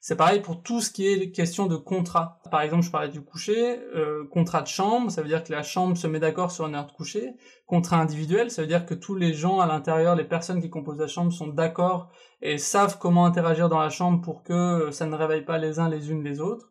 C'est 0.00 0.16
pareil 0.16 0.40
pour 0.40 0.62
tout 0.62 0.80
ce 0.80 0.90
qui 0.90 1.06
est 1.06 1.30
question 1.32 1.66
de 1.66 1.76
contrat. 1.76 2.40
Par 2.50 2.60
exemple, 2.60 2.84
je 2.84 2.90
parlais 2.90 3.08
du 3.08 3.22
coucher, 3.22 3.80
euh, 3.94 4.24
contrat 4.30 4.62
de 4.62 4.68
chambre, 4.68 5.10
ça 5.10 5.22
veut 5.22 5.28
dire 5.28 5.42
que 5.42 5.52
la 5.52 5.62
chambre 5.62 5.96
se 5.96 6.06
met 6.06 6.20
d'accord 6.20 6.50
sur 6.50 6.66
une 6.66 6.74
heure 6.74 6.86
de 6.86 6.92
coucher. 6.92 7.34
Contrat 7.66 7.98
individuel, 7.98 8.50
ça 8.50 8.62
veut 8.62 8.68
dire 8.68 8.86
que 8.86 8.94
tous 8.94 9.14
les 9.14 9.34
gens 9.34 9.60
à 9.60 9.66
l'intérieur, 9.66 10.14
les 10.14 10.24
personnes 10.24 10.60
qui 10.60 10.70
composent 10.70 11.00
la 11.00 11.08
chambre 11.08 11.32
sont 11.32 11.48
d'accord 11.48 12.10
et 12.42 12.58
savent 12.58 12.98
comment 12.98 13.26
interagir 13.26 13.68
dans 13.68 13.80
la 13.80 13.90
chambre 13.90 14.20
pour 14.20 14.42
que 14.42 14.90
ça 14.92 15.06
ne 15.06 15.14
réveille 15.16 15.44
pas 15.44 15.58
les 15.58 15.78
uns 15.78 15.88
les 15.88 16.10
unes 16.10 16.22
les 16.22 16.40
autres. 16.40 16.70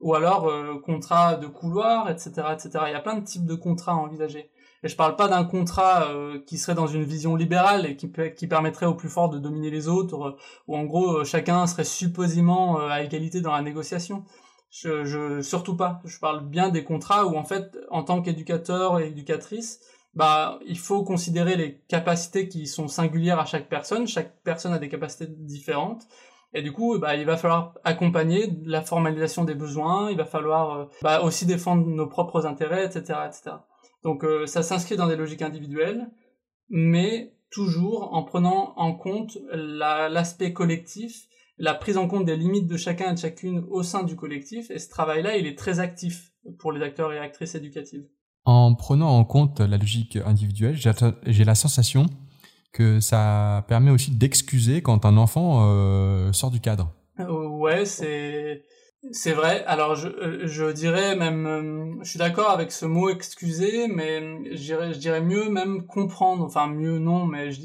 Ou 0.00 0.14
alors 0.14 0.46
euh, 0.48 0.78
contrat 0.84 1.36
de 1.36 1.46
couloir, 1.46 2.10
etc., 2.10 2.30
etc. 2.52 2.70
Il 2.86 2.92
y 2.92 2.94
a 2.94 3.00
plein 3.00 3.16
de 3.16 3.24
types 3.24 3.46
de 3.46 3.54
contrats 3.54 3.92
à 3.92 3.96
envisager. 3.96 4.50
Et 4.86 4.88
je 4.88 4.94
parle 4.94 5.16
pas 5.16 5.26
d'un 5.26 5.42
contrat 5.42 6.12
euh, 6.12 6.38
qui 6.46 6.58
serait 6.58 6.76
dans 6.76 6.86
une 6.86 7.02
vision 7.02 7.34
libérale 7.34 7.86
et 7.86 7.96
qui, 7.96 8.46
permettrait 8.46 8.86
au 8.86 8.94
plus 8.94 9.08
fort 9.08 9.28
de 9.28 9.40
dominer 9.40 9.68
les 9.68 9.88
autres, 9.88 10.22
euh, 10.22 10.36
où 10.68 10.76
en 10.76 10.84
gros 10.84 11.18
euh, 11.18 11.24
chacun 11.24 11.66
serait 11.66 11.82
supposément 11.82 12.78
à 12.78 13.02
égalité 13.02 13.40
dans 13.40 13.50
la 13.50 13.62
négociation. 13.62 14.22
Surtout 14.70 15.76
pas. 15.76 16.00
Je 16.04 16.20
parle 16.20 16.46
bien 16.46 16.68
des 16.68 16.84
contrats 16.84 17.26
où 17.26 17.36
en 17.36 17.42
fait, 17.42 17.76
en 17.90 18.04
tant 18.04 18.22
qu'éducateur 18.22 19.00
et 19.00 19.08
éducatrice, 19.08 19.80
bah 20.14 20.60
il 20.64 20.78
faut 20.78 21.02
considérer 21.02 21.56
les 21.56 21.80
capacités 21.88 22.46
qui 22.46 22.68
sont 22.68 22.86
singulières 22.86 23.40
à 23.40 23.44
chaque 23.44 23.68
personne. 23.68 24.06
Chaque 24.06 24.40
personne 24.44 24.72
a 24.72 24.78
des 24.78 24.88
capacités 24.88 25.26
différentes. 25.26 26.06
Et 26.54 26.62
du 26.62 26.70
coup, 26.70 26.96
bah, 27.00 27.16
il 27.16 27.26
va 27.26 27.36
falloir 27.36 27.74
accompagner 27.82 28.52
la 28.64 28.82
formalisation 28.82 29.42
des 29.42 29.56
besoins, 29.56 30.12
il 30.12 30.16
va 30.16 30.26
falloir 30.26 30.86
bah, 31.02 31.22
aussi 31.22 31.44
défendre 31.44 31.84
nos 31.88 32.06
propres 32.06 32.46
intérêts, 32.46 32.86
etc., 32.86 33.18
etc. 33.26 33.56
Donc 34.02 34.24
euh, 34.24 34.46
ça 34.46 34.62
s'inscrit 34.62 34.96
dans 34.96 35.08
des 35.08 35.16
logiques 35.16 35.42
individuelles, 35.42 36.10
mais 36.68 37.34
toujours 37.50 38.12
en 38.12 38.22
prenant 38.22 38.74
en 38.76 38.94
compte 38.94 39.38
l'aspect 39.52 40.52
collectif, 40.52 41.26
la 41.58 41.74
prise 41.74 41.96
en 41.96 42.06
compte 42.06 42.26
des 42.26 42.36
limites 42.36 42.66
de 42.66 42.76
chacun 42.76 43.10
et 43.10 43.14
de 43.14 43.18
chacune 43.18 43.64
au 43.70 43.82
sein 43.82 44.02
du 44.02 44.16
collectif, 44.16 44.70
et 44.70 44.78
ce 44.78 44.88
travail-là, 44.88 45.36
il 45.36 45.46
est 45.46 45.58
très 45.58 45.80
actif 45.80 46.32
pour 46.58 46.72
les 46.72 46.82
acteurs 46.82 47.12
et 47.12 47.18
actrices 47.18 47.54
éducatives. 47.54 48.06
En 48.44 48.74
prenant 48.74 49.08
en 49.08 49.24
compte 49.24 49.60
la 49.60 49.76
logique 49.76 50.16
individuelle, 50.24 50.76
j'ai 50.76 51.44
la 51.44 51.54
sensation 51.54 52.06
que 52.72 53.00
ça 53.00 53.64
permet 53.68 53.90
aussi 53.90 54.10
d'excuser 54.10 54.82
quand 54.82 55.04
un 55.06 55.16
enfant 55.16 55.66
euh, 55.66 56.32
sort 56.32 56.50
du 56.50 56.60
cadre. 56.60 56.92
Euh, 57.18 57.48
ouais, 57.48 57.86
c'est 57.86 58.64
c'est 59.12 59.32
vrai. 59.32 59.64
Alors 59.66 59.94
je, 59.94 60.08
euh, 60.08 60.46
je 60.46 60.70
dirais 60.70 61.16
même, 61.16 61.46
euh, 61.46 62.02
je 62.02 62.10
suis 62.10 62.18
d'accord 62.18 62.50
avec 62.50 62.72
ce 62.72 62.86
mot 62.86 63.08
excuser, 63.08 63.88
mais 63.88 64.20
je 64.54 64.62
dirais, 64.62 64.92
je 64.92 64.98
dirais 64.98 65.20
mieux 65.20 65.48
même 65.48 65.86
comprendre. 65.86 66.44
Enfin 66.44 66.66
mieux 66.66 66.98
non, 66.98 67.26
mais 67.26 67.52
je, 67.52 67.62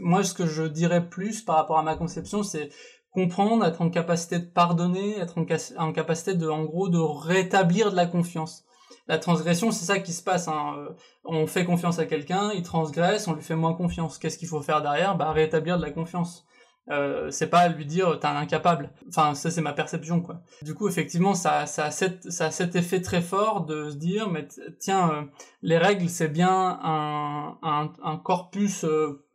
moi 0.00 0.22
ce 0.24 0.34
que 0.34 0.46
je 0.46 0.64
dirais 0.64 1.08
plus 1.08 1.42
par 1.42 1.56
rapport 1.56 1.78
à 1.78 1.82
ma 1.82 1.96
conception, 1.96 2.42
c'est 2.42 2.70
comprendre, 3.10 3.64
être 3.64 3.80
en 3.82 3.90
capacité 3.90 4.38
de 4.38 4.44
pardonner, 4.44 5.18
être 5.18 5.38
en, 5.76 5.92
capacité 5.92 6.34
de, 6.34 6.48
en 6.48 6.64
gros, 6.64 6.88
de 6.88 6.98
rétablir 6.98 7.90
de 7.90 7.96
la 7.96 8.06
confiance. 8.06 8.64
La 9.08 9.18
transgression, 9.18 9.70
c'est 9.70 9.86
ça 9.86 9.98
qui 9.98 10.12
se 10.12 10.22
passe. 10.22 10.48
Hein. 10.48 10.74
Euh, 10.76 10.90
on 11.24 11.46
fait 11.46 11.64
confiance 11.64 11.98
à 11.98 12.06
quelqu'un, 12.06 12.52
il 12.54 12.62
transgresse, 12.62 13.26
on 13.26 13.34
lui 13.34 13.42
fait 13.42 13.56
moins 13.56 13.74
confiance. 13.74 14.18
Qu'est-ce 14.18 14.38
qu'il 14.38 14.48
faut 14.48 14.60
faire 14.60 14.82
derrière? 14.82 15.16
Bah 15.16 15.32
rétablir 15.32 15.78
de 15.78 15.82
la 15.82 15.90
confiance. 15.90 16.46
Euh, 16.90 17.30
c'est 17.30 17.50
pas 17.50 17.68
lui 17.68 17.84
dire 17.84 18.18
t'es 18.18 18.26
un 18.26 18.36
incapable. 18.36 18.90
Enfin, 19.08 19.34
ça 19.34 19.50
c'est 19.50 19.60
ma 19.60 19.72
perception 19.72 20.20
quoi. 20.22 20.40
Du 20.62 20.74
coup, 20.74 20.88
effectivement, 20.88 21.34
ça, 21.34 21.66
ça, 21.66 21.86
a 21.86 21.90
cet, 21.90 22.30
ça 22.30 22.46
a 22.46 22.50
cet 22.50 22.76
effet 22.76 23.02
très 23.02 23.20
fort 23.20 23.66
de 23.66 23.90
se 23.90 23.96
dire 23.96 24.30
mais 24.30 24.48
tiens, 24.80 25.10
euh, 25.10 25.22
les 25.62 25.76
règles 25.76 26.08
c'est 26.08 26.28
bien 26.28 26.78
un, 26.82 27.58
un, 27.62 28.16
corpus 28.16 28.84
euh, 28.84 29.26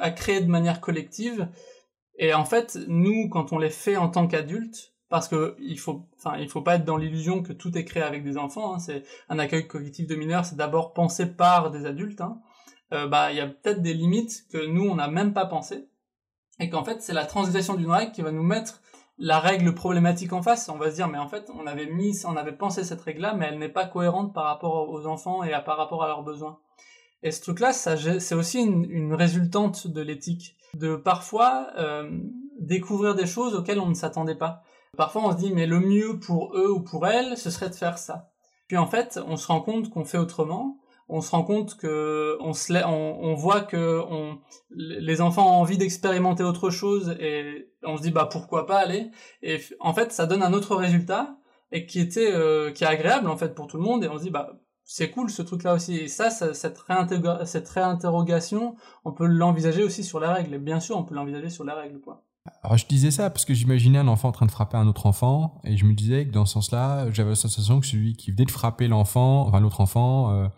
à 0.00 0.10
créer 0.10 0.40
de 0.42 0.50
manière 0.50 0.80
collective. 0.80 1.48
Et 2.18 2.34
en 2.34 2.44
fait, 2.44 2.78
nous, 2.88 3.28
quand 3.30 3.52
on 3.52 3.58
les 3.58 3.70
fait 3.70 3.96
en 3.96 4.08
tant 4.08 4.26
qu'adultes, 4.26 4.92
parce 5.08 5.28
que 5.28 5.56
il 5.60 5.78
faut, 5.78 6.06
faut 6.48 6.62
pas 6.62 6.74
être 6.74 6.84
dans 6.84 6.96
l'illusion 6.98 7.42
que 7.42 7.54
tout 7.54 7.78
est 7.78 7.84
créé 7.84 8.02
avec 8.02 8.22
des 8.22 8.36
enfants. 8.36 8.74
Hein, 8.74 8.78
c'est 8.80 9.04
un 9.30 9.38
accueil 9.38 9.66
collectif 9.66 10.06
de 10.06 10.14
mineurs, 10.14 10.44
c'est 10.44 10.56
d'abord 10.56 10.92
pensé 10.92 11.24
par 11.26 11.70
des 11.70 11.86
adultes. 11.86 12.20
Hein, 12.20 12.40
bah 12.90 13.30
il 13.32 13.36
y 13.38 13.40
a 13.40 13.46
peut-être 13.46 13.80
des 13.80 13.94
limites 13.94 14.46
que 14.50 14.66
nous 14.66 14.84
on 14.84 14.96
n'a 14.96 15.08
même 15.08 15.32
pas 15.32 15.46
pensé 15.46 15.88
et 16.60 16.68
qu'en 16.68 16.84
fait 16.84 17.02
c'est 17.02 17.12
la 17.12 17.24
transgression 17.24 17.74
d'une 17.74 17.90
règle 17.90 18.12
qui 18.12 18.22
va 18.22 18.32
nous 18.32 18.42
mettre 18.42 18.80
la 19.18 19.40
règle 19.40 19.74
problématique 19.74 20.32
en 20.32 20.42
face, 20.42 20.68
on 20.68 20.78
va 20.78 20.90
se 20.90 20.96
dire 20.96 21.08
mais 21.08 21.18
en 21.18 21.28
fait 21.28 21.50
on 21.54 21.66
avait 21.66 21.86
mis, 21.86 22.24
on 22.24 22.36
avait 22.36 22.52
pensé 22.52 22.84
cette 22.84 23.00
règle-là, 23.00 23.34
mais 23.34 23.46
elle 23.46 23.58
n'est 23.58 23.68
pas 23.68 23.86
cohérente 23.86 24.32
par 24.32 24.44
rapport 24.44 24.88
aux 24.88 25.06
enfants 25.06 25.42
et 25.42 25.50
par 25.64 25.76
rapport 25.76 26.04
à 26.04 26.08
leurs 26.08 26.22
besoins. 26.22 26.58
Et 27.24 27.32
ce 27.32 27.40
truc-là, 27.40 27.72
c'est 27.72 28.34
aussi 28.36 28.60
une, 28.60 29.12
résultante 29.12 29.88
de 29.88 30.00
l'éthique, 30.00 30.54
de 30.74 30.94
parfois 30.94 31.66
euh, 31.76 32.08
découvrir 32.60 33.16
des 33.16 33.26
choses 33.26 33.56
auxquelles 33.56 33.80
on 33.80 33.88
ne 33.88 33.94
s'attendait 33.94 34.36
pas. 34.36 34.62
Parfois 34.96 35.22
on 35.24 35.32
se 35.32 35.36
dit 35.36 35.52
mais 35.52 35.66
le 35.66 35.80
mieux 35.80 36.20
pour 36.20 36.56
eux 36.56 36.70
ou 36.70 36.80
pour 36.80 37.06
elles, 37.08 37.36
ce 37.36 37.50
serait 37.50 37.70
de 37.70 37.74
faire 37.74 37.98
ça. 37.98 38.30
Puis 38.68 38.76
en 38.76 38.86
fait, 38.86 39.18
on 39.26 39.36
se 39.36 39.46
rend 39.48 39.60
compte 39.60 39.90
qu'on 39.90 40.04
fait 40.04 40.18
autrement, 40.18 40.78
on 41.08 41.20
se 41.20 41.30
rend 41.30 41.42
compte 41.42 41.76
que 41.76 42.36
on 42.40 42.52
se 42.52 42.72
on, 42.84 43.34
voit 43.34 43.62
que 43.62 44.00
on, 44.10 44.38
les 44.70 45.20
enfants 45.20 45.46
ont 45.46 45.60
envie 45.60 45.78
d'expérimenter 45.78 46.44
autre 46.44 46.70
chose 46.70 47.16
et 47.18 47.70
on 47.82 47.96
se 47.96 48.02
dit 48.02 48.10
bah 48.10 48.28
pourquoi 48.30 48.66
pas 48.66 48.78
aller? 48.78 49.10
Et 49.42 49.60
en 49.80 49.94
fait 49.94 50.12
ça 50.12 50.26
donne 50.26 50.42
un 50.42 50.52
autre 50.52 50.76
résultat 50.76 51.38
et 51.72 51.86
qui 51.86 52.00
était 52.00 52.32
euh, 52.32 52.72
qui 52.72 52.84
est 52.84 52.88
agréable 52.88 53.28
en 53.28 53.36
fait 53.36 53.54
pour 53.54 53.66
tout 53.66 53.78
le 53.78 53.82
monde 53.82 54.04
et 54.04 54.08
on 54.08 54.18
se 54.18 54.24
dit 54.24 54.30
bah 54.30 54.60
c'est 54.84 55.10
cool 55.10 55.30
ce 55.30 55.42
truc 55.42 55.64
là 55.64 55.74
aussi. 55.74 55.96
Et 55.96 56.08
ça, 56.08 56.30
cette, 56.30 56.56
cette 56.56 57.68
réinterrogation 57.68 58.76
on 59.04 59.12
peut 59.12 59.26
l'envisager 59.26 59.82
aussi 59.82 60.04
sur 60.04 60.20
la 60.20 60.32
règle. 60.32 60.54
Et 60.54 60.58
bien 60.58 60.80
sûr 60.80 60.96
on 60.96 61.04
peut 61.04 61.14
l'envisager 61.14 61.48
sur 61.48 61.64
la 61.64 61.74
règle 61.74 62.00
quoi. 62.00 62.24
Alors 62.62 62.76
je 62.76 62.86
disais 62.86 63.10
ça 63.10 63.30
parce 63.30 63.44
que 63.44 63.54
j'imaginais 63.54 63.98
un 63.98 64.08
enfant 64.08 64.28
en 64.28 64.32
train 64.32 64.46
de 64.46 64.50
frapper 64.50 64.76
un 64.76 64.86
autre 64.86 65.06
enfant 65.06 65.60
et 65.64 65.76
je 65.76 65.84
me 65.84 65.92
disais 65.92 66.26
que 66.26 66.32
dans 66.32 66.46
ce 66.46 66.54
sens-là, 66.54 67.10
j'avais 67.12 67.30
la 67.30 67.36
sensation 67.36 67.80
que 67.80 67.86
celui 67.86 68.14
qui 68.14 68.30
venait 68.30 68.44
de 68.44 68.50
frapper 68.50 68.88
l'enfant, 68.88 69.46
enfin 69.46 69.60
l'autre 69.60 69.80
enfant, 69.80 70.32
euh, 70.32 70.48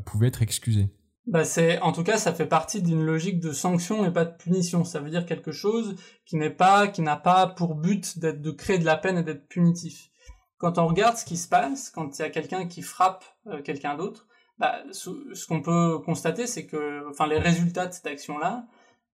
pouvait 0.00 0.28
être 0.28 0.42
excusé. 0.42 0.88
Bah 1.26 1.44
c'est, 1.44 1.78
en 1.80 1.92
tout 1.92 2.02
cas, 2.02 2.18
ça 2.18 2.34
fait 2.34 2.46
partie 2.46 2.82
d'une 2.82 3.04
logique 3.04 3.38
de 3.38 3.52
sanction 3.52 4.04
et 4.04 4.12
pas 4.12 4.24
de 4.24 4.36
punition. 4.36 4.82
Ça 4.84 4.98
veut 5.00 5.10
dire 5.10 5.24
quelque 5.24 5.52
chose 5.52 5.94
qui 6.26 6.36
n'est 6.36 6.50
pas, 6.50 6.88
qui 6.88 7.00
n'a 7.00 7.16
pas 7.16 7.46
pour 7.46 7.76
but 7.76 8.18
d'être 8.18 8.42
de 8.42 8.50
créer 8.50 8.78
de 8.78 8.84
la 8.84 8.96
peine 8.96 9.18
et 9.18 9.22
d'être 9.22 9.46
punitif. 9.46 10.10
Quand 10.58 10.78
on 10.78 10.86
regarde 10.86 11.16
ce 11.16 11.24
qui 11.24 11.36
se 11.36 11.48
passe, 11.48 11.90
quand 11.90 12.18
il 12.18 12.22
y 12.22 12.24
a 12.24 12.30
quelqu'un 12.30 12.66
qui 12.66 12.82
frappe 12.82 13.24
euh, 13.46 13.62
quelqu'un 13.62 13.96
d'autre, 13.96 14.26
bah, 14.58 14.78
ce, 14.92 15.46
qu'on 15.46 15.62
peut 15.62 15.98
constater, 16.04 16.46
c'est 16.46 16.66
que, 16.66 17.08
enfin, 17.10 17.26
les 17.26 17.38
résultats 17.38 17.86
de 17.86 17.92
cette 17.92 18.06
action-là, 18.06 18.66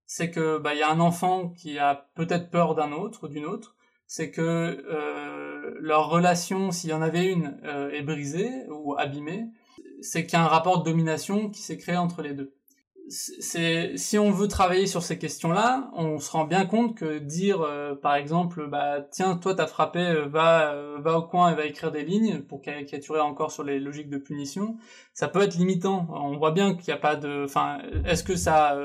c'est 0.07 0.31
que 0.31 0.59
bah 0.59 0.75
il 0.75 0.81
y 0.81 0.83
a 0.83 0.91
un 0.91 1.01
enfant 1.01 1.51
qui 1.51 1.79
a 1.79 2.09
peut-être 2.15 2.51
peur 2.51 2.75
d'un 2.75 2.93
autre 2.93 3.25
ou 3.25 3.29
d'une 3.29 3.45
autre, 3.45 3.77
c'est 4.07 4.31
que 4.31 4.41
euh, 4.43 5.75
leur 5.81 6.09
relation, 6.09 6.71
s'il 6.71 6.91
y 6.91 6.95
en 6.95 7.03
avait 7.03 7.31
une, 7.31 7.61
euh, 7.65 7.91
est 7.91 8.03
brisée 8.03 8.51
ou 8.71 8.95
abîmée, 8.99 9.49
c'est 10.01 10.27
qu'il 10.27 10.39
y 10.39 10.43
a 10.43 10.45
un 10.45 10.49
rapport 10.49 10.83
de 10.83 10.91
domination 10.91 11.51
qui 11.51 11.63
s'est 11.63 11.77
créé 11.77 11.97
entre 11.97 12.23
les 12.23 12.35
deux. 12.35 12.53
C'est 13.11 13.97
si 13.97 14.19
on 14.19 14.31
veut 14.31 14.49
travailler 14.49 14.87
sur 14.87 15.03
ces 15.03 15.19
questions-là, 15.19 15.91
on 15.95 16.19
se 16.19 16.31
rend 16.31 16.45
bien 16.45 16.67
compte 16.67 16.95
que 16.95 17.19
dire 17.19 17.63
euh, 17.63 17.95
par 17.95 18.15
exemple 18.17 18.67
bah 18.69 19.01
tiens 19.01 19.39
toi 19.39 19.55
t'as 19.55 19.67
frappé 19.67 20.01
euh, 20.01 20.27
va 20.27 20.73
euh, 20.75 20.99
va 21.01 21.17
au 21.19 21.23
coin 21.23 21.51
et 21.51 21.55
va 21.55 21.65
écrire 21.65 21.91
des 21.91 22.03
lignes 22.05 22.43
pour 22.43 22.61
caricaturer 22.61 23.21
encore 23.21 23.51
sur 23.51 23.65
les 23.65 23.81
logiques 23.81 24.11
de 24.11 24.19
punition, 24.19 24.77
ça 25.15 25.27
peut 25.27 25.41
être 25.41 25.55
limitant. 25.55 26.07
On 26.11 26.37
voit 26.37 26.51
bien 26.51 26.75
qu'il 26.75 26.93
n'y 26.93 26.99
a 26.99 27.01
pas 27.01 27.17
de 27.17 27.45
enfin 27.47 27.79
est-ce 28.05 28.23
que 28.23 28.37
ça 28.37 28.77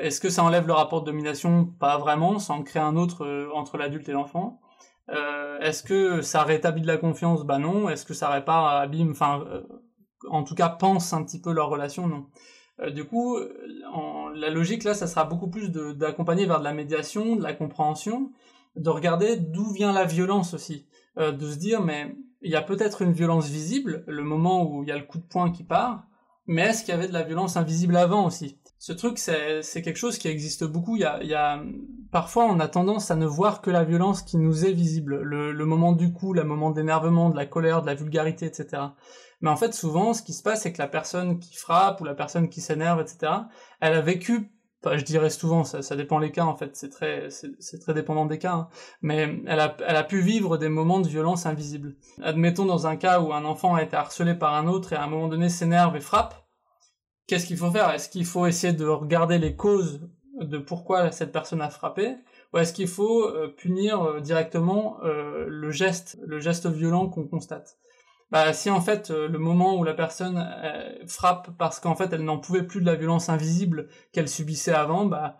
est-ce 0.00 0.20
que 0.20 0.30
ça 0.30 0.44
enlève 0.44 0.66
le 0.66 0.72
rapport 0.72 1.02
de 1.02 1.06
domination? 1.06 1.66
Pas 1.78 1.98
vraiment, 1.98 2.38
ça 2.38 2.54
en 2.54 2.62
crée 2.62 2.80
un 2.80 2.96
autre 2.96 3.50
entre 3.54 3.76
l'adulte 3.76 4.08
et 4.08 4.12
l'enfant. 4.12 4.60
est-ce 5.60 5.82
que 5.82 6.22
ça 6.22 6.42
rétablit 6.42 6.82
de 6.82 6.86
la 6.86 6.96
confiance? 6.96 7.44
Bah 7.44 7.58
non. 7.58 7.88
Est-ce 7.90 8.04
que 8.06 8.14
ça 8.14 8.28
répare, 8.30 8.66
abîme? 8.66 9.10
Enfin, 9.12 9.44
en 10.28 10.42
tout 10.44 10.54
cas 10.54 10.68
pense 10.68 11.12
un 11.12 11.22
petit 11.24 11.40
peu 11.40 11.52
leur 11.52 11.68
relation, 11.68 12.06
non. 12.06 12.26
Euh, 12.80 12.90
du 12.90 13.04
coup, 13.04 13.38
en, 13.92 14.28
la 14.28 14.50
logique 14.50 14.84
là, 14.84 14.94
ça 14.94 15.06
sera 15.06 15.24
beaucoup 15.24 15.48
plus 15.48 15.70
d'accompagner 15.70 16.46
vers 16.46 16.60
de 16.60 16.64
la 16.64 16.74
médiation, 16.74 17.36
de 17.36 17.42
la 17.42 17.52
compréhension, 17.52 18.30
de 18.76 18.90
regarder 18.90 19.36
d'où 19.36 19.72
vient 19.72 19.92
la 19.92 20.04
violence 20.04 20.54
aussi, 20.54 20.86
euh, 21.18 21.32
de 21.32 21.50
se 21.50 21.56
dire 21.56 21.82
mais 21.82 22.16
il 22.42 22.50
y 22.50 22.56
a 22.56 22.62
peut-être 22.62 23.02
une 23.02 23.12
violence 23.12 23.48
visible, 23.48 24.04
le 24.06 24.22
moment 24.22 24.62
où 24.62 24.82
il 24.84 24.88
y 24.88 24.92
a 24.92 24.96
le 24.96 25.04
coup 25.04 25.18
de 25.18 25.24
poing 25.24 25.50
qui 25.50 25.64
part, 25.64 26.04
mais 26.46 26.62
est-ce 26.62 26.84
qu'il 26.84 26.94
y 26.94 26.96
avait 26.96 27.08
de 27.08 27.12
la 27.12 27.24
violence 27.24 27.56
invisible 27.56 27.96
avant 27.96 28.26
aussi? 28.26 28.58
Ce 28.80 28.92
truc, 28.92 29.18
c'est 29.18 29.82
quelque 29.82 29.96
chose 29.96 30.18
qui 30.18 30.28
existe 30.28 30.62
beaucoup. 30.62 30.94
Il 30.94 31.02
y, 31.02 31.04
a, 31.04 31.18
il 31.22 31.28
y 31.28 31.34
a, 31.34 31.60
parfois, 32.12 32.44
on 32.44 32.60
a 32.60 32.68
tendance 32.68 33.10
à 33.10 33.16
ne 33.16 33.26
voir 33.26 33.60
que 33.60 33.70
la 33.70 33.82
violence 33.82 34.22
qui 34.22 34.36
nous 34.36 34.64
est 34.64 34.72
visible, 34.72 35.20
le, 35.20 35.64
moment 35.64 35.92
du 35.92 36.12
coup, 36.12 36.32
le 36.32 36.44
moment 36.44 36.70
d'énervement, 36.70 37.30
de 37.30 37.36
la 37.36 37.44
colère, 37.44 37.82
de 37.82 37.86
la 37.86 37.94
vulgarité, 37.94 38.46
etc. 38.46 38.82
Mais 39.40 39.50
en 39.50 39.56
fait, 39.56 39.74
souvent, 39.74 40.14
ce 40.14 40.22
qui 40.22 40.32
se 40.32 40.44
passe, 40.44 40.62
c'est 40.62 40.72
que 40.72 40.78
la 40.78 40.86
personne 40.86 41.40
qui 41.40 41.56
frappe 41.56 42.00
ou 42.00 42.04
la 42.04 42.14
personne 42.14 42.48
qui 42.48 42.60
s'énerve, 42.60 43.00
etc., 43.00 43.32
elle 43.80 43.94
a 43.94 44.00
vécu, 44.00 44.52
enfin, 44.84 44.96
je 44.96 45.04
dirais 45.04 45.30
souvent, 45.30 45.64
ça, 45.64 45.82
ça 45.82 45.96
dépend 45.96 46.20
les 46.20 46.30
cas, 46.30 46.44
en 46.44 46.54
fait, 46.54 46.76
c'est 46.76 46.90
très, 46.90 47.30
c'est 47.30 47.78
très 47.80 47.94
dépendant 47.94 48.26
des 48.26 48.38
cas, 48.38 48.52
hein, 48.52 48.68
mais 49.02 49.40
elle 49.46 49.58
a, 49.58 49.76
elle 49.86 49.96
a 49.96 50.04
pu 50.04 50.20
vivre 50.20 50.56
des 50.56 50.68
moments 50.68 51.00
de 51.00 51.08
violence 51.08 51.46
invisible. 51.46 51.96
Admettons 52.22 52.64
dans 52.64 52.86
un 52.86 52.96
cas 52.96 53.20
où 53.20 53.32
un 53.32 53.44
enfant 53.44 53.74
a 53.74 53.82
été 53.82 53.96
harcelé 53.96 54.34
par 54.34 54.54
un 54.54 54.68
autre 54.68 54.92
et 54.92 54.96
à 54.96 55.02
un 55.02 55.08
moment 55.08 55.26
donné 55.26 55.48
s'énerve 55.48 55.96
et 55.96 56.00
frappe, 56.00 56.47
qu'est-ce 57.28 57.46
qu'il 57.46 57.56
faut 57.56 57.70
faire? 57.70 57.90
Est-ce 57.90 58.08
qu'il 58.08 58.24
faut 58.24 58.46
essayer 58.46 58.72
de 58.72 58.86
regarder 58.86 59.38
les 59.38 59.54
causes 59.54 60.00
de 60.40 60.58
pourquoi 60.58 61.12
cette 61.12 61.30
personne 61.30 61.60
a 61.60 61.70
frappé? 61.70 62.16
Ou 62.52 62.58
est-ce 62.58 62.72
qu'il 62.72 62.88
faut 62.88 63.24
euh, 63.28 63.48
punir 63.48 64.02
euh, 64.02 64.20
directement 64.20 64.98
euh, 65.04 65.44
le 65.46 65.70
geste, 65.70 66.18
le 66.26 66.40
geste 66.40 66.66
violent 66.66 67.08
qu'on 67.08 67.28
constate? 67.28 67.76
Bah, 68.30 68.52
si 68.52 68.68
en 68.68 68.80
fait 68.80 69.08
le 69.08 69.38
moment 69.38 69.78
où 69.78 69.84
la 69.84 69.94
personne 69.94 70.46
frappe 71.06 71.48
parce 71.56 71.80
qu'en 71.80 71.96
fait 71.96 72.12
elle 72.12 72.24
n'en 72.24 72.38
pouvait 72.38 72.62
plus 72.62 72.82
de 72.82 72.86
la 72.86 72.94
violence 72.94 73.30
invisible 73.30 73.88
qu'elle 74.12 74.28
subissait 74.28 74.74
avant, 74.74 75.06
bah 75.06 75.38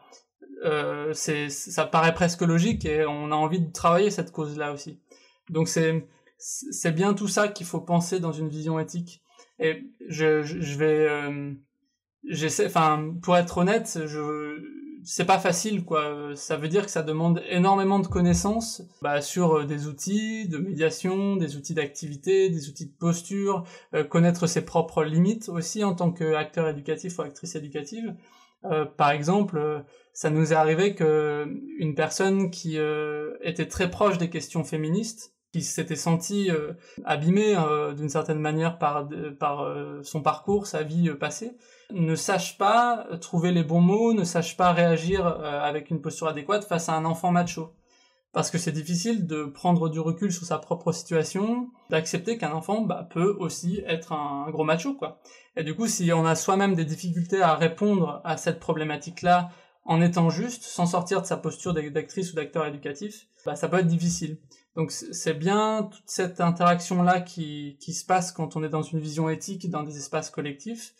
ça 1.13 1.85
paraît 1.85 2.15
presque 2.15 2.41
logique 2.41 2.87
et 2.87 3.05
on 3.05 3.31
a 3.31 3.35
envie 3.35 3.61
de 3.61 3.71
travailler 3.71 4.11
cette 4.11 4.33
cause-là 4.33 4.73
aussi. 4.73 5.03
Donc 5.51 5.69
c'est 5.69 6.93
bien 6.93 7.13
tout 7.13 7.29
ça 7.29 7.49
qu'il 7.49 7.67
faut 7.67 7.83
penser 7.83 8.21
dans 8.21 8.33
une 8.33 8.49
vision 8.49 8.79
éthique. 8.79 9.23
Et 9.59 9.85
je, 10.09 10.41
vais 10.79 11.07
j'essaie 12.29 12.67
enfin 12.67 13.15
pour 13.23 13.37
être 13.37 13.59
honnête, 13.59 14.01
je 14.07 14.79
c'est 15.05 15.25
pas 15.25 15.39
facile 15.39 15.85
quoi. 15.85 16.33
Ça 16.35 16.57
veut 16.57 16.69
dire 16.69 16.85
que 16.85 16.91
ça 16.91 17.03
demande 17.03 17.43
énormément 17.49 17.99
de 17.99 18.07
connaissances 18.07 18.83
bah, 19.01 19.23
sur 19.23 19.61
euh, 19.61 19.65
des 19.65 19.87
outils 19.87 20.47
de 20.49 20.59
médiation, 20.59 21.37
des 21.37 21.57
outils 21.57 21.75
d'activité, 21.75 22.51
des 22.51 22.69
outils 22.69 22.87
de 22.87 22.97
posture, 22.99 23.65
euh, 23.95 24.05
connaître 24.05 24.47
ses 24.47 24.65
propres 24.65 25.05
limites 25.05 25.49
aussi 25.49 25.83
en 25.83 25.95
tant 25.95 26.13
qu'acteur 26.13 26.69
éducatif 26.69 27.19
ou 27.19 27.23
actrice 27.23 27.55
éducative. 27.55 28.15
Euh, 28.65 28.85
par 28.85 29.11
exemple, 29.11 29.85
ça 30.13 30.29
nous 30.29 30.53
est 30.53 30.57
arrivé 30.57 30.95
que 30.95 31.47
une 31.79 31.95
personne 31.95 32.51
qui 32.51 32.77
était 33.43 33.69
très 33.69 33.89
proche 33.89 34.19
des 34.19 34.31
questions 34.31 34.65
féministes 34.65 35.33
qui 35.61 35.67
s'était 35.67 35.97
senti 35.97 36.51
abîmée 37.05 37.57
d'une 37.97 38.09
certaine 38.09 38.39
manière 38.39 38.79
par, 38.79 39.09
par 39.39 39.75
son 40.03 40.23
parcours, 40.23 40.67
sa 40.67 40.83
vie 40.83 41.11
passée, 41.11 41.57
ne 41.93 42.15
sache 42.15 42.59
pas 42.59 43.07
trouver 43.21 43.53
les 43.53 43.63
bons 43.65 43.81
mots, 43.81 44.13
ne 44.13 44.25
sache 44.25 44.57
pas 44.57 44.73
réagir 44.73 45.27
euh, 45.27 45.61
avec 45.61 45.91
une 45.91 46.01
posture 46.01 46.29
adéquate 46.29 46.65
face 46.65 46.89
à 46.89 46.95
un 46.95 47.05
enfant 47.05 47.31
macho. 47.31 47.75
Parce 48.33 48.51
que 48.51 48.59
c'est 48.59 48.73
difficile 48.73 49.27
de 49.27 49.45
prendre 49.45 49.89
du 49.89 50.01
recul 50.01 50.31
sur 50.31 50.45
sa 50.45 50.59
propre 50.59 50.93
situation, 50.93 51.71
d'accepter 51.89 52.37
qu'un 52.37 52.53
enfant 52.53 52.83
bah, 52.83 53.09
peut 53.11 53.35
aussi 53.39 53.83
être 53.87 54.13
un 54.13 54.51
gros 54.51 54.65
macho, 54.65 54.95
quoi. 54.95 55.21
Et 55.57 55.65
du 55.65 55.75
coup, 55.75 55.87
si 55.87 56.13
on 56.13 56.27
a 56.27 56.35
soi-même 56.35 56.75
des 56.75 56.85
difficultés 56.85 57.41
à 57.41 57.55
répondre 57.55 58.21
à 58.25 58.37
cette 58.37 58.61
problématique-là 58.61 59.49
en 59.87 60.03
étant 60.03 60.29
juste, 60.29 60.65
sans 60.65 60.85
sortir 60.85 61.23
de 61.23 61.27
sa 61.27 61.39
posture 61.39 61.73
d'actrice 61.73 62.33
ou 62.33 62.37
d'acteur 62.37 62.67
éducatif, 62.67 63.27
bah, 63.47 63.57
ça 63.57 63.67
peut 63.67 63.79
être 63.79 63.87
difficile. 63.87 64.39
Donc 64.79 64.93
c'est 64.93 65.35
bien 65.35 65.89
toute 65.91 66.05
cette 66.07 66.41
interaction-là 66.41 67.21
qui, 67.21 67.77
qui 67.81 67.93
se 67.93 68.07
passe 68.07 68.31
quand 68.31 68.55
on 68.55 68.63
est 68.63 68.69
dans 68.69 68.83
une 68.83 69.01
vision 69.01 69.29
éthique, 69.29 69.69
dans 69.69 69.83
des 69.83 69.99
espaces 69.99 70.31
collectifs, 70.31 70.95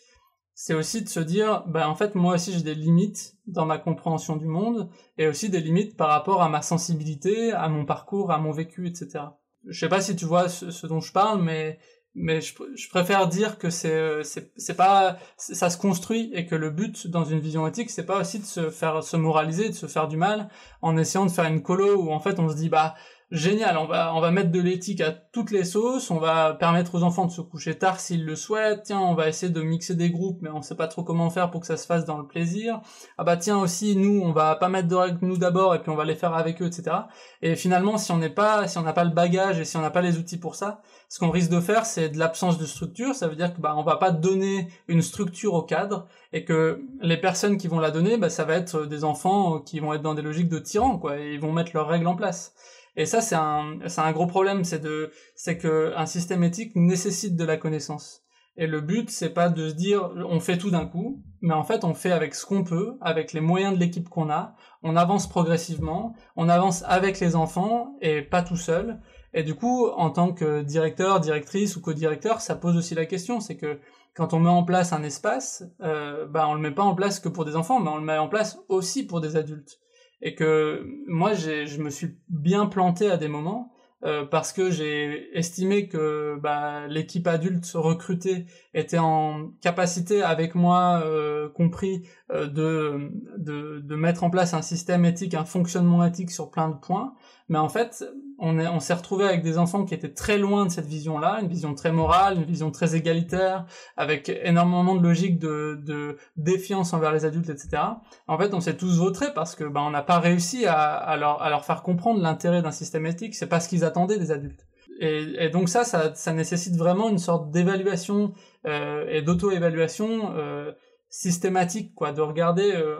c'est 0.53 0.73
aussi 0.73 1.01
de 1.01 1.07
se 1.07 1.21
dire, 1.21 1.63
bah 1.65 1.87
en 1.87 1.95
fait 1.95 2.13
moi 2.13 2.35
aussi 2.35 2.51
j'ai 2.51 2.61
des 2.61 2.75
limites 2.75 3.37
dans 3.47 3.65
ma 3.65 3.77
compréhension 3.77 4.35
du 4.35 4.47
monde 4.47 4.89
et 5.17 5.27
aussi 5.27 5.47
des 5.47 5.61
limites 5.61 5.95
par 5.95 6.09
rapport 6.09 6.41
à 6.41 6.49
ma 6.49 6.61
sensibilité, 6.61 7.53
à 7.53 7.69
mon 7.69 7.85
parcours, 7.85 8.33
à 8.33 8.37
mon 8.37 8.51
vécu, 8.51 8.85
etc. 8.85 9.23
Je 9.65 9.79
sais 9.79 9.87
pas 9.87 10.01
si 10.01 10.13
tu 10.17 10.25
vois 10.25 10.49
ce, 10.49 10.85
dont 10.85 10.99
je 10.99 11.13
parle, 11.13 11.41
mais 11.41 11.79
mais 12.15 12.41
je, 12.41 12.53
je 12.75 12.89
préfère 12.89 13.29
dire 13.29 13.57
que 13.57 13.69
c'est 13.69 14.23
c'est 14.23 14.75
pas 14.75 15.17
ça 15.37 15.69
se 15.69 15.77
construit 15.77 16.31
et 16.33 16.45
que 16.45 16.55
le 16.55 16.69
but 16.69 17.07
dans 17.07 17.23
une 17.23 17.39
vision 17.39 17.65
éthique 17.65 17.91
c'est 17.91 18.05
pas 18.05 18.19
aussi 18.19 18.39
de 18.39 18.45
se 18.45 18.71
faire 18.71 19.01
se 19.03 19.15
moraliser, 19.15 19.69
de 19.69 19.73
se 19.73 19.87
faire 19.87 20.09
du 20.09 20.17
mal 20.17 20.49
en 20.81 20.97
essayant 20.97 21.25
de 21.25 21.31
faire 21.31 21.45
une 21.45 21.63
colo 21.63 21.95
où 21.95 22.11
en 22.11 22.19
fait 22.19 22.39
on 22.39 22.49
se 22.49 22.55
dit 22.55 22.67
bah 22.67 22.95
génial, 23.31 23.77
on 23.77 23.85
va, 23.85 24.13
on 24.15 24.21
va 24.21 24.31
mettre 24.31 24.51
de 24.51 24.59
l'éthique 24.59 25.01
à 25.01 25.11
toutes 25.11 25.51
les 25.51 25.63
sauces, 25.63 26.09
on 26.09 26.17
va 26.17 26.53
permettre 26.53 26.95
aux 26.95 27.03
enfants 27.03 27.25
de 27.25 27.31
se 27.31 27.41
coucher 27.41 27.77
tard 27.77 27.99
s'ils 27.99 28.25
le 28.25 28.35
souhaitent, 28.35 28.83
tiens, 28.83 28.99
on 28.99 29.13
va 29.13 29.27
essayer 29.27 29.51
de 29.51 29.61
mixer 29.61 29.95
des 29.95 30.09
groupes, 30.09 30.39
mais 30.41 30.49
on 30.49 30.61
sait 30.61 30.75
pas 30.75 30.87
trop 30.87 31.03
comment 31.03 31.29
faire 31.29 31.51
pour 31.51 31.61
que 31.61 31.67
ça 31.67 31.77
se 31.77 31.85
fasse 31.85 32.05
dans 32.05 32.17
le 32.17 32.25
plaisir. 32.25 32.81
Ah 33.17 33.23
bah 33.23 33.37
tiens 33.37 33.59
aussi, 33.59 33.95
nous, 33.95 34.21
on 34.21 34.31
va 34.31 34.55
pas 34.55 34.69
mettre 34.69 34.87
de 34.87 34.95
règles 34.95 35.19
nous 35.21 35.37
d'abord, 35.37 35.75
et 35.75 35.81
puis 35.81 35.91
on 35.91 35.95
va 35.95 36.05
les 36.05 36.15
faire 36.15 36.33
avec 36.33 36.61
eux, 36.61 36.65
etc. 36.65 36.95
Et 37.41 37.55
finalement, 37.55 37.97
si 37.97 38.11
on 38.11 38.17
n'est 38.17 38.29
pas, 38.29 38.67
si 38.67 38.77
on 38.77 38.83
n'a 38.83 38.93
pas 38.93 39.03
le 39.03 39.11
bagage 39.11 39.59
et 39.59 39.65
si 39.65 39.77
on 39.77 39.81
n'a 39.81 39.91
pas 39.91 40.01
les 40.01 40.17
outils 40.17 40.39
pour 40.39 40.55
ça, 40.55 40.81
ce 41.07 41.19
qu'on 41.19 41.29
risque 41.29 41.51
de 41.51 41.59
faire, 41.59 41.85
c'est 41.85 42.09
de 42.09 42.17
l'absence 42.17 42.57
de 42.57 42.65
structure, 42.65 43.15
ça 43.15 43.27
veut 43.27 43.35
dire 43.35 43.53
que 43.53 43.61
bah, 43.61 43.73
on 43.77 43.83
va 43.83 43.97
pas 43.97 44.11
donner 44.11 44.69
une 44.87 45.01
structure 45.01 45.53
au 45.53 45.63
cadre, 45.63 46.07
et 46.33 46.45
que 46.45 46.83
les 47.01 47.17
personnes 47.17 47.57
qui 47.57 47.67
vont 47.67 47.79
la 47.79 47.91
donner, 47.91 48.17
bah, 48.17 48.29
ça 48.29 48.43
va 48.43 48.55
être 48.55 48.85
des 48.85 49.03
enfants 49.03 49.59
qui 49.59 49.79
vont 49.79 49.93
être 49.93 50.01
dans 50.01 50.13
des 50.13 50.21
logiques 50.21 50.49
de 50.49 50.59
tyrans, 50.59 50.97
quoi, 50.97 51.19
et 51.19 51.33
ils 51.33 51.39
vont 51.39 51.51
mettre 51.51 51.71
leurs 51.73 51.87
règles 51.87 52.07
en 52.07 52.15
place. 52.15 52.53
Et 52.99 53.05
ça, 53.05 53.21
c'est 53.21 53.35
un, 53.35 54.11
gros 54.11 54.27
problème, 54.27 54.65
c'est 54.65 54.79
de, 54.79 55.13
que 55.57 55.93
un 55.95 56.05
système 56.05 56.43
éthique 56.43 56.75
nécessite 56.75 57.37
de 57.37 57.45
la 57.45 57.55
connaissance. 57.55 58.23
Et 58.57 58.67
le 58.67 58.81
but, 58.81 59.09
c'est 59.09 59.29
pas 59.29 59.47
de 59.47 59.69
se 59.69 59.73
dire, 59.73 60.11
on 60.17 60.41
fait 60.41 60.57
tout 60.57 60.69
d'un 60.69 60.85
coup, 60.85 61.23
mais 61.39 61.53
en 61.53 61.63
fait, 61.63 61.85
on 61.85 61.93
fait 61.93 62.11
avec 62.11 62.35
ce 62.35 62.45
qu'on 62.45 62.65
peut, 62.65 62.97
avec 62.99 63.31
les 63.31 63.39
moyens 63.39 63.73
de 63.73 63.79
l'équipe 63.79 64.09
qu'on 64.09 64.29
a. 64.29 64.53
On 64.83 64.97
avance 64.97 65.29
progressivement, 65.29 66.13
on 66.35 66.49
avance 66.49 66.83
avec 66.87 67.21
les 67.21 67.37
enfants 67.37 67.95
et 68.01 68.21
pas 68.21 68.43
tout 68.43 68.57
seul. 68.57 68.99
Et 69.33 69.43
du 69.43 69.55
coup, 69.55 69.87
en 69.87 70.09
tant 70.09 70.33
que 70.33 70.61
directeur, 70.61 71.21
directrice 71.21 71.77
ou 71.77 71.81
co-directeur, 71.81 72.41
ça 72.41 72.55
pose 72.55 72.75
aussi 72.75 72.95
la 72.95 73.05
question, 73.05 73.39
c'est 73.39 73.55
que 73.55 73.79
quand 74.13 74.33
on 74.33 74.41
met 74.41 74.49
en 74.49 74.65
place 74.65 74.91
un 74.91 75.03
espace, 75.03 75.63
euh, 75.79 76.27
bah 76.27 76.49
on 76.49 76.53
le 76.53 76.59
met 76.59 76.71
pas 76.71 76.83
en 76.83 76.95
place 76.95 77.21
que 77.21 77.29
pour 77.29 77.45
des 77.45 77.55
enfants, 77.55 77.79
mais 77.79 77.91
on 77.91 77.95
le 77.97 78.03
met 78.03 78.17
en 78.17 78.27
place 78.27 78.59
aussi 78.67 79.05
pour 79.05 79.21
des 79.21 79.37
adultes 79.37 79.79
et 80.21 80.35
que 80.35 80.85
moi 81.07 81.33
je 81.33 81.81
me 81.81 81.89
suis 81.89 82.17
bien 82.29 82.65
planté 82.65 83.09
à 83.09 83.17
des 83.17 83.27
moments 83.27 83.71
euh, 84.05 84.25
parce 84.25 84.53
que 84.53 84.71
j'ai 84.71 85.37
estimé 85.37 85.89
que 85.89 86.37
bah, 86.41 86.87
l'équipe 86.87 87.27
adulte 87.27 87.69
recrutée 87.73 88.45
était 88.73 88.97
en 88.97 89.51
capacité, 89.61 90.21
avec 90.21 90.55
moi 90.55 91.01
euh, 91.03 91.49
compris, 91.49 92.07
euh, 92.31 92.47
de, 92.47 93.11
de, 93.37 93.79
de, 93.79 93.95
mettre 93.95 94.23
en 94.23 94.29
place 94.29 94.53
un 94.53 94.61
système 94.61 95.03
éthique, 95.03 95.33
un 95.33 95.43
fonctionnement 95.43 96.05
éthique 96.05 96.31
sur 96.31 96.49
plein 96.49 96.69
de 96.69 96.77
points. 96.77 97.13
Mais 97.49 97.57
en 97.57 97.67
fait, 97.67 98.05
on, 98.39 98.57
on 98.59 98.79
s'est 98.79 98.93
retrouvé 98.93 99.25
avec 99.25 99.43
des 99.43 99.57
enfants 99.57 99.85
qui 99.85 99.93
étaient 99.93 100.13
très 100.13 100.37
loin 100.37 100.65
de 100.65 100.71
cette 100.71 100.85
vision-là, 100.85 101.39
une 101.41 101.47
vision 101.47 101.73
très 101.75 101.91
morale, 101.91 102.37
une 102.37 102.45
vision 102.45 102.71
très 102.71 102.95
égalitaire, 102.95 103.65
avec 103.97 104.29
énormément 104.43 104.95
de 104.95 105.03
logique 105.03 105.39
de, 105.39 105.79
de 105.83 106.17
défiance 106.37 106.93
envers 106.93 107.11
les 107.11 107.25
adultes, 107.25 107.49
etc. 107.49 107.83
En 108.27 108.37
fait, 108.37 108.53
on 108.53 108.61
s'est 108.61 108.77
tous 108.77 108.97
vautrés 108.97 109.33
parce 109.33 109.55
que 109.55 109.63
bah, 109.63 109.81
on 109.81 109.91
n'a 109.91 110.03
pas 110.03 110.19
réussi 110.19 110.65
à, 110.65 110.79
à, 110.79 111.17
leur, 111.17 111.41
à 111.41 111.49
leur 111.49 111.65
faire 111.65 111.83
comprendre 111.83 112.21
l'intérêt 112.21 112.61
d'un 112.61 112.71
système 112.71 113.05
éthique. 113.05 113.35
C'est 113.35 113.47
pas 113.47 113.59
ce 113.59 113.69
qu'ils 113.69 113.83
attendaient 113.83 114.19
des 114.19 114.31
adultes. 114.31 114.65
Et, 114.99 115.45
et 115.45 115.49
donc 115.49 115.69
ça, 115.69 115.83
ça, 115.85 116.13
ça, 116.13 116.33
nécessite 116.33 116.75
vraiment 116.75 117.09
une 117.09 117.17
sorte 117.19 117.51
d'évaluation 117.51 118.33
euh, 118.65 119.05
et 119.07 119.21
d'auto-évaluation 119.21 120.33
euh, 120.35 120.73
systématique, 121.09 121.95
quoi, 121.95 122.11
de 122.11 122.21
regarder 122.21 122.73
euh, 122.75 122.99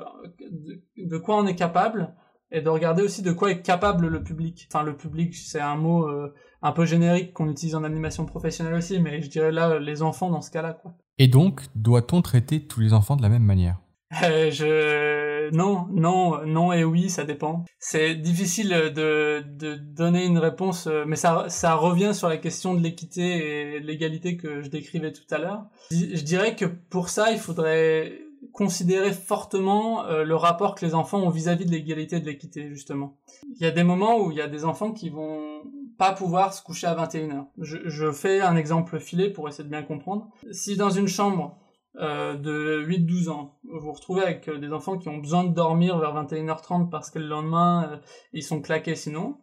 de, 0.98 1.18
quoi 1.18 1.38
on 1.38 1.46
est 1.46 1.56
capable 1.56 2.14
et 2.52 2.62
de 2.62 2.70
regarder 2.70 3.04
aussi 3.04 3.22
de 3.22 3.32
quoi 3.32 3.52
est 3.52 3.62
capable 3.62 4.08
le 4.08 4.24
public. 4.24 4.68
Enfin, 4.72 4.84
le 4.84 4.96
public, 4.96 5.36
c'est 5.36 5.60
un 5.60 5.76
mot 5.76 6.08
euh, 6.08 6.34
un 6.62 6.72
peu 6.72 6.86
générique 6.86 7.34
qu'on 7.34 7.50
utilise 7.50 7.76
en 7.76 7.84
animation 7.84 8.26
professionnelle 8.26 8.74
aussi, 8.74 9.00
mais 9.00 9.22
je 9.22 9.30
dirais 9.30 9.52
là 9.52 9.80
les 9.80 10.02
enfants 10.02 10.30
dans 10.30 10.42
ce 10.42 10.52
cas-là, 10.52 10.74
quoi. 10.74 10.94
Et 11.18 11.28
donc, 11.28 11.62
doit-on 11.76 12.22
traiter 12.22 12.66
tous 12.66 12.80
les 12.80 12.94
enfants 12.94 13.16
de 13.16 13.22
la 13.22 13.30
même 13.30 13.44
manière? 13.44 13.80
Euh, 14.24 14.50
Je 14.50 15.52
non, 15.52 15.88
non, 15.92 16.46
non 16.46 16.74
et 16.74 16.84
oui, 16.84 17.10
ça 17.10 17.24
dépend. 17.24 17.66
C'est 17.80 18.16
difficile 18.16 18.70
de, 18.70 19.44
de 19.48 19.76
donner 19.76 20.26
une 20.26 20.38
réponse, 20.38 20.88
euh, 20.88 21.06
mais 21.08 21.16
ça, 21.16 21.46
ça 21.50 21.76
revient 21.76 22.14
sur 22.14 22.30
la 22.30 22.38
question 22.38 22.74
de 22.74 22.82
l'équité 22.82 23.76
et 23.76 23.80
l'égalité 23.80 24.38
que 24.38 24.62
je 24.62 24.70
décrivais 24.70 25.12
tout 25.12 25.24
à 25.32 25.38
l'heure. 25.38 25.66
Je 25.92 26.22
dirais 26.24 26.56
que 26.56 26.66
pour 26.66 27.10
ça, 27.10 27.32
il 27.32 27.40
faudrait 27.40 28.14
considérer 28.54 29.12
fortement 29.12 30.06
euh, 30.06 30.24
le 30.24 30.36
rapport 30.36 30.76
que 30.76 30.86
les 30.86 30.96
enfants 30.96 31.20
ont 31.20 31.30
vis-à-vis 31.30 31.66
de 31.66 31.72
l'égalité 31.72 32.18
et 32.18 32.20
de 32.20 32.26
l'équité, 32.26 32.70
justement. 32.70 33.18
Il 33.56 33.62
y 33.62 33.66
a 33.66 33.72
des 33.72 33.84
moments 33.84 34.20
où 34.20 34.32
il 34.32 34.38
y 34.38 34.42
a 34.42 34.48
des 34.48 34.66
enfants 34.66 34.92
qui 34.92 35.10
vont 35.10 35.62
pas 35.98 36.14
pouvoir 36.14 36.54
se 36.54 36.62
coucher 36.62 36.88
à 36.88 36.96
21h. 36.96 37.46
Je, 37.58 38.12
fais 38.12 38.42
un 38.42 38.56
exemple 38.56 39.00
filé 39.00 39.30
pour 39.30 39.48
essayer 39.50 39.66
de 39.66 39.70
bien 39.70 39.84
comprendre. 39.84 40.30
Si 40.52 40.78
dans 40.78 40.90
une 40.90 41.08
chambre 41.08 41.58
euh, 41.98 42.36
de 42.36 42.86
8-12 42.88 43.30
ans, 43.30 43.60
vous 43.64 43.80
vous 43.80 43.92
retrouvez 43.92 44.24
avec 44.24 44.48
euh, 44.48 44.58
des 44.58 44.72
enfants 44.72 44.98
qui 44.98 45.10
ont 45.10 45.18
besoin 45.18 45.44
de 45.44 45.54
dormir 45.54 45.98
vers 45.98 46.14
21h30 46.14 46.90
parce 46.90 47.10
que 47.10 47.20
le 47.20 47.28
lendemain, 47.28 48.00
ils 48.32 48.44
sont 48.44 48.62
claqués 48.62 48.96
sinon, 48.96 49.38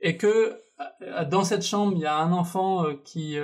et 0.00 0.16
que 0.16 0.60
dans 1.28 1.42
cette 1.42 1.64
chambre, 1.64 1.94
il 1.96 2.00
y 2.00 2.06
a 2.06 2.16
un 2.16 2.32
enfant 2.32 2.84
qui 3.04 3.36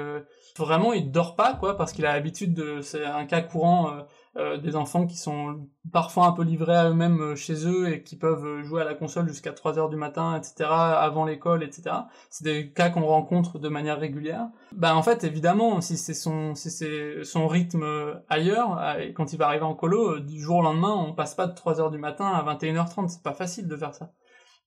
vraiment 0.57 0.93
il 0.93 1.11
dort 1.11 1.35
pas 1.35 1.55
quoi 1.55 1.77
parce 1.77 1.93
qu'il 1.93 2.07
a 2.07 2.13
l'habitude 2.13 2.55
de 2.55 2.81
c'est 2.81 3.05
un 3.05 3.27
cas 3.27 3.41
courant 3.41 4.05
euh, 4.37 4.57
des 4.59 4.75
enfants 4.75 5.07
qui 5.07 5.17
sont 5.17 5.69
parfois 5.93 6.27
un 6.27 6.33
peu 6.33 6.43
livrés 6.43 6.75
à 6.75 6.91
eux-mêmes 6.91 7.21
euh, 7.21 7.37
chez 7.37 7.69
eux 7.69 7.93
et 7.93 8.03
qui 8.03 8.17
peuvent 8.17 8.45
euh, 8.45 8.63
jouer 8.65 8.83
à 8.83 8.85
la 8.85 8.95
console 8.95 9.29
jusqu'à 9.29 9.53
3 9.53 9.79
heures 9.79 9.89
du 9.89 9.97
matin, 9.97 10.37
etc., 10.37 10.69
avant 10.69 11.25
l'école, 11.25 11.63
etc. 11.63 11.95
C'est 12.31 12.43
des 12.43 12.73
cas 12.73 12.91
qu'on 12.91 13.07
rencontre 13.07 13.61
de 13.61 13.69
manière 13.69 14.01
régulière. 14.01 14.49
Ben 14.73 14.97
en 14.97 15.05
fait, 15.05 15.23
évidemment, 15.23 15.81
si 15.81 15.97
c'est 15.97 16.15
son, 16.15 16.57
si 16.57 16.73
c'est 16.73 17.23
son 17.23 17.47
rythme 17.47 17.85
ailleurs, 18.29 18.83
quand 19.15 19.33
il 19.33 19.39
va 19.39 19.47
arriver 19.47 19.65
en 19.65 19.75
colo, 19.75 20.19
du 20.19 20.41
jour 20.41 20.57
au 20.57 20.63
lendemain, 20.63 20.93
on 20.93 21.13
passe 21.13 21.37
pas 21.37 21.47
de 21.47 21.55
3 21.55 21.81
heures 21.81 21.91
du 21.93 21.99
matin 21.99 22.27
à 22.27 22.43
21h30, 22.43 23.09
c'est 23.09 23.23
pas 23.23 23.35
facile 23.35 23.69
de 23.69 23.77
faire 23.77 23.95
ça. 23.95 24.11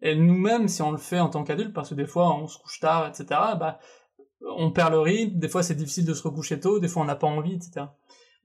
Et 0.02 0.16
nous-mêmes, 0.16 0.70
si 0.70 0.82
on 0.82 0.92
le 0.92 0.98
fait 0.98 1.20
en 1.20 1.30
tant 1.30 1.44
qu'adulte, 1.44 1.74
parce 1.74 1.90
que 1.90 1.96
des 1.96 2.06
fois 2.06 2.34
on 2.34 2.48
se 2.48 2.58
couche 2.58 2.80
tard, 2.80 3.08
etc., 3.08 3.26
bah, 3.60 3.80
on 4.42 4.72
perd 4.72 4.92
le 4.92 5.00
rythme, 5.00 5.40
des 5.40 5.50
fois 5.50 5.64
c'est 5.64 5.76
difficile 5.76 6.06
de 6.06 6.14
se 6.14 6.24
recoucher 6.24 6.60
tôt, 6.60 6.80
des 6.80 6.88
fois 6.88 7.02
on 7.02 7.06
n'a 7.06 7.16
pas 7.16 7.28
envie, 7.28 7.56
etc. 7.56 7.88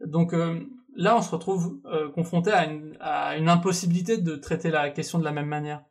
Donc 0.07 0.35
euh, 0.35 0.61
là, 0.95 1.17
on 1.17 1.23
se 1.23 1.31
retrouve 1.31 1.81
euh, 1.87 2.11
confronté 2.11 2.51
à 2.51 3.37
une, 3.37 3.49
impossibilité 3.49 4.19
de 4.19 4.37
traiter 4.37 4.71
la 4.71 4.91
question 4.91 5.19
de 5.19 5.25
la 5.25 5.33
même 5.33 5.47
manière. 5.47 5.83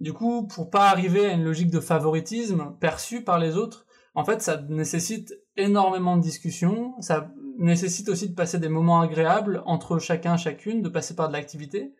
Du 0.00 0.12
coup, 0.12 0.46
pour 0.46 0.70
pas 0.70 0.90
arriver 0.90 1.26
à 1.26 1.32
une 1.32 1.44
logique 1.44 1.70
de 1.70 1.80
favoritisme 1.80 2.76
perçue 2.80 3.24
par 3.24 3.38
les 3.38 3.56
autres, 3.56 3.86
en 4.14 4.24
fait, 4.24 4.42
ça 4.42 4.60
nécessite 4.68 5.34
énormément 5.56 6.16
de 6.16 6.22
discussions, 6.22 6.94
ça 7.00 7.30
nécessite 7.58 8.08
aussi 8.08 8.28
de 8.28 8.34
passer 8.34 8.58
des 8.58 8.68
moments 8.68 9.00
agréables 9.00 9.62
entre 9.66 9.98
chacun, 9.98 10.36
chacune, 10.36 10.82
de 10.82 10.88
passer 10.88 11.14
par 11.14 11.28
de 11.28 11.32
l'activité, 11.32 11.94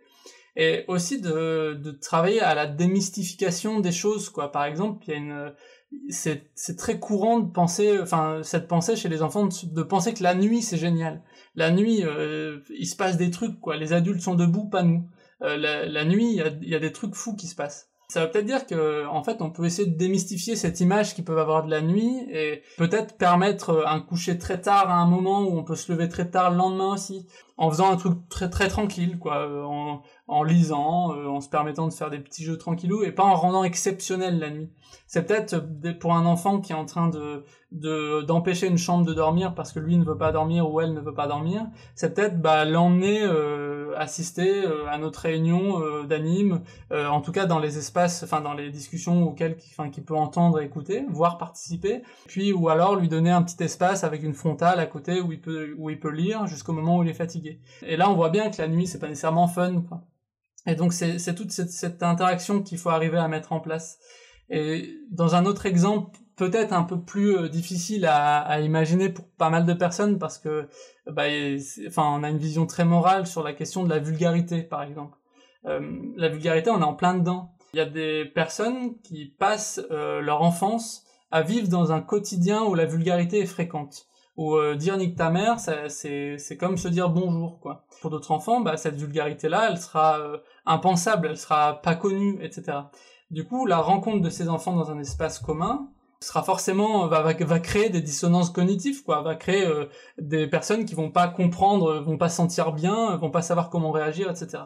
et 0.56 0.84
aussi 0.88 1.20
de, 1.20 1.74
de 1.74 1.90
travailler 1.90 2.40
à 2.40 2.54
la 2.54 2.66
démystification 2.66 3.80
des 3.80 3.92
choses, 3.92 4.30
quoi. 4.30 4.52
Par 4.52 4.64
exemple, 4.64 5.04
il 5.06 5.10
y 5.10 5.14
a 5.14 5.18
une, 5.18 5.52
c'est, 6.08 6.76
très 6.76 6.98
courant 6.98 7.40
de 7.40 7.50
penser, 7.50 7.98
enfin, 8.00 8.40
cette 8.42 8.68
pensée 8.68 8.96
chez 8.96 9.08
les 9.08 9.22
enfants, 9.22 9.48
de, 9.48 9.82
penser 9.82 10.14
que 10.14 10.22
la 10.22 10.34
nuit 10.34 10.62
c'est 10.62 10.78
génial 10.78 11.22
la 11.56 11.70
nuit, 11.70 12.04
euh, 12.04 12.60
il 12.70 12.86
se 12.86 12.96
passe 12.96 13.16
des 13.16 13.30
trucs, 13.30 13.58
quoi. 13.60 13.76
Les 13.76 13.92
adultes 13.92 14.20
sont 14.20 14.34
debout, 14.34 14.68
pas 14.68 14.82
nous. 14.82 15.08
Euh, 15.42 15.56
la, 15.56 16.04
nuit, 16.04 16.32
il 16.32 16.68
y 16.68 16.74
a, 16.74 16.78
des 16.78 16.92
trucs 16.92 17.14
fous 17.14 17.34
qui 17.34 17.46
se 17.46 17.54
passent. 17.54 17.90
Ça 18.08 18.24
veut 18.24 18.30
peut-être 18.30 18.46
dire 18.46 18.66
que, 18.66 19.04
en 19.06 19.24
fait, 19.24 19.42
on 19.42 19.50
peut 19.50 19.64
essayer 19.64 19.88
de 19.88 19.96
démystifier 19.96 20.54
cette 20.54 20.78
image 20.78 21.14
qu'ils 21.14 21.24
peuvent 21.24 21.38
avoir 21.38 21.64
de 21.64 21.70
la 21.70 21.80
nuit 21.80 22.24
et 22.30 22.62
peut-être 22.78 23.16
permettre 23.16 23.84
un 23.86 24.00
coucher 24.00 24.38
très 24.38 24.60
tard 24.60 24.88
à 24.90 24.94
un 24.94 25.06
moment 25.06 25.42
où 25.42 25.58
on 25.58 25.64
peut 25.64 25.74
se 25.74 25.90
lever 25.90 26.08
très 26.08 26.30
tard 26.30 26.52
le 26.52 26.56
lendemain 26.56 26.92
aussi, 26.92 27.26
en 27.56 27.68
faisant 27.68 27.90
un 27.90 27.96
truc 27.96 28.16
très 28.28 28.48
très 28.48 28.68
tranquille, 28.68 29.18
quoi, 29.18 29.38
euh, 29.38 29.64
en, 30.28 30.42
lisant, 30.44 31.16
en 31.16 31.40
se 31.40 31.48
permettant 31.48 31.88
de 31.88 31.92
faire 31.92 32.10
des 32.10 32.20
petits 32.20 32.44
jeux 32.44 32.56
tranquillou 32.56 33.02
et 33.02 33.10
pas 33.10 33.24
en 33.24 33.34
rendant 33.34 33.64
exceptionnel 33.64 34.38
la 34.38 34.50
nuit. 34.50 34.70
C'est 35.08 35.26
peut-être 35.26 35.56
pour 35.98 36.14
un 36.14 36.26
enfant 36.26 36.60
qui 36.60 36.72
est 36.72 36.76
en 36.76 36.84
train 36.84 37.08
de 37.08 37.44
de 37.72 38.22
d'empêcher 38.22 38.68
une 38.68 38.78
chambre 38.78 39.04
de 39.04 39.12
dormir 39.12 39.54
parce 39.54 39.72
que 39.72 39.80
lui 39.80 39.96
ne 39.96 40.04
veut 40.04 40.16
pas 40.16 40.32
dormir 40.32 40.70
ou 40.70 40.80
elle 40.80 40.94
ne 40.94 41.00
veut 41.00 41.14
pas 41.14 41.26
dormir, 41.26 41.66
c'est 41.94 42.14
peut-être 42.14 42.40
bah, 42.40 42.64
l'emmener 42.64 43.22
euh, 43.22 43.65
assister 43.96 44.64
euh, 44.64 44.86
à 44.88 44.98
notre 44.98 45.20
réunion 45.20 45.82
euh, 45.82 46.04
d'anime, 46.04 46.62
euh, 46.92 47.06
en 47.08 47.20
tout 47.20 47.32
cas 47.32 47.46
dans 47.46 47.58
les 47.58 47.78
espaces, 47.78 48.22
enfin 48.22 48.40
dans 48.40 48.54
les 48.54 48.70
discussions 48.70 49.24
auxquelles 49.24 49.56
enfin 49.70 49.90
qui 49.90 50.00
peut 50.00 50.14
entendre, 50.14 50.60
écouter, 50.60 51.04
voire 51.08 51.38
participer, 51.38 52.02
puis 52.26 52.52
ou 52.52 52.68
alors 52.68 52.96
lui 52.96 53.08
donner 53.08 53.30
un 53.30 53.42
petit 53.42 53.62
espace 53.62 54.04
avec 54.04 54.22
une 54.22 54.34
frontale 54.34 54.80
à 54.80 54.86
côté 54.86 55.20
où 55.20 55.32
il 55.32 55.40
peut 55.40 55.74
où 55.78 55.90
il 55.90 55.98
peut 55.98 56.10
lire 56.10 56.46
jusqu'au 56.46 56.72
moment 56.72 56.98
où 56.98 57.02
il 57.02 57.08
est 57.08 57.14
fatigué. 57.14 57.60
Et 57.82 57.96
là 57.96 58.10
on 58.10 58.14
voit 58.14 58.30
bien 58.30 58.50
que 58.50 58.60
la 58.60 58.68
nuit 58.68 58.86
c'est 58.86 58.98
pas 58.98 59.08
nécessairement 59.08 59.48
fun. 59.48 59.82
Et 60.66 60.74
donc 60.74 60.92
c'est 60.92 61.18
c'est 61.18 61.34
toute 61.34 61.52
cette, 61.52 61.70
cette 61.70 62.02
interaction 62.02 62.62
qu'il 62.62 62.78
faut 62.78 62.90
arriver 62.90 63.18
à 63.18 63.28
mettre 63.28 63.52
en 63.52 63.60
place. 63.60 63.98
Et 64.48 65.00
dans 65.10 65.34
un 65.34 65.44
autre 65.44 65.66
exemple 65.66 66.18
peut-être 66.36 66.72
un 66.72 66.82
peu 66.82 67.00
plus 67.00 67.36
euh, 67.36 67.48
difficile 67.48 68.06
à, 68.06 68.60
imaginer 68.60 69.08
pour 69.08 69.26
pas 69.38 69.50
mal 69.50 69.64
de 69.64 69.72
personnes 69.72 70.18
parce 70.18 70.38
que 70.38 70.68
bah, 71.06 71.24
enfin 71.88 72.04
on 72.04 72.22
a 72.22 72.30
une 72.30 72.38
vision 72.38 72.66
très 72.66 72.84
morale 72.84 73.26
sur 73.26 73.42
la 73.42 73.52
question 73.52 73.84
de 73.84 73.88
la 73.88 73.98
vulgarité 73.98 74.62
par 74.62 74.82
exemple. 74.82 75.18
Euh, 75.64 75.80
la 76.16 76.28
vulgarité 76.28 76.70
on 76.70 76.80
est 76.80 76.84
en 76.84 76.94
plein 76.94 77.14
dedans. 77.14 77.52
Il 77.72 77.78
y 77.78 77.80
a 77.80 77.86
des 77.86 78.24
personnes 78.24 78.98
qui 79.02 79.34
passent 79.38 79.80
euh, 79.90 80.20
leur 80.20 80.42
enfance 80.42 81.04
à 81.30 81.42
vivre 81.42 81.68
dans 81.68 81.92
un 81.92 82.00
quotidien 82.00 82.62
où 82.62 82.74
la 82.74 82.86
vulgarité 82.86 83.40
est 83.40 83.46
fréquente. 83.46 84.06
Euh, 84.38 84.74
dire 84.74 84.98
nique 84.98 85.16
ta 85.16 85.30
mère 85.30 85.58
c'est 85.58 86.36
c'est 86.36 86.56
comme 86.58 86.76
se 86.76 86.88
dire 86.88 87.08
bonjour 87.08 87.58
quoi. 87.58 87.86
Pour 88.02 88.10
d'autres 88.10 88.32
enfants 88.32 88.60
bah 88.60 88.76
cette 88.76 88.96
vulgarité 88.96 89.48
là 89.48 89.68
elle 89.70 89.78
sera 89.78 90.20
impensable 90.66 91.28
elle 91.30 91.38
sera 91.38 91.80
pas 91.80 91.94
connue 91.94 92.38
etc 92.42 92.80
Du 93.30 93.44
coup, 93.44 93.64
la 93.64 93.78
rencontre 93.78 94.20
de 94.20 94.28
ces 94.28 94.50
enfants 94.50 94.76
dans 94.76 94.90
un 94.90 94.98
espace 94.98 95.38
commun 95.38 95.88
sera 96.20 96.42
forcément 96.42 97.06
va, 97.08 97.22
va, 97.22 97.60
créer 97.60 97.90
des 97.90 98.00
dissonances 98.00 98.50
cognitives, 98.50 99.02
quoi, 99.02 99.22
va 99.22 99.34
créer 99.34 99.66
euh, 99.66 99.86
des 100.18 100.46
personnes 100.46 100.84
qui 100.84 100.94
vont 100.94 101.10
pas 101.10 101.28
comprendre, 101.28 102.00
vont 102.00 102.18
pas 102.18 102.28
sentir 102.28 102.72
bien, 102.72 103.16
vont 103.16 103.30
pas 103.30 103.42
savoir 103.42 103.70
comment 103.70 103.90
réagir, 103.90 104.30
etc. 104.30 104.64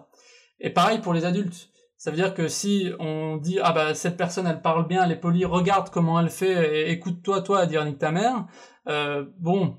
Et 0.61 0.71
pareil 0.71 1.01
pour 1.01 1.13
les 1.13 1.25
adultes. 1.25 1.71
Ça 1.97 2.11
veut 2.11 2.17
dire 2.17 2.33
que 2.33 2.49
si 2.49 2.91
on 2.99 3.37
dit 3.37 3.59
ah 3.63 3.73
bah 3.73 3.95
cette 3.95 4.17
personne 4.17 4.47
elle 4.47 4.63
parle 4.63 4.87
bien, 4.87 5.05
elle 5.05 5.13
est 5.13 5.21
polie, 5.21 5.45
regarde 5.45 5.91
comment 5.91 6.19
elle 6.19 6.31
fait, 6.31 6.87
et 6.87 6.91
écoute-toi 6.93 7.43
toi 7.43 7.61
à 7.61 7.67
dire 7.67 7.85
nique 7.85 7.99
ta 7.99 8.11
mère. 8.11 8.47
Euh, 8.89 9.27
bon, 9.39 9.77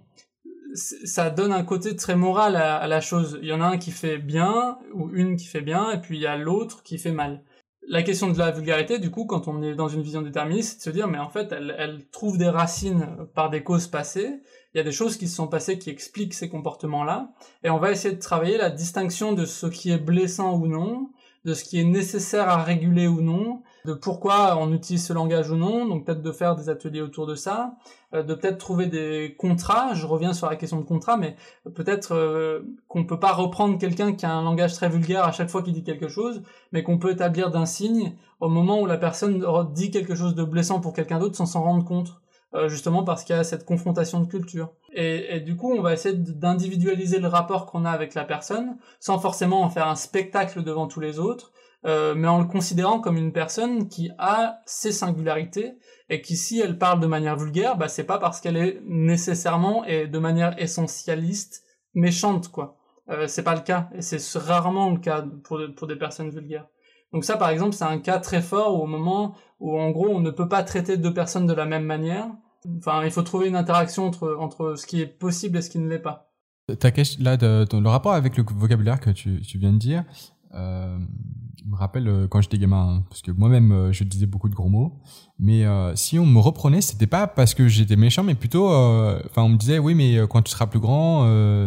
ça 0.75 1.29
donne 1.29 1.51
un 1.51 1.63
côté 1.63 1.95
très 1.95 2.15
moral 2.15 2.55
à, 2.55 2.87
la 2.87 3.01
chose. 3.01 3.39
Il 3.41 3.47
y 3.47 3.53
en 3.53 3.61
a 3.61 3.65
un 3.65 3.77
qui 3.77 3.91
fait 3.91 4.17
bien 4.17 4.77
ou 4.93 5.09
une 5.09 5.35
qui 5.35 5.47
fait 5.47 5.61
bien, 5.61 5.91
et 5.91 5.99
puis 5.99 6.17
il 6.17 6.21
y 6.21 6.27
a 6.27 6.37
l'autre 6.37 6.83
qui 6.83 6.97
fait 6.97 7.11
mal. 7.11 7.43
La 7.87 8.03
question 8.03 8.29
de 8.29 8.37
la 8.37 8.51
vulgarité, 8.51 8.99
du 8.99 9.09
coup, 9.09 9.25
quand 9.25 9.47
on 9.47 9.61
est 9.63 9.75
dans 9.75 9.87
une 9.87 10.03
vision 10.03 10.21
déterministe, 10.21 10.81
c'est 10.81 10.91
de 10.91 10.93
se 10.93 10.97
dire 10.97 11.07
mais 11.07 11.17
en 11.17 11.29
fait 11.29 11.51
elle, 11.51 11.75
elle 11.77 12.05
trouve 12.11 12.37
des 12.37 12.49
racines 12.49 13.07
par 13.33 13.49
des 13.49 13.63
causes 13.63 13.87
passées. 13.87 14.39
Il 14.73 14.77
y 14.77 14.79
a 14.79 14.83
des 14.83 14.91
choses 14.91 15.17
qui 15.17 15.27
se 15.27 15.35
sont 15.35 15.47
passées 15.47 15.79
qui 15.79 15.89
expliquent 15.89 16.33
ces 16.33 16.47
comportements-là, 16.47 17.33
et 17.63 17.69
on 17.69 17.79
va 17.79 17.91
essayer 17.91 18.15
de 18.15 18.21
travailler 18.21 18.57
la 18.57 18.69
distinction 18.69 19.33
de 19.33 19.45
ce 19.45 19.67
qui 19.67 19.91
est 19.91 19.97
blessant 19.97 20.55
ou 20.55 20.67
non 20.67 21.09
de 21.45 21.53
ce 21.53 21.63
qui 21.63 21.79
est 21.79 21.85
nécessaire 21.85 22.49
à 22.49 22.63
réguler 22.63 23.07
ou 23.07 23.21
non, 23.21 23.63
de 23.85 23.93
pourquoi 23.93 24.57
on 24.57 24.71
utilise 24.73 25.05
ce 25.05 25.13
langage 25.13 25.49
ou 25.49 25.55
non, 25.55 25.87
donc 25.87 26.05
peut-être 26.05 26.21
de 26.21 26.31
faire 26.31 26.55
des 26.55 26.69
ateliers 26.69 27.01
autour 27.01 27.27
de 27.27 27.35
ça, 27.35 27.75
euh, 28.13 28.23
de 28.23 28.33
peut-être 28.33 28.57
trouver 28.57 28.87
des 28.87 29.35
contrats, 29.37 29.93
je 29.93 30.05
reviens 30.05 30.33
sur 30.33 30.49
la 30.49 30.55
question 30.55 30.79
de 30.79 30.85
contrat, 30.85 31.17
mais 31.17 31.35
peut-être 31.73 32.13
euh, 32.13 32.61
qu'on 32.87 33.05
peut 33.05 33.19
pas 33.19 33.33
reprendre 33.33 33.77
quelqu'un 33.77 34.13
qui 34.13 34.25
a 34.25 34.31
un 34.31 34.43
langage 34.43 34.73
très 34.73 34.89
vulgaire 34.89 35.23
à 35.23 35.31
chaque 35.31 35.49
fois 35.49 35.63
qu'il 35.63 35.73
dit 35.73 35.83
quelque 35.83 36.07
chose, 36.07 36.41
mais 36.71 36.83
qu'on 36.83 36.97
peut 36.97 37.11
établir 37.11 37.51
d'un 37.51 37.65
signe 37.65 38.15
au 38.39 38.49
moment 38.49 38.81
où 38.81 38.85
la 38.85 38.97
personne 38.97 39.43
dit 39.73 39.91
quelque 39.91 40.15
chose 40.15 40.35
de 40.35 40.43
blessant 40.43 40.79
pour 40.79 40.93
quelqu'un 40.93 41.19
d'autre 41.19 41.35
sans 41.35 41.45
s'en 41.45 41.63
rendre 41.63 41.85
compte. 41.85 42.21
Euh, 42.53 42.67
justement 42.67 43.05
parce 43.05 43.23
qu'il 43.23 43.33
y 43.33 43.39
a 43.39 43.45
cette 43.45 43.63
confrontation 43.63 44.19
de 44.19 44.27
culture. 44.27 44.73
Et, 44.91 45.37
et 45.37 45.39
du 45.39 45.55
coup, 45.55 45.71
on 45.71 45.81
va 45.81 45.93
essayer 45.93 46.13
d'individualiser 46.17 47.19
le 47.19 47.29
rapport 47.29 47.65
qu'on 47.65 47.85
a 47.85 47.91
avec 47.91 48.13
la 48.13 48.25
personne, 48.25 48.75
sans 48.99 49.19
forcément 49.19 49.61
en 49.61 49.69
faire 49.69 49.87
un 49.87 49.95
spectacle 49.95 50.61
devant 50.61 50.87
tous 50.87 50.99
les 50.99 51.17
autres, 51.17 51.53
euh, 51.85 52.13
mais 52.15 52.27
en 52.27 52.39
le 52.39 52.45
considérant 52.45 52.99
comme 52.99 53.17
une 53.17 53.33
personne 53.33 53.87
qui 53.87 54.11
a 54.17 54.59
ses 54.65 54.91
singularités 54.91 55.73
et 56.09 56.21
qui, 56.21 56.35
si 56.37 56.59
elle 56.59 56.77
parle 56.77 56.99
de 56.99 57.07
manière 57.07 57.37
vulgaire, 57.37 57.77
bah 57.77 57.87
c'est 57.87 58.03
pas 58.03 58.19
parce 58.19 58.39
qu'elle 58.39 58.57
est 58.57 58.81
nécessairement 58.85 59.83
et 59.85 60.07
de 60.07 60.19
manière 60.19 60.61
essentialiste 60.61 61.63
méchante, 61.93 62.49
quoi. 62.49 62.77
Euh, 63.09 63.27
c'est 63.27 63.43
pas 63.43 63.55
le 63.55 63.61
cas, 63.61 63.89
et 63.93 64.01
c'est 64.01 64.19
rarement 64.37 64.91
le 64.91 64.99
cas 64.99 65.25
pour, 65.43 65.59
pour 65.75 65.87
des 65.87 65.95
personnes 65.95 66.29
vulgaires. 66.29 66.67
Donc 67.13 67.25
ça, 67.25 67.35
par 67.35 67.49
exemple, 67.49 67.73
c'est 67.73 67.83
un 67.83 67.97
cas 67.97 68.19
très 68.19 68.41
fort 68.41 68.81
au 68.81 68.85
moment 68.85 69.35
où, 69.59 69.77
en 69.77 69.89
gros, 69.89 70.07
on 70.09 70.21
ne 70.21 70.31
peut 70.31 70.47
pas 70.47 70.63
traiter 70.63 70.97
deux 70.97 71.13
personnes 71.13 71.45
de 71.45 71.53
la 71.53 71.65
même 71.65 71.83
manière. 71.83 72.29
Enfin, 72.77 73.03
il 73.03 73.11
faut 73.11 73.23
trouver 73.23 73.47
une 73.47 73.55
interaction 73.55 74.05
entre, 74.05 74.37
entre 74.39 74.75
ce 74.75 74.85
qui 74.85 75.01
est 75.01 75.07
possible 75.07 75.57
et 75.57 75.61
ce 75.61 75.69
qui 75.69 75.79
ne 75.79 75.89
l'est 75.89 75.99
pas. 75.99 76.31
Ta 76.79 76.91
question, 76.91 77.21
là, 77.23 77.35
le 77.41 77.87
rapport 77.87 78.13
avec 78.13 78.37
le 78.37 78.45
vocabulaire 78.55 78.99
que 78.99 79.09
tu, 79.09 79.41
tu 79.41 79.57
viens 79.57 79.73
de 79.73 79.77
dire, 79.77 80.05
euh, 80.53 80.97
me 81.71 81.77
rappelle 81.77 82.07
euh, 82.07 82.27
quand 82.27 82.41
j'étais 82.41 82.57
gamin, 82.57 82.97
hein, 82.97 83.03
parce 83.09 83.21
que 83.21 83.31
moi-même, 83.31 83.71
euh, 83.71 83.91
je 83.91 84.03
disais 84.03 84.25
beaucoup 84.25 84.49
de 84.49 84.55
gros 84.55 84.69
mots. 84.69 84.99
Mais 85.39 85.65
euh, 85.65 85.95
si 85.95 86.19
on 86.19 86.25
me 86.25 86.39
reprenait, 86.39 86.81
c'était 86.81 87.07
pas 87.07 87.27
parce 87.27 87.53
que 87.53 87.67
j'étais 87.67 87.95
méchant, 87.95 88.23
mais 88.23 88.35
plutôt, 88.35 88.67
enfin, 88.67 89.43
on 89.43 89.49
me 89.49 89.57
disait, 89.57 89.79
oui, 89.79 89.95
mais 89.95 90.19
quand 90.29 90.41
tu 90.41 90.51
seras 90.51 90.67
plus 90.67 90.79
grand, 90.79 91.25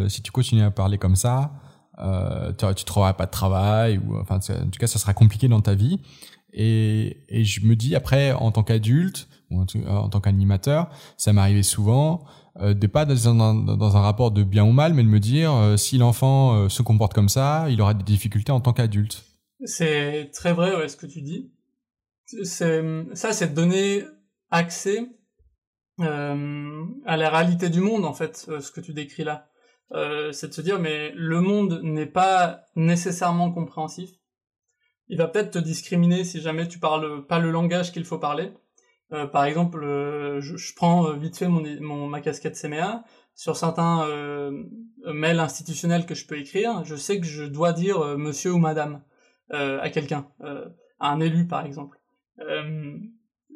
si 0.09 0.23
tu 0.23 0.31
continues 0.31 0.63
à 0.63 0.71
parler 0.71 0.99
comme 0.99 1.17
ça, 1.17 1.53
tu, 1.97 2.85
trouveras 2.85 3.15
pas 3.15 3.27
de 3.27 3.31
travail 3.31 3.99
ou 3.99 4.17
enfin 4.17 4.37
en 4.37 4.71
tout 4.71 4.79
cas 4.81 4.89
ça 4.89 4.99
sera 4.99 5.15
compliqué 5.15 5.47
dans 5.47 5.61
ta 5.61 5.75
vie 5.75 6.01
et, 6.53 7.19
et 7.29 7.45
je 7.45 7.65
me 7.65 7.77
dis 7.77 7.95
après 7.95 8.33
en 8.33 8.51
tant 8.51 8.65
qu'adulte 8.65 9.29
ou 9.51 9.61
en, 9.61 10.09
tant 10.09 10.21
qu'animateur 10.21 10.89
ça 11.17 11.33
m'arrivait 11.33 11.63
souvent 11.63 12.25
de 12.61 12.87
pas 12.87 13.05
dans 13.05 13.97
un, 13.97 14.01
rapport 14.01 14.31
de 14.31 14.43
bien 14.45 14.65
ou 14.65 14.73
mal 14.73 14.95
mais 14.95 15.03
de 15.03 15.09
me 15.09 15.21
dire 15.21 15.53
euh, 15.53 15.77
si 15.77 15.99
l'enfant 15.99 16.55
euh, 16.55 16.69
se 16.69 16.83
comporte 16.83 17.13
comme 17.13 17.29
ça 17.29 17.67
il 17.69 17.81
aura 17.81 17.95
des 17.95 18.05
difficultés 18.05 18.53
en 18.53 18.61
tant 18.61 18.73
qu'adulte 18.73 19.25
c'est 19.65 20.31
très 20.33 20.53
vrai 20.53 20.77
ouais, 20.77 20.89
ce 20.89 20.97
que 20.97 21.07
tu 21.07 21.21
dis 21.21 21.51
ça 22.45 23.33
c'est 23.33 23.49
de 23.49 23.55
donner 23.55 24.05
accès 24.51 25.09
euh, 26.01 26.85
à 27.07 27.17
la 27.17 27.31
réalité 27.31 27.71
du 27.71 27.81
monde 27.81 28.05
en 28.05 28.15
fait 28.15 28.37
ce 28.37 28.71
que 28.71 28.81
tu 28.81 28.93
décris 28.93 29.25
là 29.25 29.49
euh, 29.93 30.33
c'est 30.33 30.49
de 30.49 30.53
se 30.53 30.61
dire 30.61 30.79
mais 30.79 31.13
le 31.15 31.41
monde 31.41 31.81
n'est 31.83 32.07
pas 32.07 32.65
nécessairement 32.75 33.53
compréhensif. 33.53 34.11
Il 35.09 35.19
va 35.19 35.29
peut-être 35.29 35.53
te 35.53 35.59
discriminer 35.59 36.25
si 36.25 36.41
jamais 36.41 36.67
tu 36.67 36.79
parles 36.79 37.27
pas 37.27 37.39
le 37.39 37.51
langage 37.51 37.93
qu'il 37.93 38.05
faut 38.05 38.19
parler. 38.19 38.53
Euh, 39.13 39.27
par 39.27 39.45
exemple, 39.45 39.85
euh, 39.85 40.41
je, 40.41 40.75
prends 40.75 41.13
vite 41.13 41.37
fait 41.37 41.49
mon, 41.49 42.07
ma 42.07 42.21
casquette 42.21 42.61
CMA. 42.61 43.05
Sur 43.37 43.57
certains 43.57 44.07
mails 45.07 45.41
institutionnels 45.41 46.07
que 46.07 46.15
je 46.15 46.25
peux 46.25 46.39
écrire, 46.39 46.85
je 46.85 46.95
sais 46.95 47.19
que 47.19 47.27
je 47.27 47.43
dois 47.43 47.73
dire 47.73 48.17
monsieur 48.17 48.53
ou 48.53 48.59
madame 48.59 49.03
à 49.51 49.91
quelqu'un, 49.91 50.29
à 51.01 51.09
un 51.09 51.19
élu 51.19 51.49
par 51.49 51.67
exemple. 51.67 51.99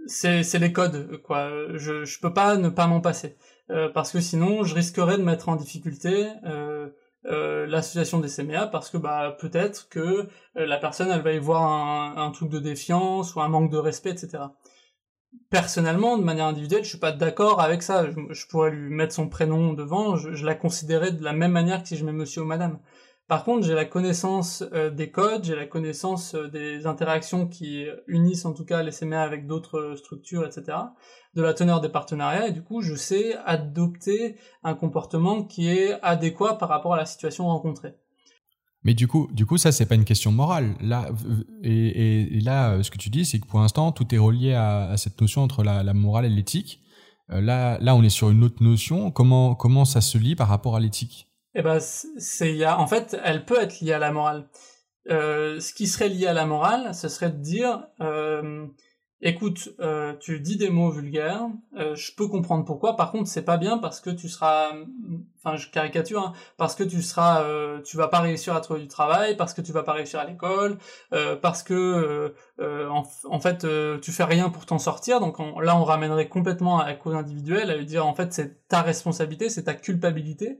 c'est 0.08 0.58
les 0.58 0.72
codes, 0.72 1.22
quoi. 1.22 1.48
Je, 1.76 2.04
je 2.04 2.18
peux 2.18 2.34
pas 2.34 2.56
ne 2.56 2.70
pas 2.70 2.88
m'en 2.88 3.00
passer. 3.00 3.36
Euh, 3.70 3.88
parce 3.90 4.12
que 4.12 4.20
sinon 4.20 4.64
je 4.64 4.74
risquerais 4.74 5.18
de 5.18 5.22
mettre 5.22 5.48
en 5.50 5.56
difficulté 5.56 6.28
euh, 6.46 6.88
euh, 7.26 7.66
l'association 7.66 8.18
des 8.18 8.28
CMA 8.28 8.66
parce 8.68 8.88
que 8.88 8.96
bah 8.96 9.36
peut-être 9.38 9.88
que 9.90 10.28
la 10.54 10.78
personne 10.78 11.10
elle 11.10 11.20
va 11.20 11.32
y 11.32 11.38
voir 11.38 12.18
un, 12.18 12.30
truc 12.30 12.48
de 12.48 12.58
défiance 12.58 13.34
ou 13.34 13.40
un 13.40 13.48
manque 13.48 13.70
de 13.70 13.76
respect 13.76 14.10
etc. 14.10 14.44
Personnellement, 15.50 16.18
de 16.18 16.24
manière 16.24 16.46
individuelle, 16.46 16.84
je 16.84 16.90
suis 16.90 16.98
pas 16.98 17.12
d'accord 17.12 17.60
avec 17.60 17.82
ça. 17.82 18.06
Je, 18.30 18.46
pourrais 18.46 18.70
lui 18.70 18.94
mettre 18.94 19.14
son 19.14 19.28
prénom 19.28 19.72
devant, 19.72 20.16
je, 20.16 20.34
je, 20.34 20.44
la 20.44 20.54
considérais 20.54 21.12
de 21.12 21.22
la 21.22 21.32
même 21.32 21.52
manière 21.52 21.82
que 21.82 21.88
si 21.88 21.96
je 21.96 22.04
mets 22.04 22.12
monsieur 22.12 22.42
ou 22.42 22.46
madame. 22.46 22.78
Par 23.28 23.44
contre, 23.44 23.66
j'ai 23.66 23.74
la 23.74 23.84
connaissance 23.84 24.64
euh, 24.72 24.88
des 24.88 25.10
codes, 25.10 25.44
j'ai 25.44 25.54
la 25.54 25.66
connaissance 25.66 26.34
euh, 26.34 26.48
des 26.48 26.86
interactions 26.86 27.46
qui 27.46 27.86
unissent 28.06 28.46
en 28.46 28.54
tout 28.54 28.64
cas 28.64 28.82
les 28.82 28.90
CMA 28.90 29.20
avec 29.20 29.46
d'autres 29.46 29.78
euh, 29.78 29.96
structures, 29.96 30.46
etc., 30.46 30.78
de 31.34 31.42
la 31.42 31.52
teneur 31.52 31.82
des 31.82 31.90
partenariats, 31.90 32.48
et 32.48 32.52
du 32.52 32.64
coup, 32.64 32.80
je 32.80 32.94
sais 32.94 33.36
adopter 33.44 34.36
un 34.64 34.74
comportement 34.74 35.44
qui 35.44 35.68
est 35.68 35.98
adéquat 36.02 36.54
par 36.54 36.70
rapport 36.70 36.94
à 36.94 36.96
la 36.96 37.04
situation 37.04 37.46
rencontrée. 37.46 37.96
Mais 38.84 38.94
du 38.94 39.08
coup, 39.08 39.28
du 39.32 39.44
coup, 39.44 39.58
ça 39.58 39.72
c'est 39.72 39.86
pas 39.86 39.96
une 39.96 40.04
question 40.04 40.32
morale. 40.32 40.74
Là, 40.80 41.08
et, 41.62 42.40
là, 42.42 42.82
ce 42.82 42.90
que 42.90 42.98
tu 42.98 43.10
dis, 43.10 43.24
c'est 43.24 43.40
que 43.40 43.46
pour 43.46 43.60
l'instant, 43.60 43.92
tout 43.92 44.14
est 44.14 44.18
relié 44.18 44.54
à, 44.54 44.94
cette 44.96 45.20
notion 45.20 45.42
entre 45.42 45.62
la, 45.64 45.94
morale 45.94 46.26
et 46.26 46.30
l'éthique. 46.30 46.80
là, 47.28 47.78
là, 47.80 47.94
on 47.94 48.02
est 48.02 48.08
sur 48.08 48.30
une 48.30 48.44
autre 48.44 48.62
notion. 48.62 49.10
Comment, 49.10 49.54
comment 49.54 49.84
ça 49.84 50.00
se 50.00 50.16
lie 50.16 50.36
par 50.36 50.48
rapport 50.48 50.76
à 50.76 50.80
l'éthique? 50.80 51.28
Eh 51.54 51.62
ben, 51.62 51.80
c'est, 51.80 52.64
en 52.66 52.86
fait, 52.86 53.16
elle 53.24 53.44
peut 53.44 53.60
être 53.60 53.80
liée 53.80 53.92
à 53.92 53.98
la 53.98 54.12
morale. 54.12 54.48
Euh, 55.10 55.58
ce 55.60 55.72
qui 55.72 55.86
serait 55.86 56.08
lié 56.08 56.26
à 56.26 56.32
la 56.32 56.46
morale, 56.46 56.94
ce 56.94 57.08
serait 57.08 57.30
de 57.30 57.40
dire, 57.40 57.86
euh, 58.00 58.66
écoute, 59.20 59.70
euh, 59.80 60.14
tu 60.20 60.38
dis 60.40 60.56
des 60.56 60.70
mots 60.70 60.90
vulgaires, 60.90 61.48
euh, 61.76 61.94
je 61.96 62.14
peux 62.14 62.28
comprendre 62.28 62.64
pourquoi. 62.64 62.96
Par 62.96 63.10
contre, 63.10 63.28
c'est 63.28 63.42
pas 63.42 63.56
bien 63.56 63.78
parce 63.78 64.00
que 64.00 64.10
tu 64.10 64.28
seras, 64.28 64.72
enfin, 65.38 65.56
je 65.56 65.68
caricature, 65.68 66.22
hein, 66.22 66.32
parce 66.56 66.74
que 66.74 66.84
tu 66.84 67.02
seras, 67.02 67.42
euh, 67.42 67.80
tu 67.82 67.96
vas 67.96 68.08
pas 68.08 68.20
réussir 68.20 68.54
à 68.54 68.60
trouver 68.60 68.80
du 68.80 68.88
travail, 68.88 69.36
parce 69.36 69.54
que 69.54 69.60
tu 69.60 69.72
vas 69.72 69.82
pas 69.82 69.92
réussir 69.92 70.20
à 70.20 70.24
l'école, 70.24 70.78
euh, 71.12 71.36
parce 71.36 71.62
que 71.62 72.34
en, 72.60 73.02
en, 73.24 73.40
fait, 73.40 73.66
tu 74.00 74.12
fais 74.12 74.24
rien 74.24 74.50
pour 74.50 74.66
t'en 74.66 74.78
sortir. 74.78 75.20
Donc 75.20 75.38
là, 75.38 75.76
on 75.76 75.84
ramènerait 75.84 76.28
complètement 76.28 76.78
à 76.78 76.86
la 76.86 76.94
cause 76.94 77.14
individuelle, 77.14 77.70
à 77.70 77.76
lui 77.76 77.86
dire 77.86 78.06
en 78.06 78.14
fait, 78.14 78.32
c'est 78.32 78.68
ta 78.68 78.82
responsabilité, 78.82 79.48
c'est 79.48 79.64
ta 79.64 79.74
culpabilité. 79.74 80.58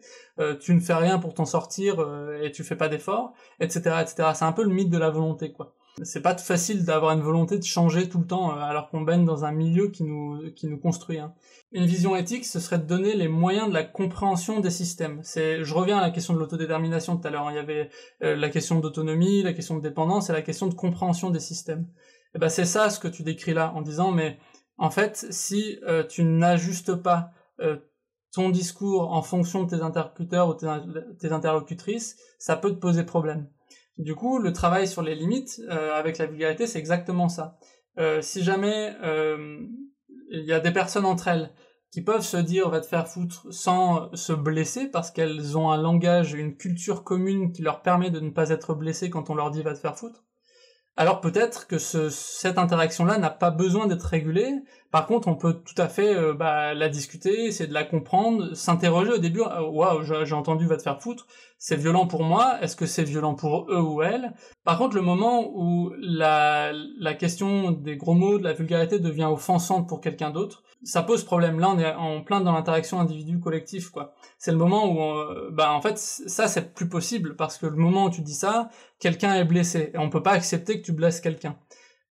tu 0.60 0.74
ne 0.74 0.80
fais 0.80 0.94
rien 0.94 1.18
pour 1.18 1.34
t'en 1.34 1.44
sortir 1.44 2.04
et 2.42 2.50
tu 2.52 2.64
fais 2.64 2.76
pas 2.76 2.88
d'efforts, 2.88 3.34
etc., 3.60 3.96
etc. 4.00 4.30
C'est 4.34 4.44
un 4.44 4.52
peu 4.52 4.62
le 4.64 4.70
mythe 4.70 4.90
de 4.90 4.98
la 4.98 5.10
volonté, 5.10 5.52
quoi 5.52 5.74
c'est 6.02 6.20
pas 6.20 6.36
facile 6.36 6.84
d'avoir 6.84 7.12
une 7.12 7.20
volonté 7.20 7.58
de 7.58 7.64
changer 7.64 8.08
tout 8.08 8.18
le 8.18 8.26
temps 8.26 8.50
euh, 8.50 8.60
alors 8.60 8.88
qu'on 8.88 9.02
baigne 9.02 9.24
dans 9.24 9.44
un 9.44 9.52
milieu 9.52 9.88
qui 9.88 10.04
nous 10.04 10.78
construit. 10.82 11.18
Hein. 11.18 11.34
Une 11.72 11.86
vision 11.86 12.16
éthique, 12.16 12.44
ce 12.44 12.60
serait 12.60 12.78
de 12.78 12.84
donner 12.84 13.14
les 13.14 13.28
moyens 13.28 13.68
de 13.68 13.74
la 13.74 13.84
compréhension 13.84 14.60
des 14.60 14.70
systèmes. 14.70 15.22
Je 15.24 15.74
reviens 15.74 15.98
à 15.98 16.00
la 16.00 16.10
question 16.10 16.34
de 16.34 16.38
l'autodétermination 16.38 17.16
tout 17.16 17.26
à 17.26 17.30
l'heure. 17.30 17.50
Il 17.50 17.56
y 17.56 17.58
avait 17.58 17.90
euh, 18.22 18.36
la 18.36 18.48
question 18.48 18.80
d'autonomie, 18.80 19.42
la 19.42 19.52
question 19.52 19.76
de 19.76 19.82
dépendance 19.82 20.30
et 20.30 20.32
la 20.32 20.42
question 20.42 20.66
de 20.66 20.74
compréhension 20.74 21.30
des 21.30 21.40
systèmes. 21.40 21.82
Et 21.82 22.30
eh 22.34 22.38
ben 22.38 22.48
c'est 22.50 22.66
ça 22.66 22.90
ce 22.90 23.00
que 23.00 23.08
tu 23.08 23.22
décris 23.22 23.54
là 23.54 23.72
en 23.74 23.80
disant 23.80 24.12
mais 24.12 24.38
en 24.76 24.90
fait 24.90 25.26
si 25.30 25.78
euh, 25.88 26.04
tu 26.04 26.24
n'ajustes 26.24 26.94
pas 26.94 27.32
ton 28.32 28.50
discours 28.50 29.10
en 29.12 29.22
fonction 29.22 29.64
de 29.64 29.70
tes 29.70 29.82
interlocuteurs 29.82 30.48
ou 30.48 30.54
tes 30.54 31.32
interlocutrices, 31.32 32.16
ça 32.38 32.54
peut 32.54 32.70
te 32.70 32.78
poser 32.78 33.02
problème. 33.02 33.48
Du 33.98 34.14
coup, 34.14 34.38
le 34.38 34.52
travail 34.52 34.86
sur 34.86 35.02
les 35.02 35.16
limites 35.16 35.60
euh, 35.68 35.92
avec 35.92 36.18
la 36.18 36.26
vulgarité, 36.26 36.66
c'est 36.66 36.78
exactement 36.78 37.28
ça. 37.28 37.58
Euh, 37.98 38.22
si 38.22 38.44
jamais 38.44 38.94
euh, 39.02 39.58
il 40.30 40.44
y 40.44 40.52
a 40.52 40.60
des 40.60 40.70
personnes 40.70 41.04
entre 41.04 41.26
elles 41.26 41.52
qui 41.90 42.02
peuvent 42.02 42.22
se 42.22 42.36
dire 42.36 42.68
va 42.68 42.80
te 42.80 42.86
faire 42.86 43.08
foutre 43.08 43.46
sans 43.50 44.14
se 44.14 44.32
blesser 44.32 44.88
parce 44.88 45.10
qu'elles 45.10 45.58
ont 45.58 45.70
un 45.70 45.80
langage, 45.80 46.34
une 46.34 46.56
culture 46.56 47.02
commune 47.02 47.50
qui 47.50 47.62
leur 47.62 47.82
permet 47.82 48.10
de 48.10 48.20
ne 48.20 48.30
pas 48.30 48.50
être 48.50 48.74
blessées 48.74 49.10
quand 49.10 49.30
on 49.30 49.34
leur 49.34 49.50
dit 49.50 49.62
va 49.62 49.74
te 49.74 49.78
faire 49.80 49.96
foutre, 49.96 50.24
alors 50.98 51.20
peut-être 51.20 51.68
que 51.68 51.78
ce, 51.78 52.10
cette 52.10 52.58
interaction-là 52.58 53.18
n'a 53.18 53.30
pas 53.30 53.52
besoin 53.52 53.86
d'être 53.86 54.02
régulée. 54.02 54.50
Par 54.90 55.06
contre, 55.06 55.28
on 55.28 55.36
peut 55.36 55.54
tout 55.54 55.80
à 55.80 55.86
fait 55.86 56.12
euh, 56.12 56.34
bah, 56.34 56.74
la 56.74 56.88
discuter, 56.88 57.44
essayer 57.44 57.68
de 57.68 57.72
la 57.72 57.84
comprendre, 57.84 58.52
s'interroger 58.54 59.12
au 59.12 59.18
début. 59.18 59.42
Euh, 59.42 59.60
waouh, 59.62 60.02
j'ai 60.02 60.34
entendu 60.34 60.66
va 60.66 60.76
te 60.76 60.82
faire 60.82 61.00
foutre. 61.00 61.28
C'est 61.56 61.76
violent 61.76 62.08
pour 62.08 62.24
moi. 62.24 62.58
Est-ce 62.62 62.74
que 62.74 62.84
c'est 62.84 63.04
violent 63.04 63.36
pour 63.36 63.70
eux 63.70 63.80
ou 63.80 64.02
elles 64.02 64.32
Par 64.64 64.76
contre, 64.76 64.96
le 64.96 65.02
moment 65.02 65.52
où 65.54 65.92
la, 66.00 66.72
la 66.72 67.14
question 67.14 67.70
des 67.70 67.96
gros 67.96 68.14
mots, 68.14 68.38
de 68.38 68.44
la 68.44 68.52
vulgarité 68.52 68.98
devient 68.98 69.28
offensante 69.30 69.88
pour 69.88 70.00
quelqu'un 70.00 70.30
d'autre, 70.30 70.64
ça 70.82 71.02
pose 71.02 71.24
problème. 71.24 71.58
Là, 71.58 71.70
on 71.70 71.78
est 71.78 71.92
en 71.94 72.22
plein 72.22 72.40
dans 72.40 72.52
l'interaction 72.52 73.00
individu-collectif, 73.00 73.90
quoi. 73.90 74.14
C'est 74.38 74.52
le 74.52 74.58
moment 74.58 74.86
où, 74.86 75.00
on, 75.00 75.50
bah, 75.50 75.72
en 75.72 75.80
fait, 75.80 75.98
ça, 75.98 76.48
c'est 76.48 76.74
plus 76.74 76.88
possible 76.88 77.36
parce 77.36 77.58
que 77.58 77.66
le 77.66 77.76
moment 77.76 78.04
où 78.04 78.10
tu 78.10 78.20
dis 78.20 78.34
ça, 78.34 78.70
quelqu'un 78.98 79.34
est 79.34 79.44
blessé 79.44 79.90
et 79.94 79.98
on 79.98 80.10
peut 80.10 80.22
pas 80.22 80.32
accepter 80.32 80.80
que 80.80 80.86
tu 80.86 80.92
blesses 80.92 81.20
quelqu'un. 81.20 81.58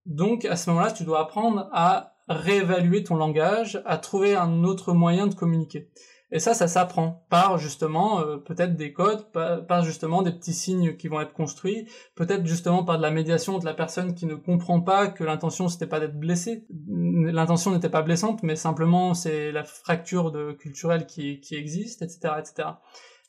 Donc, 0.05 0.45
à 0.45 0.55
ce 0.55 0.69
moment-là, 0.69 0.91
tu 0.91 1.03
dois 1.03 1.21
apprendre 1.21 1.69
à 1.71 2.13
réévaluer 2.27 3.03
ton 3.03 3.15
langage, 3.15 3.81
à 3.85 3.97
trouver 3.97 4.35
un 4.35 4.63
autre 4.63 4.93
moyen 4.93 5.27
de 5.27 5.35
communiquer. 5.35 5.89
Et 6.31 6.39
ça, 6.39 6.53
ça 6.53 6.67
s'apprend 6.67 7.25
par 7.29 7.57
justement 7.57 8.19
euh, 8.19 8.37
peut-être 8.37 8.75
des 8.75 8.91
codes, 8.91 9.31
par, 9.31 9.83
justement 9.83 10.23
des 10.23 10.33
petits 10.33 10.53
signes 10.53 10.97
qui 10.97 11.07
vont 11.07 11.21
être 11.21 11.31
construits, 11.31 11.87
peut-être 12.15 12.45
justement 12.45 12.83
par 12.83 12.97
de 12.97 13.01
la 13.01 13.11
médiation 13.11 13.59
de 13.59 13.65
la 13.65 13.73
personne 13.73 14.13
qui 14.13 14.25
ne 14.25 14.35
comprend 14.35 14.81
pas 14.81 15.07
que 15.07 15.23
l'intention 15.23 15.69
c'était 15.69 15.87
pas 15.87 16.01
d'être 16.01 16.19
blessé, 16.19 16.65
l'intention 16.89 17.71
n'était 17.71 17.89
pas 17.89 18.01
blessante, 18.01 18.43
mais 18.43 18.57
simplement 18.57 19.13
c'est 19.13 19.53
la 19.53 19.63
fracture 19.63 20.31
de 20.31 20.51
culturelle 20.51 21.05
qui, 21.05 21.39
qui 21.39 21.55
existe, 21.55 22.01
etc., 22.01 22.33
etc. 22.39 22.69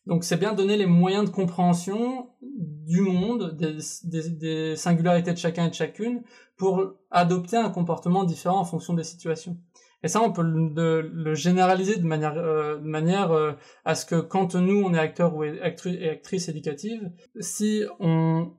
Donc 0.06 0.24
c'est 0.24 0.38
bien 0.38 0.54
donner 0.54 0.76
les 0.76 0.86
moyens 0.86 1.26
de 1.26 1.30
compréhension 1.30 2.30
du 2.42 3.02
monde, 3.02 3.54
des, 3.56 3.76
des, 4.04 4.30
des 4.30 4.76
singularités 4.76 5.32
de 5.32 5.38
chacun 5.38 5.66
et 5.66 5.68
de 5.68 5.74
chacune, 5.74 6.22
pour 6.56 6.94
adopter 7.10 7.56
un 7.56 7.70
comportement 7.70 8.24
différent 8.24 8.58
en 8.58 8.64
fonction 8.64 8.94
des 8.94 9.04
situations. 9.04 9.56
Et 10.04 10.08
ça, 10.08 10.22
on 10.22 10.32
peut 10.32 10.42
le, 10.42 11.34
généraliser 11.34 11.96
de 11.96 12.06
manière, 12.06 12.36
euh, 12.36 12.78
de 12.78 12.86
manière 12.86 13.32
euh, 13.32 13.52
à 13.84 13.94
ce 13.94 14.06
que 14.06 14.20
quand 14.20 14.54
nous, 14.54 14.82
on 14.82 14.94
est 14.94 14.98
acteur 14.98 15.34
ou 15.34 15.42
actrice 15.42 15.96
et 16.00 16.08
actrice 16.08 16.48
éducative, 16.48 17.10
si 17.40 17.82
on 17.98 18.52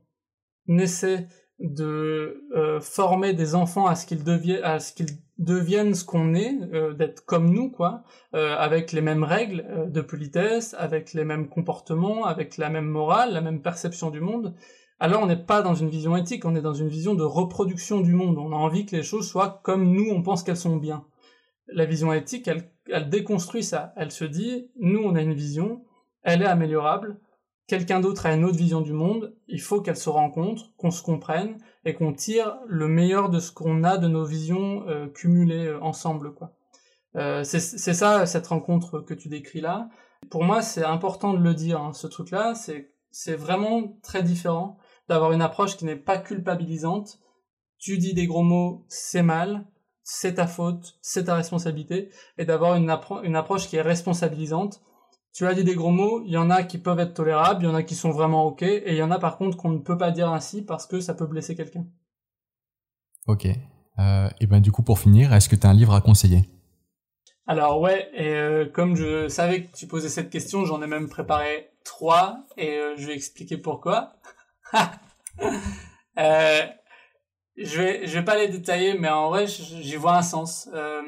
essaie 0.68 1.28
de 1.60 2.44
euh, 2.56 2.80
former 2.80 3.34
des 3.34 3.56
enfants 3.56 3.86
à 3.86 3.96
ce 3.96 4.06
qu'ils 4.06 4.24
deviennent, 4.24 4.64
à 4.64 4.80
ce 4.80 4.94
qu'ils 4.94 5.18
deviennent 5.38 5.94
ce 5.94 6.04
qu'on 6.04 6.34
est, 6.34 6.54
d'être 6.98 7.24
comme 7.24 7.50
nous, 7.50 7.72
quoi, 7.72 8.04
avec 8.34 8.92
les 8.92 9.00
mêmes 9.00 9.24
règles 9.24 9.90
de 9.90 10.02
politesse, 10.02 10.76
avec 10.78 11.14
les 11.14 11.24
mêmes 11.24 11.48
comportements, 11.48 12.26
avec 12.26 12.58
la 12.58 12.70
même 12.70 12.90
morale, 12.90 13.32
la 13.32 13.40
même 13.40 13.62
perception 13.62 14.10
du 14.10 14.20
monde, 14.20 14.54
alors 15.00 15.24
on 15.24 15.28
n'est 15.28 15.38
pas 15.38 15.62
dans 15.62 15.76
une 15.76 15.88
vision 15.88 16.18
éthique, 16.18 16.44
on 16.44 16.56
est 16.56 16.62
dans 16.62 16.74
une 16.74 16.90
vision 16.90 17.16
de 17.16 17.24
reproduction 17.24 18.02
du 18.02 18.12
monde. 18.12 18.38
On 18.38 18.52
a 18.52 18.56
envie 18.56 18.86
que 18.86 18.98
les 18.98 19.04
choses 19.04 19.30
soient 19.30 19.62
comme 19.64 19.94
nous, 19.94 20.10
on 20.12 20.22
pense 20.22 20.44
qu'elles 20.44 20.58
sont 20.58 20.76
bien 20.76 21.06
la 21.74 21.86
vision 21.86 22.13
éthique, 22.13 22.47
elle, 22.47 23.09
déconstruit 23.09 23.63
ça. 23.63 23.93
Elle 23.95 24.11
se 24.11 24.26
dit, 24.26 24.70
nous, 24.80 25.01
on 25.03 25.15
a 25.15 25.22
une 25.22 25.34
vision, 25.34 25.84
elle 26.24 26.41
est 26.41 26.47
améliorable, 26.47 27.20
quelqu'un 27.67 27.99
d'autre 27.99 28.26
a 28.26 28.34
une 28.34 28.43
autre 28.43 28.57
vision 28.57 28.82
du 28.82 28.93
monde, 28.93 29.36
il 29.47 29.61
faut 29.61 29.82
qu'elle 29.82 29.97
se 29.97 30.09
rencontre, 30.09 30.76
qu'on 30.78 30.91
se 30.91 31.03
comprenne 31.03 31.57
et 31.86 31.93
qu'on 31.93 32.13
tire 32.13 32.57
le 32.67 32.88
meilleur 32.88 33.30
de 33.30 33.39
ce 33.39 33.51
qu'on 33.51 33.84
a 33.84 33.97
de 33.97 34.07
nos 34.07 34.26
visions 34.26 34.88
euh, 34.88 35.07
cumulées 35.07 35.67
euh, 35.67 35.82
ensemble. 35.82 36.34
quoi. 36.34 36.53
Euh, 37.15 37.43
c'est 37.43 37.59
ça, 37.59 38.26
cette 38.26 38.47
rencontre 38.47 38.99
que 38.99 39.13
tu 39.13 39.30
décris 39.30 39.61
là. 39.61 39.89
Pour 40.30 40.43
moi, 40.43 40.61
c'est 40.61 40.84
important 40.84 41.34
de 41.34 41.41
le 41.41 41.53
dire, 41.53 41.82
hein, 41.82 41.93
ce 41.93 42.07
truc-là, 42.07 42.53
c'est 42.55 43.36
vraiment 43.36 43.97
très 44.03 44.22
différent 44.22 44.78
d'avoir 45.07 45.32
une 45.32 45.41
approche 45.41 45.78
qui 45.78 45.86
n'est 45.86 45.95
pas 45.95 46.17
culpabilisante. 46.17 47.20
Tu 47.80 47.97
dis 47.97 48.13
des 48.13 48.28
gros 48.28 48.43
mots, 48.43 48.86
c'est 48.89 49.24
mal, 49.24 49.65
c'est 50.12 50.36
ta 50.36 50.47
faute, 50.47 50.97
c'est 51.03 51.26
ta 51.26 51.36
responsabilité, 51.36 52.10
et 52.39 52.45
d'avoir 52.45 52.76
une, 52.76 52.89
une 53.24 53.36
approche 53.36 53.68
qui 53.68 53.76
est 53.76 53.82
responsabilisante. 53.82 54.82
Tu 55.34 55.45
as 55.45 55.53
dit 55.53 55.64
des 55.64 55.76
gros 55.76 55.91
mots, 55.91 56.24
il 56.26 56.32
y 56.32 56.38
en 56.38 56.49
a 56.49 56.64
qui 56.64 56.80
peuvent 56.80 56.99
être 56.99 57.14
tolérables, 57.14 57.64
il 57.64 57.68
y 57.68 57.70
en 57.70 57.76
a 57.76 57.84
qui 57.84 57.93
sont 57.93 58.10
vraiment 58.10 58.45
ok, 58.47 58.64
et 58.64 58.89
il 58.89 58.95
y 58.95 59.03
en 59.03 59.12
a 59.12 59.20
par 59.20 59.38
contre 59.38 59.55
qu'on 59.55 59.70
ne 59.70 59.78
peut 59.78 59.99
pas 59.99 60.10
dire 60.10 60.30
ainsi 60.30 60.64
parce 60.64 60.88
que 60.88 60.99
ça 60.99 61.14
peut 61.14 61.28
blesser 61.28 61.55
quelqu'un. 61.55 61.86
Ok. 63.28 63.45
Euh, 63.99 64.30
et 64.39 64.47
ben 64.47 64.60
du 64.60 64.72
coup 64.72 64.82
pour 64.82 64.97
finir, 64.97 65.32
est-ce 65.32 65.47
que 65.47 65.55
tu 65.55 65.68
as 65.68 65.70
un 65.70 65.74
livre 65.76 65.93
à 65.93 66.01
conseiller? 66.01 66.49
Alors 67.45 67.80
ouais, 67.80 68.10
et 68.16 68.34
euh, 68.34 68.66
comme 68.66 68.95
je 68.95 69.28
savais 69.28 69.66
que 69.66 69.78
tu 69.78 69.86
posais 69.86 70.10
cette 70.10 70.32
question, 70.32 70.66
j'en 70.66 70.82
ai 70.82 70.88
même 70.88 71.07
préparé 71.07 71.70
trois, 71.84 72.39
et 72.57 72.78
euh, 72.78 72.95
je 72.97 73.05
vais 73.05 73.14
expliquer 73.14 73.57
pourquoi. 73.57 74.14
euh, 76.18 76.62
je 77.60 77.82
vais, 77.82 78.05
vais 78.05 78.24
pas 78.24 78.38
les 78.38 78.47
détailler, 78.47 78.97
mais 78.97 79.10
en 79.10 79.30
vrai, 79.30 79.47
j'y 79.47 79.95
vois 79.95 80.18
un 80.18 80.22
sens. 80.22 80.70
Euh, 80.74 81.01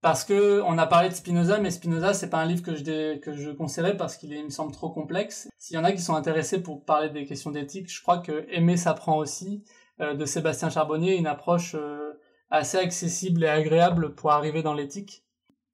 parce 0.00 0.24
que 0.24 0.60
on 0.62 0.78
a 0.78 0.86
parlé 0.86 1.08
de 1.08 1.14
Spinoza, 1.14 1.58
mais 1.58 1.70
Spinoza, 1.70 2.12
c'est 2.12 2.30
pas 2.30 2.38
un 2.38 2.46
livre 2.46 2.62
que 2.62 2.74
je, 2.74 3.18
que 3.18 3.32
je 3.32 3.50
conseillerais 3.50 3.96
parce 3.96 4.16
qu'il 4.16 4.30
me 4.44 4.50
semble 4.50 4.72
trop 4.72 4.90
complexe. 4.90 5.48
S'il 5.58 5.76
y 5.76 5.78
en 5.78 5.84
a 5.84 5.92
qui 5.92 6.00
sont 6.00 6.14
intéressés 6.14 6.62
pour 6.62 6.84
parler 6.84 7.08
des 7.10 7.24
questions 7.24 7.50
d'éthique, 7.50 7.92
je 7.92 8.02
crois 8.02 8.18
que 8.18 8.46
Aimer 8.50 8.76
s'apprend 8.76 9.16
aussi, 9.16 9.64
euh, 10.00 10.14
de 10.14 10.24
Sébastien 10.24 10.70
Charbonnier, 10.70 11.16
une 11.16 11.28
approche 11.28 11.76
euh, 11.76 12.12
assez 12.50 12.78
accessible 12.78 13.44
et 13.44 13.48
agréable 13.48 14.14
pour 14.14 14.32
arriver 14.32 14.62
dans 14.62 14.74
l'éthique. 14.74 15.24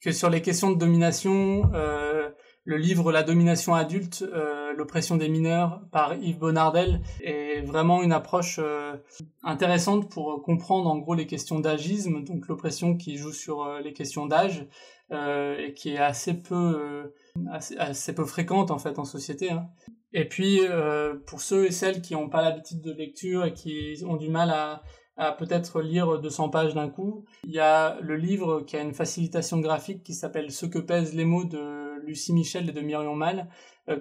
Que 0.00 0.12
sur 0.12 0.30
les 0.30 0.42
questions 0.42 0.70
de 0.70 0.78
domination, 0.78 1.70
le 2.68 2.76
livre 2.76 3.12
La 3.12 3.22
domination 3.22 3.74
adulte, 3.74 4.22
euh, 4.22 4.74
l'oppression 4.74 5.16
des 5.16 5.30
mineurs 5.30 5.80
par 5.90 6.14
Yves 6.16 6.38
Bonardel 6.38 7.00
est 7.22 7.62
vraiment 7.62 8.02
une 8.02 8.12
approche 8.12 8.60
euh, 8.62 8.94
intéressante 9.42 10.10
pour 10.10 10.42
comprendre 10.42 10.90
en 10.90 10.98
gros 10.98 11.14
les 11.14 11.26
questions 11.26 11.60
d'agisme, 11.60 12.22
donc 12.24 12.46
l'oppression 12.46 12.94
qui 12.94 13.16
joue 13.16 13.32
sur 13.32 13.62
euh, 13.62 13.80
les 13.80 13.94
questions 13.94 14.26
d'âge 14.26 14.66
et 15.10 15.72
qui 15.72 15.94
est 15.94 15.98
assez 15.98 16.34
peu 16.34 17.10
assez, 17.50 18.14
peu 18.14 18.26
fréquente 18.26 18.70
en 18.70 18.76
fait 18.76 18.98
en 18.98 19.06
société. 19.06 19.50
Hein. 19.50 19.70
Et 20.12 20.28
puis 20.28 20.60
pour 21.24 21.40
ceux 21.40 21.64
et 21.64 21.70
celles 21.70 22.02
qui 22.02 22.12
n'ont 22.12 22.28
pas 22.28 22.42
l'habitude 22.42 22.82
de 22.82 22.92
lecture 22.92 23.46
et 23.46 23.54
qui 23.54 24.04
ont 24.06 24.16
du 24.16 24.28
mal 24.28 24.50
à 24.50 25.32
peut-être 25.32 25.80
lire 25.80 26.20
200 26.20 26.50
pages 26.50 26.74
d'un 26.74 26.90
coup. 26.90 27.24
Il 27.44 27.52
y 27.52 27.58
a 27.58 27.98
le 28.02 28.16
livre 28.16 28.60
qui 28.66 28.76
a 28.76 28.82
une 28.82 28.92
facilitation 28.92 29.60
graphique 29.60 30.02
qui 30.02 30.12
s'appelle 30.12 30.52
Ce 30.52 30.66
que 30.66 30.78
pèsent 30.78 31.14
les 31.14 31.24
mots 31.24 31.44
de 31.44 31.87
Lucie 32.04 32.32
Michel 32.32 32.68
et 32.68 32.72
de 32.72 32.80
Myrion 32.80 33.14
Mal, 33.14 33.48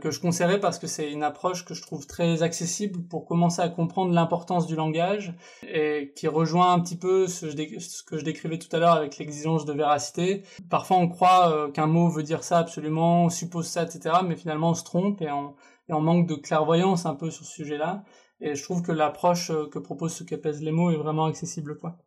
que 0.02 0.12
je 0.12 0.20
conseillerais 0.20 0.60
parce 0.60 0.80
que 0.80 0.88
c'est 0.88 1.12
une 1.12 1.24
approche 1.24 1.64
que 1.64 1.74
je 1.74 1.82
trouve 1.82 2.06
très 2.08 2.44
accessible 2.44 3.08
pour 3.08 3.26
commencer 3.26 3.62
à 3.62 3.70
comprendre 3.70 4.14
l'importance 4.14 4.68
du 4.68 4.76
langage 4.76 5.34
et 5.64 6.14
qui 6.16 6.28
rejoint 6.28 6.74
un 6.74 6.80
petit 6.80 6.98
peu 6.98 7.28
ce, 7.28 7.46
que 8.06 8.18
je 8.18 8.24
décrivais 8.24 8.60
tout 8.60 8.74
à 8.76 8.80
l'heure 8.80 8.96
avec 8.96 9.18
l'exigence 9.18 9.66
de 9.66 9.74
véracité. 9.74 10.44
Parfois 10.70 10.98
on 10.98 11.08
croit 11.08 11.52
euh, 11.52 11.72
qu'un 11.72 11.88
mot 11.88 12.10
veut 12.10 12.24
dire 12.24 12.44
ça 12.44 12.60
absolument, 12.60 13.26
on 13.26 13.30
suppose 13.30 13.68
ça, 13.68 13.84
etc. 13.84 14.16
Mais 14.26 14.36
finalement 14.36 14.72
on 14.72 14.76
se 14.76 14.84
trompe 14.84 15.22
et 15.22 15.32
on, 15.32 15.56
et 15.90 15.94
on 15.94 16.02
manque 16.02 16.28
de 16.28 16.36
clairvoyance 16.36 17.06
un 17.06 17.16
peu 17.16 17.32
sur 17.32 17.46
ce 17.46 17.54
sujet-là. 17.54 18.04
Et 18.40 18.56
je 18.56 18.64
trouve 18.64 18.82
que 18.82 18.92
l'approche 18.92 19.50
euh, 19.52 19.68
que 19.68 19.80
propose 19.80 20.14
ce 20.14 20.24
qui 20.24 20.38
pèse 20.38 20.62
les 20.62 20.72
mots 20.72 20.92
est 20.92 20.98
vraiment 20.98 21.26
accessible. 21.26 21.78
Quoi. 21.78 21.98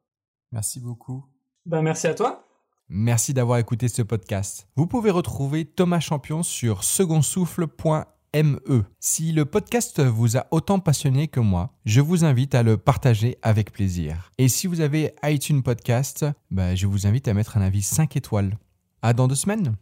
Merci 0.53 0.81
beaucoup. 0.81 1.25
Ben, 1.67 1.83
merci 1.83 2.07
à 2.07 2.15
toi. 2.15 2.47
Merci 2.93 3.35
d'avoir 3.35 3.59
écouté 3.59 3.87
ce 3.87 4.03
podcast. 4.03 4.67
Vous 4.75 4.89
pouvez 4.89 5.13
retrouver 5.13 5.65
Thomas 5.65 6.01
Champion 6.01 6.43
sur 6.43 6.83
secondsouffle.me. 6.83 8.83
Si 8.99 9.31
le 9.31 9.45
podcast 9.45 10.01
vous 10.01 10.37
a 10.37 10.49
autant 10.51 10.81
passionné 10.81 11.29
que 11.29 11.39
moi, 11.39 11.73
je 11.85 12.01
vous 12.01 12.25
invite 12.25 12.57
à 12.57 12.65
le 12.65 12.77
partager 12.77 13.39
avec 13.43 13.73
plaisir. 13.73 14.33
Et 14.39 14.49
si 14.49 14.67
vous 14.67 14.81
avez 14.81 15.15
iTunes 15.23 15.63
Podcast, 15.63 16.27
ben, 16.51 16.75
je 16.75 16.89
vous 16.89 17.07
invite 17.07 17.29
à 17.29 17.35
mettre 17.35 17.57
un 17.57 17.63
avis 17.63 17.83
5 17.83 18.17
étoiles. 18.17 18.59
À 19.03 19.13
dans 19.13 19.29
deux 19.29 19.37
semaines. 19.37 19.77